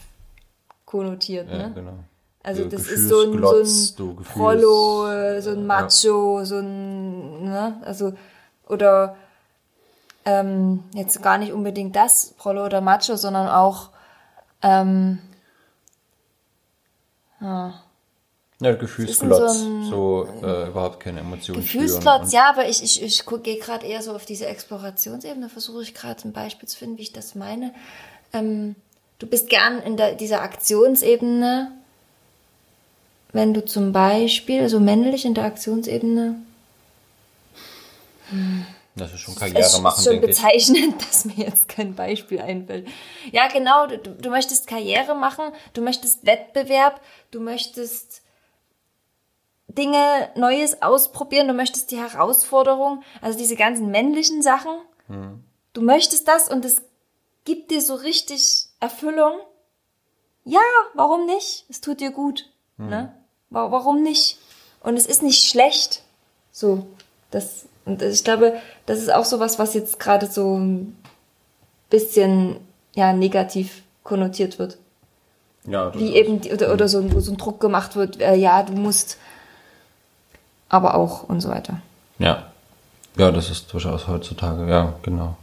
konnotiert. 0.84 1.48
Ja, 1.50 1.68
ne? 1.68 1.72
genau. 1.74 1.94
Also 2.42 2.64
So 2.64 2.68
das 2.68 2.88
ist 2.88 3.08
so 3.08 3.22
ein, 3.22 3.42
so 3.42 4.04
ein 4.04 4.16
Prollo, 4.16 5.40
so 5.40 5.50
ein 5.50 5.66
Macho, 5.66 6.44
so 6.44 6.58
ein, 6.58 7.44
ne, 7.44 7.80
also, 7.84 8.12
oder 8.68 9.16
ähm, 10.26 10.84
jetzt 10.92 11.22
gar 11.22 11.38
nicht 11.38 11.52
unbedingt 11.52 11.96
das, 11.96 12.34
Prollo 12.36 12.66
oder 12.66 12.82
Macho, 12.82 13.16
sondern 13.16 13.48
auch, 13.48 13.88
ähm, 14.62 15.20
Ja, 17.44 17.74
Gefühlsglotz. 18.60 19.52
ist 19.52 19.60
So, 19.62 20.26
so 20.30 20.46
äh, 20.46 20.68
überhaupt 20.68 21.00
keine 21.00 21.20
Emotionen 21.20 21.60
Gefühlsklotz, 21.60 22.32
ja, 22.32 22.48
aber 22.48 22.68
ich, 22.68 22.82
ich, 22.82 23.02
ich 23.02 23.24
gehe 23.42 23.58
gerade 23.58 23.86
eher 23.86 24.02
so 24.02 24.12
auf 24.12 24.24
diese 24.24 24.46
Explorationsebene, 24.46 25.48
versuche 25.48 25.82
ich 25.82 25.94
gerade 25.94 26.26
ein 26.26 26.32
Beispiel 26.32 26.68
zu 26.68 26.78
finden, 26.78 26.98
wie 26.98 27.02
ich 27.02 27.12
das 27.12 27.34
meine. 27.34 27.74
Ähm, 28.32 28.76
du 29.18 29.26
bist 29.26 29.48
gern 29.48 29.80
in 29.82 29.96
der, 29.96 30.14
dieser 30.14 30.42
Aktionsebene, 30.42 31.72
wenn 33.32 33.52
du 33.54 33.64
zum 33.64 33.92
Beispiel, 33.92 34.68
so 34.68 34.78
männlich 34.78 35.24
in 35.24 35.34
der 35.34 35.44
Aktionsebene, 35.44 36.36
Das 38.96 39.12
ist 39.12 39.20
schon 39.20 39.34
Karriere 39.34 39.60
ist 39.60 39.80
machen, 39.80 40.02
schon 40.04 40.12
denke 40.12 40.30
ich. 40.30 40.36
bezeichnend, 40.36 40.94
dass 41.08 41.24
mir 41.24 41.46
jetzt 41.46 41.68
kein 41.68 41.94
Beispiel 41.94 42.40
einfällt. 42.40 42.86
Ja, 43.32 43.48
genau, 43.48 43.88
du, 43.88 43.98
du 43.98 44.30
möchtest 44.30 44.68
Karriere 44.68 45.14
machen, 45.16 45.46
du 45.72 45.82
möchtest 45.82 46.24
Wettbewerb, 46.24 47.00
du 47.32 47.40
möchtest 47.40 48.22
Dinge 49.78 50.28
Neues 50.36 50.82
ausprobieren, 50.82 51.48
du 51.48 51.54
möchtest 51.54 51.90
die 51.90 51.98
Herausforderung, 51.98 53.02
also 53.20 53.36
diese 53.38 53.56
ganzen 53.56 53.90
männlichen 53.90 54.42
Sachen. 54.42 54.72
Du 55.72 55.82
möchtest 55.82 56.28
das 56.28 56.48
und 56.48 56.64
es 56.64 56.82
gibt 57.44 57.70
dir 57.70 57.80
so 57.82 57.94
richtig 57.94 58.66
Erfüllung. 58.80 59.32
Ja, 60.44 60.60
warum 60.94 61.26
nicht? 61.26 61.64
Es 61.68 61.80
tut 61.80 62.00
dir 62.00 62.10
gut. 62.10 62.50
Ne? 62.76 63.14
Wa- 63.50 63.70
Warum 63.70 64.02
nicht? 64.02 64.38
Und 64.80 64.96
es 64.96 65.06
ist 65.06 65.22
nicht 65.22 65.48
schlecht. 65.48 66.02
So, 66.52 66.86
das, 67.30 67.66
und 67.84 68.02
ich 68.02 68.24
glaube, 68.24 68.60
das 68.86 68.98
ist 68.98 69.12
auch 69.12 69.24
sowas, 69.24 69.58
was 69.58 69.74
jetzt 69.74 69.98
gerade 70.00 70.26
so 70.26 70.56
ein 70.58 70.96
bisschen, 71.90 72.56
ja, 72.94 73.12
negativ 73.12 73.82
konnotiert 74.02 74.58
wird. 74.58 74.78
Ja, 75.66 75.94
Wie 75.94 76.14
eben, 76.14 76.40
die, 76.40 76.52
oder, 76.52 76.72
oder 76.72 76.88
so, 76.88 77.20
so 77.20 77.32
ein 77.32 77.36
Druck 77.38 77.60
gemacht 77.60 77.96
wird, 77.96 78.20
äh, 78.20 78.34
ja, 78.34 78.62
du 78.62 78.72
musst, 78.74 79.16
aber 80.74 80.94
auch 80.94 81.22
und 81.24 81.40
so 81.40 81.48
weiter. 81.48 81.78
Ja. 82.18 82.44
Ja, 83.16 83.30
das 83.30 83.48
ist 83.48 83.72
durchaus 83.72 84.08
heutzutage, 84.08 84.68
ja, 84.68 84.94
genau. 85.02 85.36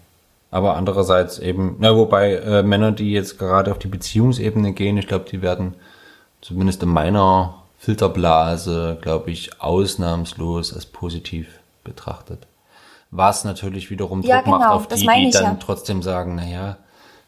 Aber 0.51 0.75
andererseits 0.75 1.39
eben, 1.39 1.77
na, 1.79 1.95
wobei 1.95 2.35
äh, 2.35 2.63
Männer, 2.63 2.91
die 2.91 3.13
jetzt 3.13 3.39
gerade 3.39 3.71
auf 3.71 3.79
die 3.79 3.87
Beziehungsebene 3.87 4.73
gehen, 4.73 4.97
ich 4.97 5.07
glaube, 5.07 5.25
die 5.29 5.41
werden 5.41 5.75
zumindest 6.41 6.83
in 6.83 6.89
meiner 6.89 7.55
Filterblase, 7.79 8.97
glaube 9.01 9.31
ich, 9.31 9.61
ausnahmslos 9.61 10.73
als 10.73 10.85
positiv 10.85 11.47
betrachtet. 11.85 12.45
Was 13.09 13.45
natürlich 13.45 13.89
wiederum 13.89 14.21
Druck 14.21 14.29
Ja, 14.29 14.43
macht 14.45 14.61
genau, 14.61 14.73
auf 14.73 14.87
das 14.87 14.99
die, 14.99 15.07
die 15.07 15.31
dann 15.31 15.43
ja. 15.43 15.57
trotzdem 15.59 16.01
sagen, 16.01 16.35
naja, 16.35 16.77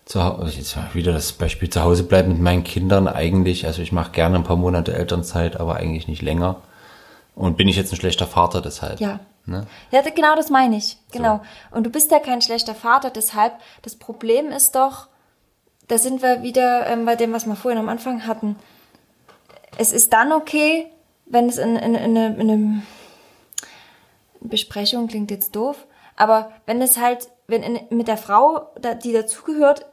zu 0.06 0.22
Hause, 0.22 0.58
jetzt 0.58 0.76
mal 0.76 0.94
wieder 0.94 1.14
das 1.14 1.32
Beispiel 1.32 1.70
zu 1.70 1.82
Hause 1.82 2.04
bleiben 2.04 2.34
mit 2.34 2.42
meinen 2.42 2.64
Kindern 2.66 3.08
eigentlich, 3.08 3.66
also 3.66 3.82
ich 3.82 3.94
mache 3.94 4.12
gerne 4.12 4.36
ein 4.36 4.44
paar 4.44 4.58
Monate 4.58 4.94
Elternzeit, 4.94 5.58
aber 5.60 5.78
eigentlich 5.78 6.10
nicht 6.10 6.22
länger. 6.22 6.58
Und 7.36 7.58
bin 7.58 7.68
ich 7.68 7.76
jetzt 7.76 7.92
ein 7.92 7.96
schlechter 7.96 8.28
Vater 8.28 8.62
deshalb? 8.62 9.00
Ja. 9.00 9.20
Ne? 9.46 9.66
Ja, 9.92 10.02
genau 10.02 10.36
das 10.36 10.50
meine 10.50 10.78
ich. 10.78 10.98
Genau. 11.12 11.42
Und 11.72 11.84
du 11.86 11.90
bist 11.90 12.12
ja 12.12 12.20
kein 12.20 12.42
schlechter 12.42 12.76
Vater, 12.76 13.10
deshalb, 13.10 13.54
das 13.82 13.96
Problem 13.96 14.52
ist 14.52 14.76
doch, 14.76 15.08
da 15.88 15.98
sind 15.98 16.22
wir 16.22 16.44
wieder 16.44 16.88
ähm, 16.88 17.06
bei 17.06 17.16
dem, 17.16 17.34
was 17.34 17.46
wir 17.46 17.56
vorhin 17.56 17.80
am 17.80 17.90
Anfang 17.90 18.26
hatten. 18.26 18.56
Es 19.78 19.92
ist 19.92 20.14
dann 20.14 20.32
okay, 20.32 20.88
wenn 21.26 21.50
es 21.50 21.58
in, 21.58 21.76
in, 21.76 21.96
in, 21.96 22.18
eine- 22.18 22.36
in 22.36 22.50
einem 22.52 22.84
Besprechung 24.40 25.08
klingt 25.08 25.32
jetzt 25.32 25.56
doof, 25.56 25.88
aber 26.16 26.52
wenn 26.66 26.82
es 26.82 26.98
halt, 26.98 27.28
wenn 27.48 27.64
in, 27.64 27.80
mit 27.98 28.08
der 28.08 28.18
Frau, 28.18 28.70
da- 28.80 28.94
die 28.94 29.14
dazugehört, 29.14 29.86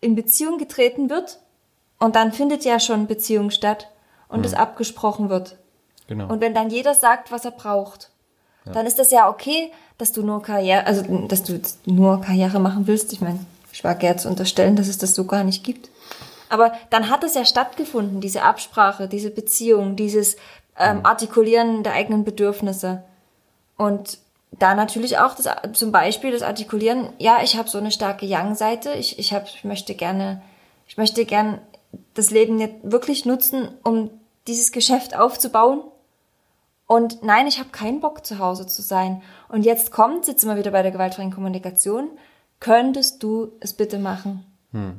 in 0.00 0.14
Beziehung 0.14 0.58
getreten 0.58 1.10
wird 1.10 1.38
und 1.98 2.16
dann 2.16 2.32
findet 2.32 2.64
ja 2.64 2.78
schon 2.80 3.06
Beziehung 3.06 3.50
statt 3.50 3.90
und 4.28 4.44
es 4.44 4.54
abgesprochen 4.54 5.28
wird. 5.30 5.56
Genau. 6.08 6.28
Und 6.28 6.40
wenn 6.40 6.54
dann 6.54 6.70
jeder 6.70 6.94
sagt, 6.94 7.32
was 7.32 7.44
er 7.44 7.50
braucht, 7.50 8.10
dann 8.72 8.86
ist 8.86 8.98
das 8.98 9.12
ja 9.12 9.28
okay, 9.28 9.70
dass 9.96 10.12
du 10.12 10.22
nur 10.22 10.42
Karriere, 10.42 10.86
also 10.86 11.02
dass 11.28 11.44
du 11.44 11.60
nur 11.84 12.20
Karriere 12.20 12.58
machen 12.58 12.86
willst. 12.88 13.12
Ich 13.12 13.20
meine, 13.20 13.38
ich 13.72 13.84
wage 13.84 14.06
ja 14.06 14.16
zu 14.16 14.28
unterstellen, 14.28 14.74
dass 14.74 14.88
es 14.88 14.98
das 14.98 15.14
so 15.14 15.24
gar 15.24 15.44
nicht 15.44 15.62
gibt. 15.62 15.88
Aber 16.48 16.72
dann 16.90 17.10
hat 17.10 17.24
es 17.24 17.34
ja 17.34 17.44
stattgefunden, 17.44 18.20
diese 18.20 18.42
Absprache, 18.42 19.08
diese 19.08 19.30
Beziehung, 19.30 19.96
dieses 19.96 20.36
ähm, 20.78 21.00
Artikulieren 21.04 21.82
der 21.82 21.92
eigenen 21.92 22.24
Bedürfnisse. 22.24 23.02
Und 23.76 24.18
da 24.52 24.74
natürlich 24.74 25.18
auch 25.18 25.34
das, 25.34 25.48
zum 25.72 25.92
Beispiel 25.92 26.32
das 26.32 26.42
Artikulieren, 26.42 27.08
ja, 27.18 27.38
ich 27.42 27.56
habe 27.56 27.68
so 27.68 27.78
eine 27.78 27.90
starke 27.90 28.26
Yang-Seite, 28.26 28.92
ich, 28.92 29.18
ich, 29.18 29.32
hab, 29.32 29.46
ich 29.46 29.64
möchte 29.64 29.94
gerne, 29.94 30.42
ich 30.86 30.96
möchte 30.96 31.24
gern 31.24 31.60
das 32.14 32.30
Leben 32.30 32.58
jetzt 32.58 32.76
wirklich 32.82 33.24
nutzen, 33.24 33.68
um 33.82 34.10
dieses 34.46 34.72
Geschäft 34.72 35.16
aufzubauen. 35.16 35.82
Und 36.86 37.22
nein, 37.22 37.46
ich 37.46 37.58
habe 37.58 37.70
keinen 37.70 38.00
Bock 38.00 38.24
zu 38.24 38.38
Hause 38.38 38.66
zu 38.66 38.80
sein. 38.82 39.22
Und 39.48 39.64
jetzt 39.64 39.90
kommt, 39.90 40.28
jetzt 40.28 40.44
wir 40.46 40.56
wieder 40.56 40.70
bei 40.70 40.82
der 40.82 40.92
gewaltfreien 40.92 41.32
Kommunikation, 41.32 42.08
könntest 42.60 43.22
du 43.22 43.52
es 43.60 43.72
bitte 43.72 43.98
machen? 43.98 44.44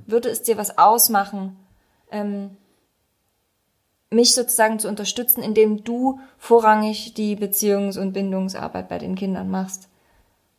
Würde 0.07 0.29
es 0.29 0.41
dir 0.41 0.57
was 0.57 0.77
ausmachen, 0.79 1.55
ähm, 2.11 2.57
mich 4.09 4.33
sozusagen 4.33 4.79
zu 4.79 4.87
unterstützen, 4.87 5.43
indem 5.43 5.83
du 5.83 6.19
vorrangig 6.39 7.13
die 7.13 7.35
Beziehungs- 7.35 7.99
und 7.99 8.13
Bindungsarbeit 8.13 8.89
bei 8.89 8.97
den 8.97 9.15
Kindern 9.15 9.49
machst? 9.51 9.87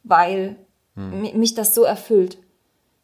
Weil 0.04 0.56
mi- 0.94 1.34
mich 1.34 1.54
das 1.54 1.74
so 1.74 1.82
erfüllt. 1.82 2.38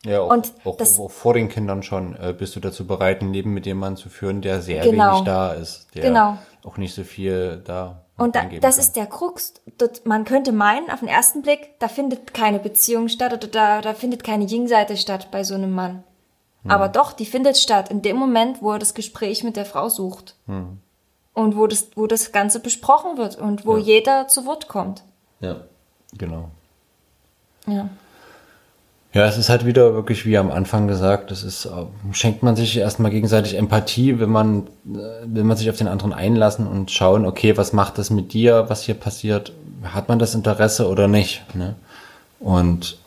Ja, 0.04 0.20
auch, 0.20 0.30
Und 0.30 0.52
auch, 0.64 0.76
das- 0.76 1.00
auch 1.00 1.10
vor 1.10 1.34
den 1.34 1.48
Kindern 1.48 1.82
schon 1.82 2.14
äh, 2.16 2.34
bist 2.36 2.54
du 2.54 2.60
dazu 2.60 2.86
bereit, 2.86 3.22
ein 3.22 3.32
Leben 3.32 3.52
mit 3.54 3.66
jemandem 3.66 4.00
zu 4.02 4.08
führen, 4.10 4.40
der 4.42 4.60
sehr 4.60 4.82
Genau. 4.84 5.14
wenig 5.14 5.24
da 5.24 5.52
ist, 5.52 5.88
der 5.94 6.02
Genau. 6.02 6.38
auch 6.62 6.76
nicht 6.76 6.94
so 6.94 7.02
viel 7.04 7.62
da 7.64 8.03
Und 8.16 8.36
da, 8.36 8.44
das 8.44 8.76
kann. 8.76 8.84
ist 8.84 8.92
der 8.96 9.06
Krux. 9.06 9.54
Dort, 9.76 10.06
man 10.06 10.24
könnte 10.24 10.52
meinen, 10.52 10.88
auf 10.90 11.00
den 11.00 11.08
ersten 11.08 11.42
Blick, 11.42 11.78
da 11.80 11.88
findet 11.88 12.32
keine 12.32 12.58
Beziehung 12.60 13.08
statt 13.08 13.32
oder 13.32 13.48
da, 13.48 13.80
da 13.80 13.92
findet 13.94 14.22
keine 14.22 14.44
Yin-Seite 14.44 14.96
statt 14.96 15.30
bei 15.32 15.42
so 15.42 15.54
einem 15.54 15.72
Mann. 15.72 16.04
Aber 16.66 16.88
doch, 16.88 17.12
die 17.12 17.26
findet 17.26 17.58
statt 17.58 17.90
in 17.90 18.00
dem 18.00 18.16
Moment, 18.16 18.62
wo 18.62 18.72
er 18.72 18.78
das 18.78 18.94
Gespräch 18.94 19.44
mit 19.44 19.56
der 19.56 19.66
Frau 19.66 19.88
sucht. 19.90 20.36
Und 20.46 21.56
wo 21.56 21.66
das, 21.66 21.88
wo 21.94 22.06
das 22.06 22.32
Ganze 22.32 22.60
besprochen 22.60 23.18
wird 23.18 23.36
und 23.36 23.66
wo 23.66 23.76
Ja. 23.76 23.82
jeder 23.82 24.28
zu 24.28 24.46
Wort 24.46 24.68
kommt. 24.68 25.02
Ja, 25.40 25.56
genau. 26.16 26.48
Ja. 27.66 27.88
Ja, 29.14 29.26
es 29.26 29.38
ist 29.38 29.48
halt 29.48 29.64
wieder 29.64 29.94
wirklich 29.94 30.26
wie 30.26 30.36
am 30.36 30.50
Anfang 30.50 30.88
gesagt, 30.88 31.30
es 31.30 31.44
ist, 31.44 31.66
äh, 31.66 31.70
schenkt 32.10 32.42
man 32.42 32.56
sich 32.56 32.76
erstmal 32.76 33.12
gegenseitig 33.12 33.54
Empathie, 33.54 34.18
wenn 34.18 34.28
man, 34.28 34.66
äh, 34.84 35.24
will 35.26 35.44
man 35.44 35.56
sich 35.56 35.70
auf 35.70 35.76
den 35.76 35.86
anderen 35.86 36.12
einlassen 36.12 36.66
und 36.66 36.90
schauen, 36.90 37.24
okay, 37.24 37.56
was 37.56 37.72
macht 37.72 37.96
das 37.98 38.10
mit 38.10 38.32
dir, 38.32 38.64
was 38.68 38.82
hier 38.82 38.96
passiert, 38.96 39.52
hat 39.84 40.08
man 40.08 40.18
das 40.18 40.34
Interesse 40.34 40.88
oder 40.88 41.06
nicht, 41.06 41.54
ne? 41.54 41.76
Und, 42.40 42.98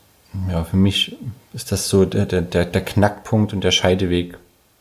ja, 0.50 0.64
für 0.64 0.78
mich 0.78 1.18
ist 1.54 1.74
das 1.74 1.90
so 1.90 2.06
der, 2.06 2.26
der, 2.26 2.42
der, 2.42 2.64
der 2.64 2.86
Knackpunkt 2.86 3.52
und 3.52 3.66
der 3.66 3.72
Scheideweg, 3.72 4.38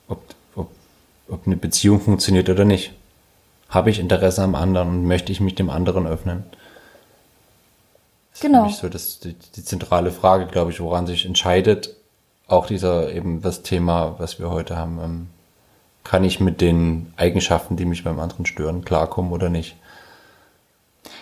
ob, 0.06 0.22
ob, 0.54 0.70
ob 1.28 1.44
eine 1.44 1.56
Beziehung 1.56 2.00
funktioniert 2.00 2.48
oder 2.48 2.64
nicht. 2.64 2.92
Habe 3.68 3.90
ich 3.90 3.98
Interesse 3.98 4.42
am 4.42 4.54
anderen 4.54 4.88
und 4.90 5.06
möchte 5.06 5.32
ich 5.32 5.40
mich 5.40 5.56
dem 5.56 5.70
anderen 5.70 6.06
öffnen? 6.06 6.44
Das 8.36 8.44
ist 8.44 8.50
Genau. 8.50 8.64
mich 8.66 8.76
so 8.76 8.90
das, 8.90 9.18
die, 9.18 9.32
die 9.32 9.64
zentrale 9.64 10.10
Frage, 10.10 10.46
glaube 10.46 10.70
ich, 10.70 10.80
woran 10.80 11.06
sich 11.06 11.24
entscheidet, 11.24 11.96
auch 12.48 12.66
dieser 12.66 13.10
eben 13.10 13.40
das 13.40 13.62
Thema, 13.62 14.16
was 14.18 14.38
wir 14.38 14.50
heute 14.50 14.76
haben, 14.76 15.00
ähm, 15.02 15.26
kann 16.04 16.22
ich 16.22 16.38
mit 16.38 16.60
den 16.60 17.14
Eigenschaften, 17.16 17.76
die 17.76 17.86
mich 17.86 18.04
beim 18.04 18.20
anderen 18.20 18.44
stören, 18.44 18.84
klarkommen 18.84 19.32
oder 19.32 19.48
nicht? 19.48 19.76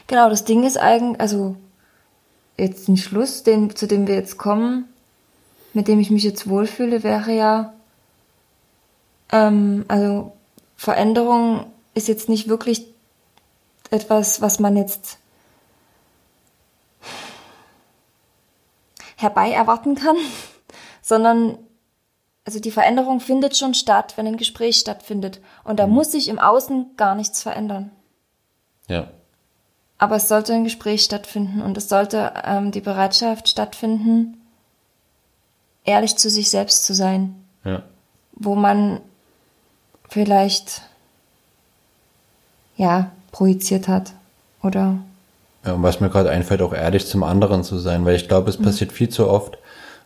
Genau, 0.08 0.28
das 0.28 0.44
Ding 0.44 0.64
ist 0.64 0.76
eigentlich, 0.76 1.20
also 1.20 1.54
jetzt 2.58 2.88
ein 2.88 2.96
Schluss, 2.96 3.44
den, 3.44 3.76
zu 3.76 3.86
dem 3.86 4.08
wir 4.08 4.16
jetzt 4.16 4.36
kommen, 4.36 4.86
mit 5.72 5.86
dem 5.86 6.00
ich 6.00 6.10
mich 6.10 6.24
jetzt 6.24 6.48
wohlfühle, 6.48 7.04
wäre 7.04 7.32
ja, 7.32 7.74
ähm, 9.30 9.84
also 9.86 10.32
Veränderung 10.76 11.66
ist 11.94 12.08
jetzt 12.08 12.28
nicht 12.28 12.48
wirklich 12.48 12.86
etwas, 13.90 14.42
was 14.42 14.58
man 14.58 14.76
jetzt 14.76 15.18
herbei 19.16 19.50
erwarten 19.50 19.94
kann, 19.94 20.16
sondern 21.02 21.58
also 22.46 22.60
die 22.60 22.70
Veränderung 22.70 23.20
findet 23.20 23.56
schon 23.56 23.72
statt, 23.72 24.14
wenn 24.16 24.26
ein 24.26 24.36
Gespräch 24.36 24.76
stattfindet. 24.76 25.40
Und 25.64 25.78
da 25.78 25.86
muss 25.86 26.12
sich 26.12 26.28
im 26.28 26.38
Außen 26.38 26.90
gar 26.96 27.14
nichts 27.14 27.42
verändern. 27.42 27.90
Ja. 28.86 29.08
Aber 29.96 30.16
es 30.16 30.28
sollte 30.28 30.52
ein 30.52 30.64
Gespräch 30.64 31.02
stattfinden 31.04 31.62
und 31.62 31.78
es 31.78 31.88
sollte 31.88 32.34
ähm, 32.44 32.70
die 32.70 32.82
Bereitschaft 32.82 33.48
stattfinden, 33.48 34.36
ehrlich 35.84 36.16
zu 36.16 36.28
sich 36.28 36.50
selbst 36.50 36.84
zu 36.84 36.94
sein, 36.94 37.34
Ja. 37.64 37.82
wo 38.32 38.54
man 38.54 39.00
vielleicht 40.10 40.82
ja 42.76 43.10
projiziert 43.32 43.88
hat 43.88 44.12
oder 44.62 44.98
Ja, 45.64 45.72
und 45.72 45.82
was 45.82 46.00
mir 46.00 46.10
gerade 46.10 46.30
einfällt, 46.30 46.62
auch 46.62 46.74
ehrlich 46.74 47.06
zum 47.06 47.22
anderen 47.22 47.64
zu 47.64 47.78
sein, 47.78 48.04
weil 48.04 48.16
ich 48.16 48.28
glaube, 48.28 48.50
es 48.50 48.56
passiert 48.56 48.92
viel 48.92 49.08
zu 49.08 49.28
oft. 49.28 49.58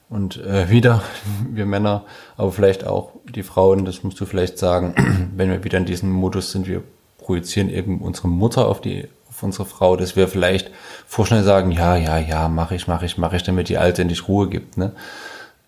Und 0.09 0.43
äh, 0.45 0.71
wieder, 0.71 1.03
wir 1.51 1.67
Männer, 1.67 2.05
aber 2.37 2.53
vielleicht 2.53 2.87
auch 2.87 3.13
die 3.29 3.43
Frauen, 3.43 3.85
das 3.85 4.03
musst 4.03 4.21
du 4.21 4.27
vielleicht 4.27 4.59
sagen, 4.59 5.31
wenn 5.37 5.51
wir 5.51 5.65
wieder 5.65 5.79
in 5.79 5.85
diesem 5.85 6.11
Modus 6.11 6.53
sind, 6.53 6.67
wir 6.67 6.83
projizieren 7.19 7.69
eben 7.69 8.01
unsere 8.01 8.29
Mutter 8.29 8.69
auf 8.69 8.81
die, 8.81 9.09
auf 9.29 9.43
unsere 9.43 9.67
Frau, 9.67 9.97
dass 9.97 10.17
wir 10.17 10.29
vielleicht 10.29 10.71
vorschnell 11.07 11.43
sagen, 11.43 11.73
ja, 11.73 11.97
ja, 11.97 12.19
ja, 12.19 12.49
mach 12.49 12.71
ich, 12.71 12.87
mach 12.87 13.03
ich, 13.03 13.19
mach 13.19 13.33
ich, 13.33 13.43
damit 13.43 13.69
die 13.69 13.79
Alte 13.79 14.03
endlich 14.03 14.29
Ruhe 14.29 14.49
gibt, 14.49 14.79
ne? 14.79 14.93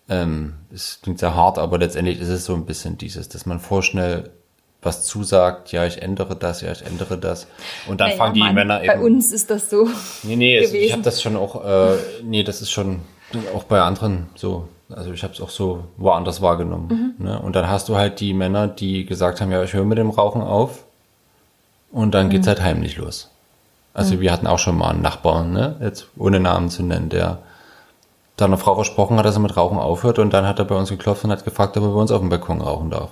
Ähm, 0.09 0.53
es 0.73 0.99
klingt 1.01 1.19
sehr 1.19 1.35
hart, 1.35 1.59
aber 1.59 1.77
letztendlich 1.77 2.19
ist 2.19 2.27
es 2.27 2.43
so 2.43 2.53
ein 2.55 2.65
bisschen 2.65 2.97
dieses, 2.97 3.29
dass 3.29 3.45
man 3.45 3.59
vorschnell 3.59 4.31
was 4.81 5.05
zusagt, 5.05 5.71
ja, 5.71 5.85
ich 5.85 6.01
ändere 6.01 6.35
das, 6.35 6.61
ja, 6.61 6.71
ich 6.71 6.83
ändere 6.83 7.17
das. 7.17 7.47
Und 7.87 8.01
dann 8.01 8.07
Naja, 8.09 8.17
fangen 8.17 8.33
die 8.33 8.39
Mann, 8.39 8.55
Männer 8.55 8.83
eben. 8.83 8.87
Bei 8.87 8.99
uns 8.99 9.31
ist 9.31 9.49
das 9.49 9.69
so. 9.69 9.87
Nee, 10.23 10.35
nee, 10.35 10.57
es, 10.57 10.73
ich 10.73 10.91
habe 10.91 11.03
das 11.03 11.21
schon 11.21 11.37
auch, 11.37 11.63
äh, 11.63 11.97
nee, 12.23 12.43
das 12.43 12.61
ist 12.61 12.71
schon 12.71 13.01
auch 13.55 13.63
bei 13.63 13.81
anderen 13.81 14.29
so. 14.35 14.67
Also 14.89 15.13
ich 15.13 15.23
habe 15.23 15.33
es 15.33 15.39
auch 15.39 15.49
so 15.49 15.85
woanders 15.97 16.41
wahrgenommen. 16.41 17.15
Ne? 17.17 17.39
Und 17.39 17.55
dann 17.55 17.69
hast 17.69 17.87
du 17.87 17.95
halt 17.95 18.19
die 18.19 18.33
Männer, 18.33 18.67
die 18.67 19.05
gesagt 19.05 19.39
haben, 19.39 19.49
ja, 19.51 19.63
ich 19.63 19.71
höre 19.71 19.85
mit 19.85 19.97
dem 19.97 20.09
Rauchen 20.09 20.41
auf. 20.41 20.83
Und 21.91 22.13
dann 22.13 22.29
geht's 22.29 22.47
halt 22.47 22.61
heimlich 22.61 22.97
los. 22.97 23.29
Also 23.93 24.19
wir 24.19 24.31
hatten 24.31 24.47
auch 24.47 24.59
schon 24.59 24.77
mal 24.77 24.89
einen 24.89 25.01
Nachbarn, 25.01 25.53
ne? 25.53 25.75
jetzt 25.81 26.07
ohne 26.17 26.39
Namen 26.39 26.69
zu 26.69 26.83
nennen, 26.83 27.09
der 27.09 27.39
da 28.35 28.45
einer 28.45 28.57
Frau 28.57 28.75
versprochen 28.75 29.17
hat, 29.17 29.25
dass 29.25 29.35
er 29.35 29.41
mit 29.41 29.55
Rauchen 29.55 29.77
aufhört. 29.77 30.19
Und 30.19 30.33
dann 30.33 30.45
hat 30.45 30.59
er 30.59 30.65
bei 30.65 30.75
uns 30.75 30.89
geklopft 30.89 31.23
und 31.23 31.31
hat 31.31 31.45
gefragt, 31.45 31.77
ob 31.77 31.83
er 31.83 31.89
bei 31.89 31.99
uns 32.01 32.11
auf 32.11 32.19
dem 32.19 32.29
Balkon 32.29 32.59
rauchen 32.61 32.89
darf. 32.89 33.11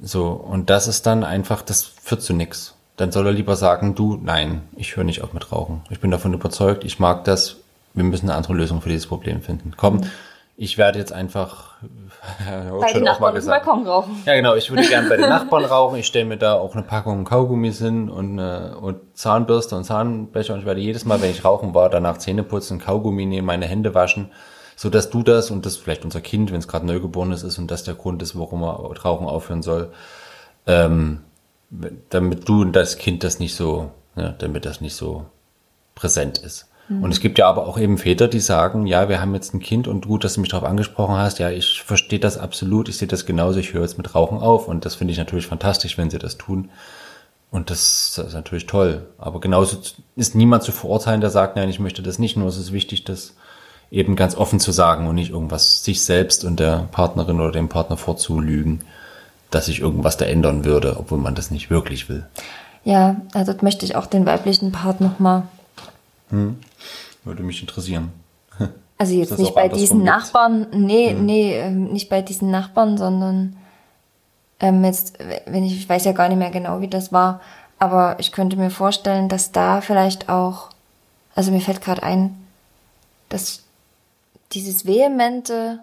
So, 0.00 0.28
und 0.28 0.70
das 0.70 0.88
ist 0.88 1.06
dann 1.06 1.24
einfach, 1.24 1.62
das 1.62 1.82
führt 1.82 2.22
zu 2.22 2.32
nix. 2.34 2.74
Dann 2.96 3.12
soll 3.12 3.26
er 3.26 3.32
lieber 3.32 3.56
sagen, 3.56 3.94
du, 3.94 4.18
nein, 4.22 4.62
ich 4.76 4.96
höre 4.96 5.04
nicht 5.04 5.22
auf 5.22 5.32
mit 5.32 5.52
Rauchen. 5.52 5.82
Ich 5.90 6.00
bin 6.00 6.10
davon 6.10 6.32
überzeugt, 6.32 6.84
ich 6.84 6.98
mag 6.98 7.24
das, 7.24 7.56
wir 7.94 8.04
müssen 8.04 8.28
eine 8.28 8.36
andere 8.36 8.54
Lösung 8.54 8.80
für 8.80 8.88
dieses 8.88 9.06
Problem 9.06 9.42
finden. 9.42 9.72
Komm, 9.76 10.02
ich 10.56 10.78
werde 10.78 10.98
jetzt 10.98 11.12
einfach 11.12 11.74
Bei 12.80 12.92
den 12.92 13.04
Nachbarn 13.04 13.36
auf 13.36 13.42
dem. 13.42 13.48
Balkon 13.48 13.86
rauchen. 13.86 14.22
Ja, 14.24 14.34
genau, 14.34 14.54
ich 14.54 14.70
würde 14.70 14.88
gerne 14.88 15.08
bei 15.08 15.16
den 15.16 15.28
Nachbarn 15.28 15.64
rauchen. 15.64 15.98
Ich 15.98 16.06
stelle 16.06 16.24
mir 16.24 16.38
da 16.38 16.54
auch 16.54 16.74
eine 16.74 16.82
Packung 16.82 17.24
Kaugummis 17.24 17.78
hin 17.78 18.08
und, 18.08 18.38
äh, 18.38 18.70
und 18.80 18.96
Zahnbürste 19.14 19.76
und 19.76 19.84
Zahnbecher 19.84 20.54
und 20.54 20.60
ich 20.60 20.66
werde 20.66 20.80
jedes 20.80 21.04
Mal, 21.04 21.20
wenn 21.20 21.30
ich 21.30 21.44
rauchen 21.44 21.74
war, 21.74 21.90
danach 21.90 22.18
Zähne 22.18 22.42
putzen, 22.42 22.78
Kaugummi 22.78 23.26
nehmen, 23.26 23.46
meine 23.46 23.66
Hände 23.66 23.94
waschen, 23.94 24.30
so 24.76 24.90
dass 24.90 25.10
du 25.10 25.22
das 25.22 25.50
und 25.50 25.66
das 25.66 25.76
vielleicht 25.76 26.04
unser 26.04 26.20
Kind, 26.20 26.52
wenn 26.52 26.60
es 26.60 26.68
gerade 26.68 26.86
neugeborenes 26.86 27.42
ist 27.42 27.58
und 27.58 27.70
das 27.70 27.82
der 27.82 27.94
Grund 27.94 28.22
ist, 28.22 28.38
warum 28.38 28.62
er 28.62 28.78
Rauchen 29.02 29.26
aufhören 29.26 29.62
soll, 29.62 29.90
ähm, 30.66 31.22
damit 32.10 32.48
du 32.48 32.62
und 32.62 32.72
das 32.74 32.98
Kind 32.98 33.24
das 33.24 33.40
nicht 33.40 33.56
so, 33.56 33.90
ja, 34.14 34.30
damit 34.30 34.66
das 34.66 34.80
nicht 34.80 34.94
so 34.94 35.26
präsent 35.94 36.38
ist. 36.38 36.68
Und 36.88 37.10
es 37.10 37.18
gibt 37.18 37.38
ja 37.38 37.48
aber 37.48 37.66
auch 37.66 37.78
eben 37.78 37.98
Väter, 37.98 38.28
die 38.28 38.38
sagen, 38.38 38.86
ja, 38.86 39.08
wir 39.08 39.20
haben 39.20 39.34
jetzt 39.34 39.52
ein 39.52 39.60
Kind 39.60 39.88
und 39.88 40.06
gut, 40.06 40.22
dass 40.22 40.34
du 40.34 40.40
mich 40.40 40.50
darauf 40.50 40.68
angesprochen 40.68 41.16
hast. 41.16 41.40
Ja, 41.40 41.50
ich 41.50 41.82
verstehe 41.82 42.20
das 42.20 42.38
absolut, 42.38 42.88
ich 42.88 42.96
sehe 42.96 43.08
das 43.08 43.26
genauso, 43.26 43.58
ich 43.58 43.74
höre 43.74 43.82
jetzt 43.82 43.98
mit 43.98 44.14
Rauchen 44.14 44.38
auf 44.38 44.68
und 44.68 44.84
das 44.84 44.94
finde 44.94 45.10
ich 45.10 45.18
natürlich 45.18 45.48
fantastisch, 45.48 45.98
wenn 45.98 46.10
sie 46.10 46.18
das 46.18 46.38
tun. 46.38 46.70
Und 47.50 47.70
das 47.70 48.18
ist 48.18 48.34
natürlich 48.34 48.66
toll. 48.66 49.06
Aber 49.18 49.40
genauso 49.40 49.78
ist 50.14 50.34
niemand 50.36 50.62
zu 50.62 50.70
verurteilen, 50.70 51.20
der 51.20 51.30
sagt, 51.30 51.56
nein, 51.56 51.68
ich 51.68 51.80
möchte 51.80 52.02
das 52.02 52.20
nicht. 52.20 52.36
Nur 52.36 52.48
es 52.48 52.56
ist 52.56 52.72
wichtig, 52.72 53.02
das 53.02 53.34
eben 53.90 54.16
ganz 54.16 54.36
offen 54.36 54.60
zu 54.60 54.72
sagen 54.72 55.06
und 55.06 55.14
nicht 55.14 55.30
irgendwas 55.30 55.84
sich 55.84 56.02
selbst 56.02 56.44
und 56.44 56.58
der 56.60 56.88
Partnerin 56.92 57.40
oder 57.40 57.52
dem 57.52 57.68
Partner 57.68 57.96
vorzulügen, 57.96 58.80
dass 59.50 59.66
sich 59.66 59.80
irgendwas 59.80 60.16
da 60.16 60.24
ändern 60.24 60.64
würde, 60.64 60.96
obwohl 60.98 61.18
man 61.18 61.34
das 61.34 61.50
nicht 61.50 61.70
wirklich 61.70 62.08
will. 62.08 62.26
Ja, 62.84 63.16
also 63.32 63.52
dort 63.52 63.62
möchte 63.62 63.84
ich 63.84 63.96
auch 63.96 64.06
den 64.06 64.26
weiblichen 64.26 64.72
Part 64.72 65.00
nochmal 65.00 65.44
Würde 67.24 67.42
mich 67.42 67.60
interessieren. 67.60 68.12
Also 68.98 69.12
das 69.20 69.28
jetzt 69.28 69.38
nicht 69.38 69.54
bei 69.54 69.68
diesen 69.68 69.98
gibt. 69.98 70.06
Nachbarn, 70.06 70.68
nee, 70.72 71.12
nee, 71.12 71.52
ähm, 71.58 71.92
nicht 71.92 72.08
bei 72.08 72.22
diesen 72.22 72.50
Nachbarn, 72.50 72.96
sondern 72.96 73.54
ähm, 74.58 74.82
jetzt, 74.84 75.18
wenn 75.44 75.64
ich, 75.64 75.76
ich 75.76 75.86
weiß 75.86 76.06
ja 76.06 76.12
gar 76.12 76.30
nicht 76.30 76.38
mehr 76.38 76.50
genau, 76.50 76.80
wie 76.80 76.88
das 76.88 77.12
war, 77.12 77.42
aber 77.78 78.16
ich 78.20 78.32
könnte 78.32 78.56
mir 78.56 78.70
vorstellen, 78.70 79.28
dass 79.28 79.52
da 79.52 79.82
vielleicht 79.82 80.30
auch, 80.30 80.70
also 81.34 81.52
mir 81.52 81.60
fällt 81.60 81.82
gerade 81.82 82.02
ein, 82.02 82.42
dass 83.28 83.64
dieses 84.52 84.86
vehemente 84.86 85.80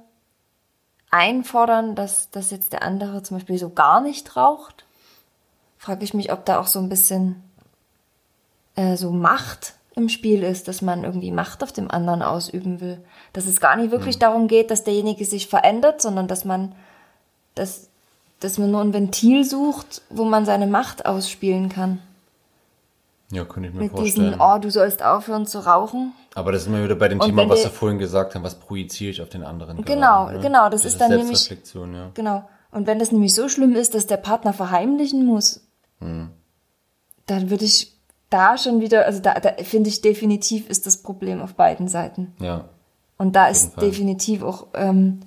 Einfordern, 1.11 1.95
dass, 1.95 2.29
dass 2.31 2.51
jetzt 2.51 2.73
der 2.73 2.83
andere 2.83 3.23
zum 3.23 3.37
Beispiel 3.37 3.57
so 3.57 3.69
gar 3.69 4.01
nicht 4.01 4.35
raucht, 4.35 4.85
frage 5.77 6.03
ich 6.03 6.13
mich, 6.13 6.31
ob 6.31 6.45
da 6.45 6.59
auch 6.59 6.67
so 6.67 6.79
ein 6.79 6.89
bisschen 6.89 7.43
äh, 8.75 8.95
so 8.95 9.11
Macht 9.11 9.75
im 9.95 10.09
Spiel 10.09 10.43
ist, 10.43 10.67
dass 10.67 10.81
man 10.81 11.03
irgendwie 11.03 11.31
Macht 11.31 11.61
auf 11.61 11.71
dem 11.71 11.91
anderen 11.91 12.23
ausüben 12.23 12.81
will. 12.81 12.99
Dass 13.31 13.45
es 13.45 13.59
gar 13.59 13.75
nicht 13.75 13.91
wirklich 13.91 14.17
darum 14.17 14.47
geht, 14.47 14.71
dass 14.71 14.83
derjenige 14.83 15.25
sich 15.25 15.47
verändert, 15.47 16.01
sondern 16.01 16.27
dass 16.27 16.45
man, 16.45 16.73
dass, 17.53 17.89
dass 18.39 18.57
man 18.57 18.71
nur 18.71 18.81
ein 18.81 18.93
Ventil 18.93 19.43
sucht, 19.43 20.01
wo 20.09 20.23
man 20.23 20.45
seine 20.45 20.67
Macht 20.67 21.05
ausspielen 21.05 21.69
kann. 21.69 21.99
Ja, 23.31 23.45
könnte 23.45 23.69
ich 23.69 23.75
mir 23.75 23.81
Mit 23.83 23.91
vorstellen. 23.91 24.27
diesem, 24.31 24.41
oh, 24.41 24.57
du 24.59 24.69
sollst 24.69 25.03
aufhören 25.03 25.45
zu 25.47 25.59
rauchen. 25.65 26.13
Aber 26.35 26.51
das 26.51 26.61
ist 26.63 26.67
immer 26.67 26.83
wieder 26.83 26.95
bei 26.95 27.07
dem 27.07 27.19
Und 27.19 27.25
Thema, 27.27 27.47
was 27.49 27.63
wir- 27.63 27.69
vorhin 27.71 27.97
gesagt 27.97 28.35
haben, 28.35 28.43
was 28.43 28.55
projiziere 28.55 29.11
ich 29.11 29.21
auf 29.21 29.29
den 29.29 29.43
anderen 29.43 29.77
Genau, 29.83 30.25
gerade, 30.25 30.37
ne? 30.37 30.41
genau, 30.43 30.69
das 30.69 30.81
Diese 30.81 30.93
ist 30.95 31.01
dann 31.01 31.09
nämlich- 31.17 31.49
ja. 31.73 32.11
Genau. 32.13 32.47
Und 32.71 32.85
wenn 32.87 32.99
das 32.99 33.11
nämlich 33.11 33.33
so 33.33 33.49
schlimm 33.49 33.75
ist, 33.75 33.95
dass 33.95 34.07
der 34.07 34.17
Partner 34.17 34.53
verheimlichen 34.53 35.25
muss, 35.25 35.61
dann 35.99 37.49
würde 37.49 37.65
ich 37.65 37.93
da 38.29 38.57
schon 38.57 38.81
wieder, 38.81 39.05
also 39.05 39.19
da, 39.21 39.35
da 39.39 39.51
finde 39.63 39.89
ich 39.89 40.01
definitiv 40.01 40.69
ist 40.69 40.85
das 40.85 40.97
Problem 40.97 41.41
auf 41.41 41.53
beiden 41.53 41.87
Seiten. 41.87 42.33
Ja, 42.39 42.65
Und 43.17 43.35
da 43.35 43.47
ist 43.47 43.73
Fall. 43.75 43.85
definitiv 43.85 44.43
auch 44.43 44.67
ähm, 44.73 45.21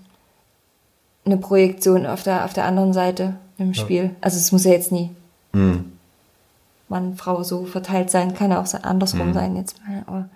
eine 1.25 1.37
Projektion 1.39 2.05
auf 2.05 2.23
der, 2.25 2.45
auf 2.45 2.53
der 2.53 2.65
anderen 2.67 2.93
Seite 2.93 3.37
im 3.59 3.75
Spiel. 3.75 4.15
Also 4.21 4.37
es 4.39 4.53
muss 4.53 4.65
ja 4.65 4.73
jetzt 4.73 4.93
nie 4.93 5.11
Hm. 5.53 5.93
Mann, 6.89 7.17
Frau 7.17 7.43
so 7.43 7.65
verteilt 7.65 8.11
sein, 8.11 8.35
kann 8.35 8.51
ja 8.51 8.61
auch 8.61 8.75
andersrum 8.83 9.33
sein 9.35 9.57
jetzt. 9.57 9.77
Aber 10.07 10.29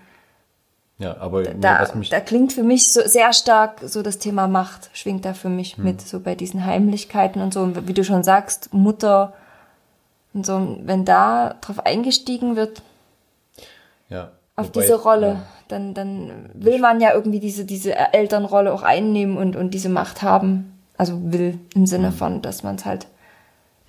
ja, 0.98 1.16
aber 1.18 1.44
da, 1.44 1.86
mich, 1.94 2.11
da 2.11 2.20
klingt 2.20 2.53
für 2.53 2.62
mich 2.62 2.92
so 2.92 3.01
sehr 3.07 3.32
stark 3.32 3.80
so 3.86 4.03
das 4.03 4.18
Thema 4.18 4.48
Macht, 4.48 4.90
schwingt 4.92 5.24
da 5.24 5.32
für 5.32 5.48
mich 5.48 5.76
Hm. 5.78 5.84
mit, 5.84 6.01
so 6.03 6.20
bei 6.20 6.34
diesen 6.34 6.66
Heimlichkeiten 6.66 7.40
und 7.40 7.55
so. 7.55 7.61
Und 7.62 7.88
wie 7.88 7.94
du 7.94 8.05
schon 8.05 8.22
sagst, 8.22 8.74
Mutter 8.74 9.32
und 10.34 10.44
so, 10.44 10.76
wenn 10.82 11.05
da 11.05 11.55
drauf 11.62 11.84
eingestiegen 11.86 12.55
wird, 12.55 12.82
ja. 14.11 14.30
auf 14.57 14.68
Wobei 14.68 14.80
diese 14.82 15.01
Rolle, 15.01 15.26
Ja, 15.28 15.42
dann, 15.68 15.94
dann 15.94 16.51
will 16.53 16.78
man 16.80 17.01
ja 17.01 17.14
irgendwie 17.14 17.40
diese, 17.40 17.64
diese 17.64 17.94
Elternrolle 18.12 18.72
auch 18.72 18.82
einnehmen 18.82 19.38
und, 19.38 19.57
und 19.57 19.70
diese 19.72 19.88
Macht 19.88 20.22
haben. 20.22 20.78
Also 20.98 21.32
will 21.32 21.59
im 21.74 21.82
Mhm. 21.82 21.86
Sinne 21.86 22.12
von, 22.12 22.42
dass 22.42 22.62
man 22.62 22.76
es 22.76 22.84
halt, 22.84 23.07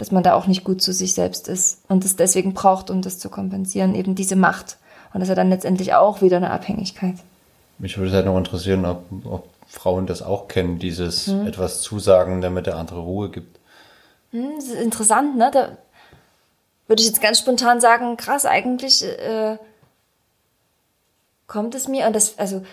dass 0.02 0.10
man 0.12 0.24
da 0.24 0.34
auch 0.34 0.48
nicht 0.48 0.64
gut 0.64 0.82
zu 0.82 0.94
sich 0.94 1.14
selbst 1.14 1.48
ist 1.48 1.84
und 1.88 2.04
es 2.04 2.16
deswegen 2.16 2.56
braucht, 2.56 2.90
um 2.90 3.04
das 3.04 3.20
zu 3.20 3.30
kompensieren, 3.30 3.94
eben 3.94 4.16
diese 4.16 4.36
Macht. 4.36 4.78
Und 5.14 5.20
das 5.20 5.28
ist 5.28 5.30
ja 5.30 5.36
dann 5.36 5.52
letztendlich 5.52 5.94
auch 5.94 6.24
wieder 6.24 6.38
eine 6.38 6.50
Abhängigkeit. 6.50 7.18
mich 7.78 8.00
würde 8.00 8.12
halt 8.12 8.26
noch 8.26 8.36
interessieren, 8.36 8.84
ob, 8.86 9.04
ob 9.26 9.48
Frauen 9.68 10.08
das 10.08 10.24
auch 10.24 10.48
kennen, 10.48 10.80
dieses 10.80 11.28
Hm. 11.28 11.46
etwas 11.46 11.84
zusagen, 11.84 12.42
damit 12.42 12.66
der 12.66 12.78
andere 12.78 13.02
Ruhe 13.02 13.30
gibt. 13.30 13.60
Hm, 14.32 14.54
Das 14.56 14.70
ist 14.70 14.82
interessant, 14.82 15.38
ne? 15.38 15.52
Da 15.54 15.78
würde 16.88 17.04
ich 17.04 17.08
jetzt 17.08 17.22
ganz 17.22 17.38
spontan 17.38 17.80
sagen, 17.80 18.18
krass, 18.18 18.48
eigentlich 18.48 19.04
äh, 19.04 19.60
kommt 21.46 21.76
es 21.76 21.88
mir, 21.88 22.08
und 22.08 22.16
das, 22.16 22.40
also 22.40 22.64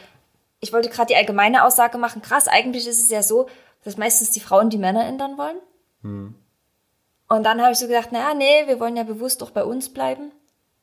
ich 0.61 0.73
wollte 0.73 0.89
gerade 0.89 1.09
die 1.09 1.17
allgemeine 1.17 1.63
Aussage 1.67 1.99
machen, 1.99 2.23
krass, 2.23 2.49
eigentlich 2.49 2.87
ist 2.87 3.03
es 3.03 3.11
ja 3.11 3.23
so, 3.23 3.49
dass 3.85 3.99
meistens 3.99 4.31
die 4.31 4.41
Frauen 4.41 4.71
die 4.71 4.79
Männer 4.79 5.05
ändern 5.07 5.37
wollen. 5.37 6.33
Und 7.29 7.45
dann 7.45 7.61
habe 7.61 7.73
ich 7.73 7.79
so 7.79 7.87
gedacht, 7.87 8.13
naja, 8.13 8.35
nee, 8.35 8.67
wir 8.67 8.81
wollen 8.81 8.97
ja 8.97 9.03
bewusst 9.03 9.43
doch 9.43 9.51
bei 9.51 9.65
uns 9.65 9.91
bleiben. 9.91 10.33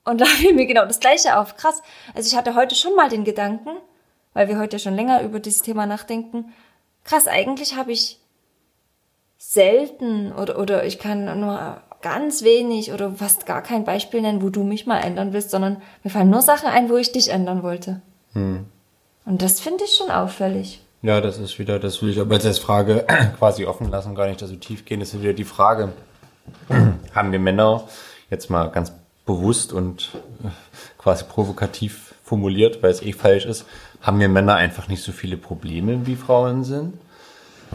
Und 0.03 0.21
da 0.21 0.25
fiel 0.25 0.53
mir 0.53 0.65
genau 0.65 0.85
das 0.85 0.99
Gleiche 0.99 1.37
auf. 1.37 1.57
Krass. 1.57 1.81
Also 2.13 2.27
ich 2.27 2.35
hatte 2.35 2.55
heute 2.55 2.75
schon 2.75 2.95
mal 2.95 3.09
den 3.09 3.23
Gedanken, 3.23 3.71
weil 4.33 4.47
wir 4.47 4.59
heute 4.59 4.75
ja 4.77 4.79
schon 4.79 4.95
länger 4.95 5.21
über 5.23 5.39
dieses 5.39 5.61
Thema 5.61 5.85
nachdenken. 5.85 6.53
Krass, 7.03 7.27
eigentlich 7.27 7.75
habe 7.75 7.91
ich 7.91 8.19
selten 9.37 10.31
oder, 10.31 10.57
oder 10.57 10.85
ich 10.85 10.97
kann 10.97 11.39
nur 11.39 11.81
ganz 12.01 12.43
wenig 12.43 12.91
oder 12.93 13.11
fast 13.11 13.45
gar 13.45 13.61
kein 13.61 13.83
Beispiel 13.83 14.21
nennen, 14.21 14.41
wo 14.41 14.49
du 14.49 14.63
mich 14.63 14.85
mal 14.85 14.99
ändern 14.99 15.33
willst, 15.33 15.51
sondern 15.51 15.81
mir 16.03 16.09
fallen 16.09 16.29
nur 16.29 16.41
Sachen 16.41 16.67
ein, 16.67 16.89
wo 16.89 16.97
ich 16.97 17.11
dich 17.11 17.29
ändern 17.29 17.63
wollte. 17.63 18.01
Und 19.25 19.41
das 19.41 19.59
finde 19.59 19.83
ich 19.83 19.95
schon 19.95 20.11
auffällig. 20.11 20.81
Ja, 21.01 21.21
das 21.21 21.37
ist 21.37 21.59
wieder, 21.59 21.79
das 21.79 22.01
will 22.01 22.09
ich 22.09 22.19
aber 22.19 22.35
jetzt 22.35 22.45
als 22.45 22.59
Frage 22.59 23.05
quasi 23.39 23.65
offen 23.65 23.89
lassen, 23.89 24.15
gar 24.15 24.27
nicht 24.27 24.39
so 24.39 24.55
tief 24.55 24.85
gehen. 24.85 24.99
Das 24.99 25.13
ist 25.13 25.21
wieder 25.21 25.33
die 25.33 25.43
Frage, 25.43 25.93
haben 27.13 27.31
wir 27.31 27.39
Männer 27.39 27.83
jetzt 28.29 28.49
mal 28.49 28.67
ganz 28.67 28.91
bewusst 29.25 29.73
und 29.73 30.11
äh, 30.43 30.49
quasi 30.97 31.25
provokativ 31.25 32.13
formuliert, 32.23 32.81
weil 32.81 32.91
es 32.91 33.01
eh 33.01 33.13
falsch 33.13 33.45
ist, 33.45 33.65
haben 34.01 34.19
wir 34.19 34.29
Männer 34.29 34.55
einfach 34.55 34.87
nicht 34.87 35.03
so 35.03 35.11
viele 35.11 35.37
Probleme 35.37 36.05
wie 36.05 36.15
Frauen 36.15 36.63
sind? 36.63 36.93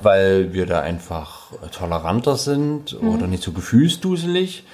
Weil 0.01 0.53
wir 0.53 0.67
da 0.67 0.81
einfach 0.81 1.53
toleranter 1.73 2.37
sind 2.37 2.97
oder 3.03 3.27
nicht 3.27 3.43
so 3.43 3.53
gefühlsduselig? 3.53 4.65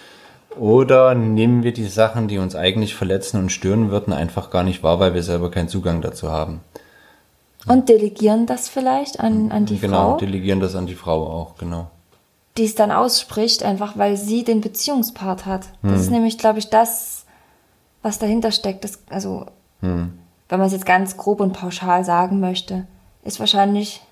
Oder 0.59 1.15
nehmen 1.15 1.63
wir 1.63 1.73
die 1.73 1.87
Sachen, 1.87 2.29
die 2.29 2.39
uns 2.39 2.55
eigentlich 2.55 2.95
verletzen 2.95 3.39
und 3.39 3.51
stören 3.51 3.91
würden, 3.91 4.13
einfach 4.13 4.51
gar 4.51 4.63
nicht 4.63 4.83
wahr, 4.83 5.01
weil 5.01 5.15
wir 5.15 5.23
selber 5.23 5.51
keinen 5.51 5.69
Zugang 5.69 6.01
dazu 6.01 6.31
haben? 6.31 6.61
Und 7.67 7.89
delegieren 7.89 8.47
das 8.47 8.69
vielleicht 8.69 9.21
an, 9.21 9.51
an 9.51 9.67
die 9.67 9.79
genau, 9.79 10.13
Frau, 10.13 10.17
delegieren 10.19 10.61
das 10.61 10.77
an 10.77 10.87
die 10.87 10.95
Frau 10.95 11.27
auch, 11.27 11.57
genau. 11.59 11.91
Die 12.57 12.65
es 12.65 12.75
dann 12.75 12.91
ausspricht, 12.91 13.63
einfach 13.63 13.97
weil 13.97 14.17
sie 14.17 14.45
den 14.45 14.61
Beziehungspart 14.61 15.47
hat. 15.47 15.67
Das 15.83 16.01
ist 16.01 16.11
nämlich, 16.11 16.39
glaube 16.39 16.59
ich, 16.59 16.71
das, 16.71 17.27
was 18.03 18.19
dahinter 18.19 18.51
steckt. 18.51 18.85
Das, 18.85 18.99
also, 19.11 19.47
wenn 20.49 20.59
man 20.59 20.67
es 20.67 20.73
jetzt 20.73 20.87
ganz 20.87 21.17
grob 21.17 21.41
und 21.41 21.53
pauschal 21.53 22.05
sagen 22.05 22.41
möchte, 22.41 22.87
ist 23.25 23.41
wahrscheinlich 23.41 24.03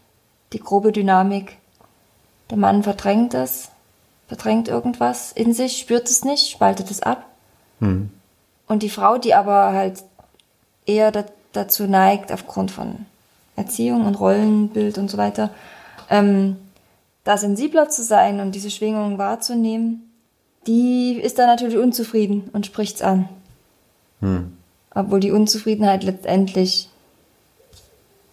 die 0.53 0.61
grobe 0.61 0.93
Dynamik. 0.93 1.57
Der 2.51 2.59
Mann 2.59 2.83
verdrängt 2.83 3.35
es, 3.35 3.71
verdrängt 4.29 4.69
irgendwas 4.69 5.33
in 5.33 5.55
sich, 5.55 5.79
spürt 5.79 6.09
es 6.09 6.25
nicht, 6.25 6.51
spaltet 6.51 6.91
es 6.91 7.03
ab. 7.03 7.25
Und 8.67 8.83
die 8.83 8.91
Frau, 8.91 9.19
die 9.19 9.35
aber 9.35 9.73
halt 9.73 10.03
eher 10.87 11.13
da, 11.13 11.25
dazu 11.53 11.85
neigt, 11.85 12.33
aufgrund 12.33 12.71
von 12.71 13.07
Erziehung 13.57 14.07
und 14.07 14.17
Rollenbild 14.17 14.99
und 14.99 15.11
so 15.11 15.17
weiter, 15.17 15.51
ähm, 16.11 16.57
da 17.25 17.37
sensibler 17.39 17.89
zu 17.89 18.03
sein 18.05 18.41
und 18.41 18.55
diese 18.55 18.71
Schwingungen 18.71 19.19
wahrzunehmen, 19.19 20.11
die 20.67 21.19
ist 21.23 21.39
dann 21.39 21.47
natürlich 21.47 21.79
unzufrieden 21.79 22.51
und 22.53 22.67
spricht's 22.67 23.03
an. 23.03 23.29
Obwohl 24.95 25.21
die 25.21 25.33
Unzufriedenheit 25.33 26.03
letztendlich 26.05 26.89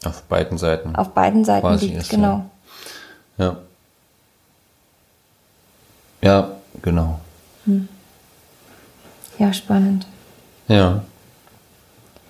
Auf 0.05 0.23
beiden 0.23 0.57
Seiten. 0.57 0.95
auf 0.95 1.09
beiden 1.09 1.43
Seiten 1.43 1.73
liegt, 1.79 1.97
ist, 1.97 2.09
genau. 2.09 2.45
Ja. 3.37 3.57
Ja, 6.21 6.51
genau. 6.81 7.19
Ja, 9.37 9.51
spannend. 9.53 10.05
Ja. 10.67 11.03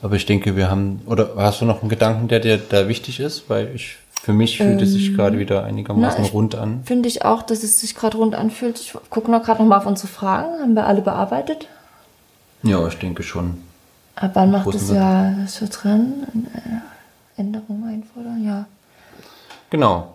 Aber 0.01 0.16
ich 0.16 0.26
denke, 0.26 0.55
wir 0.55 0.70
haben, 0.70 1.01
oder 1.05 1.36
hast 1.36 1.62
du 1.62 1.66
noch 1.66 1.82
einen 1.82 1.89
Gedanken, 1.89 2.28
der 2.28 2.39
dir 2.39 2.57
da 2.57 2.88
wichtig 2.88 3.20
ist? 3.20 3.49
Weil 3.49 3.76
ich, 3.76 3.97
für 4.22 4.34
mich 4.34 4.57
fühlt 4.57 4.82
es 4.82 4.91
sich 4.91 5.15
gerade 5.15 5.39
wieder 5.39 5.63
einigermaßen 5.63 6.17
Ähm, 6.17 6.22
Na, 6.24 6.28
ich- 6.28 6.34
rund 6.34 6.55
an. 6.55 6.82
Finde 6.86 7.07
ich 7.09 7.26
auch, 7.26 7.41
dass 7.41 7.63
es 7.63 7.80
sich 7.80 7.95
gerade 7.95 8.17
rund 8.17 8.36
anfühlt. 8.36 8.80
Ich 8.80 8.93
gucke 9.09 9.32
noch 9.32 9.43
gerade 9.43 9.61
noch 9.61 9.67
mal 9.69 9.78
auf 9.78 9.86
unsere 9.86 10.07
Fragen. 10.07 10.59
Haben 10.61 10.76
wir 10.76 10.86
alle 10.86 11.01
bearbeitet? 11.01 11.67
Ja, 12.63 12.86
ich 12.88 12.95
denke 12.97 13.24
schon. 13.24 13.57
Ab 14.15 14.32
wann 14.36 14.51
macht 14.51 14.74
es 14.76 14.91
ja 14.91 15.34
so 15.47 15.65
dran? 15.69 16.28
Äh, 16.53 17.39
Änderungen 17.41 17.84
einfordern? 17.88 18.43
Ja. 18.45 18.65
Genau. 19.69 20.13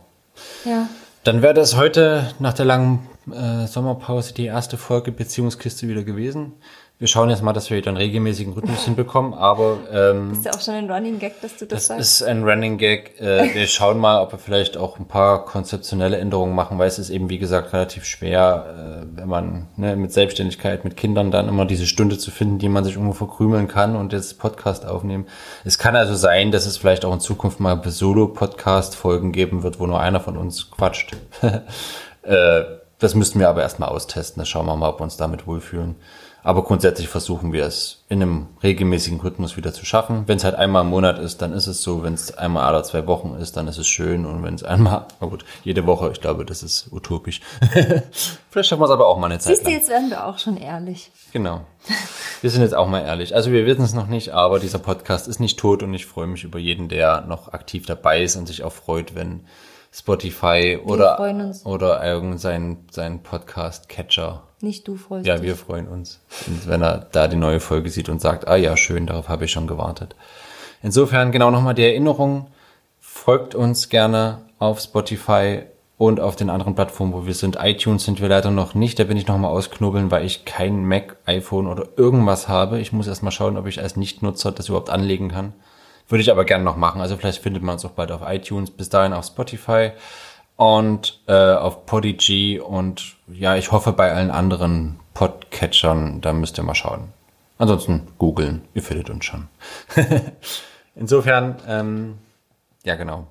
Ja. 0.64 0.88
Dann 1.24 1.42
wäre 1.42 1.54
das 1.54 1.76
heute 1.76 2.28
nach 2.38 2.52
der 2.52 2.66
langen 2.66 3.00
äh, 3.32 3.66
Sommerpause 3.66 4.32
die 4.34 4.44
erste 4.44 4.76
Folge 4.76 5.10
Beziehungskiste 5.10 5.88
wieder 5.88 6.04
gewesen. 6.04 6.52
Wir 6.98 7.08
schauen 7.08 7.28
jetzt 7.28 7.42
mal, 7.42 7.52
dass 7.52 7.68
wir 7.68 7.76
wieder 7.76 7.88
einen 7.88 7.98
regelmäßigen 7.98 8.54
Rhythmus 8.54 8.86
hinbekommen, 8.86 9.34
aber 9.34 9.76
ähm, 9.92 10.32
Ist 10.32 10.46
ja 10.46 10.52
auch 10.52 10.60
schon 10.62 10.72
ein 10.72 10.90
Running 10.90 11.18
Gag, 11.18 11.42
dass 11.42 11.58
du 11.58 11.66
das, 11.66 11.88
Das 11.88 11.88
sagst. 11.88 12.00
ist 12.00 12.22
ein 12.22 12.42
Running 12.42 12.78
Gag. 12.78 13.20
Äh, 13.20 13.54
wir 13.54 13.66
schauen 13.66 13.98
mal, 13.98 14.22
ob 14.22 14.32
wir 14.32 14.38
vielleicht 14.38 14.78
auch 14.78 14.98
ein 14.98 15.06
paar 15.06 15.44
konzeptionelle 15.44 16.16
Änderungen 16.16 16.54
machen, 16.54 16.78
weil 16.78 16.88
es 16.88 16.98
ist 16.98 17.10
eben, 17.10 17.28
wie 17.28 17.36
gesagt, 17.36 17.74
relativ 17.74 18.06
schwer, 18.06 19.02
äh, 19.04 19.06
wenn 19.14 19.28
man 19.28 19.68
ne, 19.76 19.94
mit 19.94 20.14
Selbstständigkeit, 20.14 20.84
mit 20.84 20.96
Kindern 20.96 21.30
dann 21.30 21.48
immer 21.48 21.66
diese 21.66 21.86
Stunde 21.86 22.16
zu 22.16 22.30
finden, 22.30 22.58
die 22.58 22.70
man 22.70 22.82
sich 22.82 22.94
irgendwo 22.94 23.12
verkrümeln 23.12 23.68
kann 23.68 23.94
und 23.94 24.14
jetzt 24.14 24.38
Podcast 24.38 24.86
aufnehmen. 24.86 25.26
Es 25.66 25.78
kann 25.78 25.96
also 25.96 26.14
sein, 26.14 26.50
dass 26.50 26.64
es 26.64 26.78
vielleicht 26.78 27.04
auch 27.04 27.12
in 27.12 27.20
Zukunft 27.20 27.60
mal 27.60 27.78
Solo-Podcast-Folgen 27.84 29.32
geben 29.32 29.62
wird, 29.62 29.80
wo 29.80 29.86
nur 29.86 30.00
einer 30.00 30.20
von 30.20 30.38
uns 30.38 30.70
quatscht. 30.70 31.14
äh, 32.22 32.62
das 32.98 33.14
müssten 33.14 33.38
wir 33.38 33.50
aber 33.50 33.60
erstmal 33.60 33.90
austesten. 33.90 34.40
Das 34.40 34.48
schauen 34.48 34.64
wir 34.64 34.76
mal, 34.76 34.88
ob 34.88 35.00
wir 35.00 35.04
uns 35.04 35.18
damit 35.18 35.46
wohlfühlen. 35.46 35.96
Aber 36.46 36.62
grundsätzlich 36.62 37.08
versuchen 37.08 37.52
wir 37.52 37.66
es 37.66 38.04
in 38.08 38.22
einem 38.22 38.46
regelmäßigen 38.62 39.18
Rhythmus 39.18 39.56
wieder 39.56 39.72
zu 39.72 39.84
schaffen. 39.84 40.22
Wenn 40.28 40.36
es 40.36 40.44
halt 40.44 40.54
einmal 40.54 40.82
im 40.82 40.90
Monat 40.90 41.18
ist, 41.18 41.42
dann 41.42 41.52
ist 41.52 41.66
es 41.66 41.82
so. 41.82 42.04
Wenn 42.04 42.14
es 42.14 42.38
einmal 42.38 42.62
alle 42.72 42.84
zwei 42.84 43.04
Wochen 43.08 43.34
ist, 43.34 43.56
dann 43.56 43.66
ist 43.66 43.78
es 43.78 43.88
schön. 43.88 44.24
Und 44.24 44.44
wenn 44.44 44.54
es 44.54 44.62
einmal, 44.62 45.06
na 45.20 45.26
gut, 45.26 45.44
jede 45.64 45.88
Woche, 45.88 46.08
ich 46.12 46.20
glaube, 46.20 46.44
das 46.44 46.62
ist 46.62 46.92
utopisch. 46.92 47.40
Vielleicht 48.50 48.68
schaffen 48.68 48.80
wir 48.80 48.84
es 48.84 48.92
aber 48.92 49.08
auch 49.08 49.18
mal 49.18 49.26
eine 49.26 49.40
Zeit 49.40 49.56
Siehst 49.56 49.66
du, 49.66 49.72
jetzt 49.72 49.88
werden 49.88 50.08
wir 50.08 50.24
auch 50.24 50.38
schon 50.38 50.56
ehrlich. 50.56 51.10
Genau. 51.32 51.62
Wir 52.42 52.50
sind 52.50 52.62
jetzt 52.62 52.76
auch 52.76 52.86
mal 52.86 53.00
ehrlich. 53.00 53.34
Also 53.34 53.50
wir 53.50 53.66
wissen 53.66 53.82
es 53.82 53.92
noch 53.92 54.06
nicht, 54.06 54.32
aber 54.32 54.60
dieser 54.60 54.78
Podcast 54.78 55.26
ist 55.26 55.40
nicht 55.40 55.58
tot 55.58 55.82
und 55.82 55.92
ich 55.94 56.06
freue 56.06 56.28
mich 56.28 56.44
über 56.44 56.60
jeden, 56.60 56.88
der 56.88 57.22
noch 57.22 57.54
aktiv 57.54 57.86
dabei 57.86 58.22
ist 58.22 58.36
und 58.36 58.46
sich 58.46 58.62
auch 58.62 58.72
freut, 58.72 59.16
wenn 59.16 59.40
Spotify 59.90 60.78
oder, 60.84 61.16
freuen 61.16 61.40
uns. 61.40 61.66
oder 61.66 62.04
irgendein 62.04 62.86
sein 62.92 63.24
Podcast-Catcher 63.24 64.45
Nicht 64.60 64.88
du 64.88 64.96
freust 64.96 65.26
ja, 65.26 65.36
dich. 65.36 65.44
wir 65.44 65.56
freuen 65.56 65.86
uns. 65.86 66.20
Wenn 66.64 66.82
er 66.82 67.06
da 67.12 67.28
die 67.28 67.36
neue 67.36 67.60
Folge 67.60 67.90
sieht 67.90 68.08
und 68.08 68.20
sagt, 68.20 68.48
ah 68.48 68.56
ja, 68.56 68.76
schön, 68.76 69.06
darauf 69.06 69.28
habe 69.28 69.44
ich 69.44 69.52
schon 69.52 69.66
gewartet. 69.66 70.16
Insofern 70.82 71.32
genau 71.32 71.50
nochmal 71.50 71.74
die 71.74 71.84
Erinnerung, 71.84 72.46
folgt 73.00 73.54
uns 73.54 73.88
gerne 73.88 74.38
auf 74.58 74.80
Spotify 74.80 75.62
und 75.98 76.20
auf 76.20 76.36
den 76.36 76.50
anderen 76.50 76.74
Plattformen, 76.74 77.12
wo 77.12 77.26
wir 77.26 77.34
sind. 77.34 77.56
iTunes 77.60 78.04
sind 78.04 78.20
wir 78.20 78.28
leider 78.28 78.50
noch 78.50 78.74
nicht, 78.74 78.98
da 78.98 79.04
bin 79.04 79.16
ich 79.16 79.26
nochmal 79.26 79.50
ausknobeln, 79.50 80.10
weil 80.10 80.24
ich 80.24 80.44
kein 80.44 80.86
Mac, 80.86 81.16
iPhone 81.24 81.66
oder 81.66 81.88
irgendwas 81.96 82.48
habe. 82.48 82.80
Ich 82.80 82.92
muss 82.92 83.06
erst 83.06 83.22
mal 83.22 83.30
schauen, 83.30 83.56
ob 83.56 83.66
ich 83.66 83.80
als 83.80 83.96
Nichtnutzer 83.96 84.52
das 84.52 84.68
überhaupt 84.68 84.90
anlegen 84.90 85.30
kann. 85.30 85.54
Würde 86.08 86.22
ich 86.22 86.30
aber 86.30 86.44
gerne 86.44 86.64
noch 86.64 86.76
machen. 86.76 87.00
Also 87.00 87.16
vielleicht 87.16 87.42
findet 87.42 87.62
man 87.62 87.74
uns 87.74 87.84
auch 87.84 87.90
bald 87.90 88.12
auf 88.12 88.22
iTunes, 88.24 88.70
bis 88.70 88.88
dahin 88.88 89.12
auf 89.12 89.26
Spotify 89.26 89.90
und 90.56 91.20
äh, 91.26 91.52
auf 91.52 91.86
Podigy 91.86 92.60
und 92.60 93.16
ja, 93.28 93.56
ich 93.56 93.72
hoffe 93.72 93.92
bei 93.92 94.12
allen 94.12 94.30
anderen 94.30 94.98
Podcatchern, 95.14 96.20
da 96.20 96.32
müsst 96.32 96.58
ihr 96.58 96.64
mal 96.64 96.74
schauen. 96.74 97.12
Ansonsten 97.58 98.08
googeln, 98.18 98.62
ihr 98.74 98.82
findet 98.82 99.08
uns 99.10 99.24
schon. 99.24 99.48
Insofern, 100.94 101.56
ähm, 101.66 102.18
ja 102.84 102.96
genau. 102.96 103.26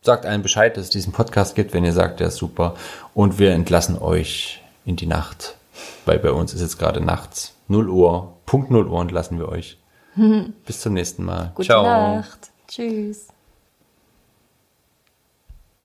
Sagt 0.00 0.26
allen 0.26 0.42
Bescheid, 0.42 0.76
dass 0.76 0.84
es 0.84 0.90
diesen 0.90 1.12
Podcast 1.12 1.54
gibt, 1.54 1.72
wenn 1.74 1.84
ihr 1.84 1.92
sagt, 1.92 2.20
der 2.20 2.28
ist 2.28 2.36
super. 2.36 2.74
Und 3.14 3.38
wir 3.38 3.52
entlassen 3.52 3.98
euch 3.98 4.62
in 4.84 4.96
die 4.96 5.06
Nacht, 5.06 5.56
weil 6.04 6.18
bei 6.18 6.30
uns 6.30 6.54
ist 6.54 6.60
jetzt 6.60 6.78
gerade 6.78 7.00
nachts 7.00 7.54
0 7.68 7.88
Uhr, 7.88 8.34
Punkt 8.46 8.70
0 8.70 8.86
Uhr 8.86 9.00
entlassen 9.00 9.38
wir 9.38 9.48
euch. 9.48 9.78
Bis 10.66 10.80
zum 10.80 10.94
nächsten 10.94 11.24
Mal. 11.24 11.52
Gute 11.54 11.66
Ciao. 11.68 11.82
Nacht. 11.84 12.50
Tschüss. 12.66 13.28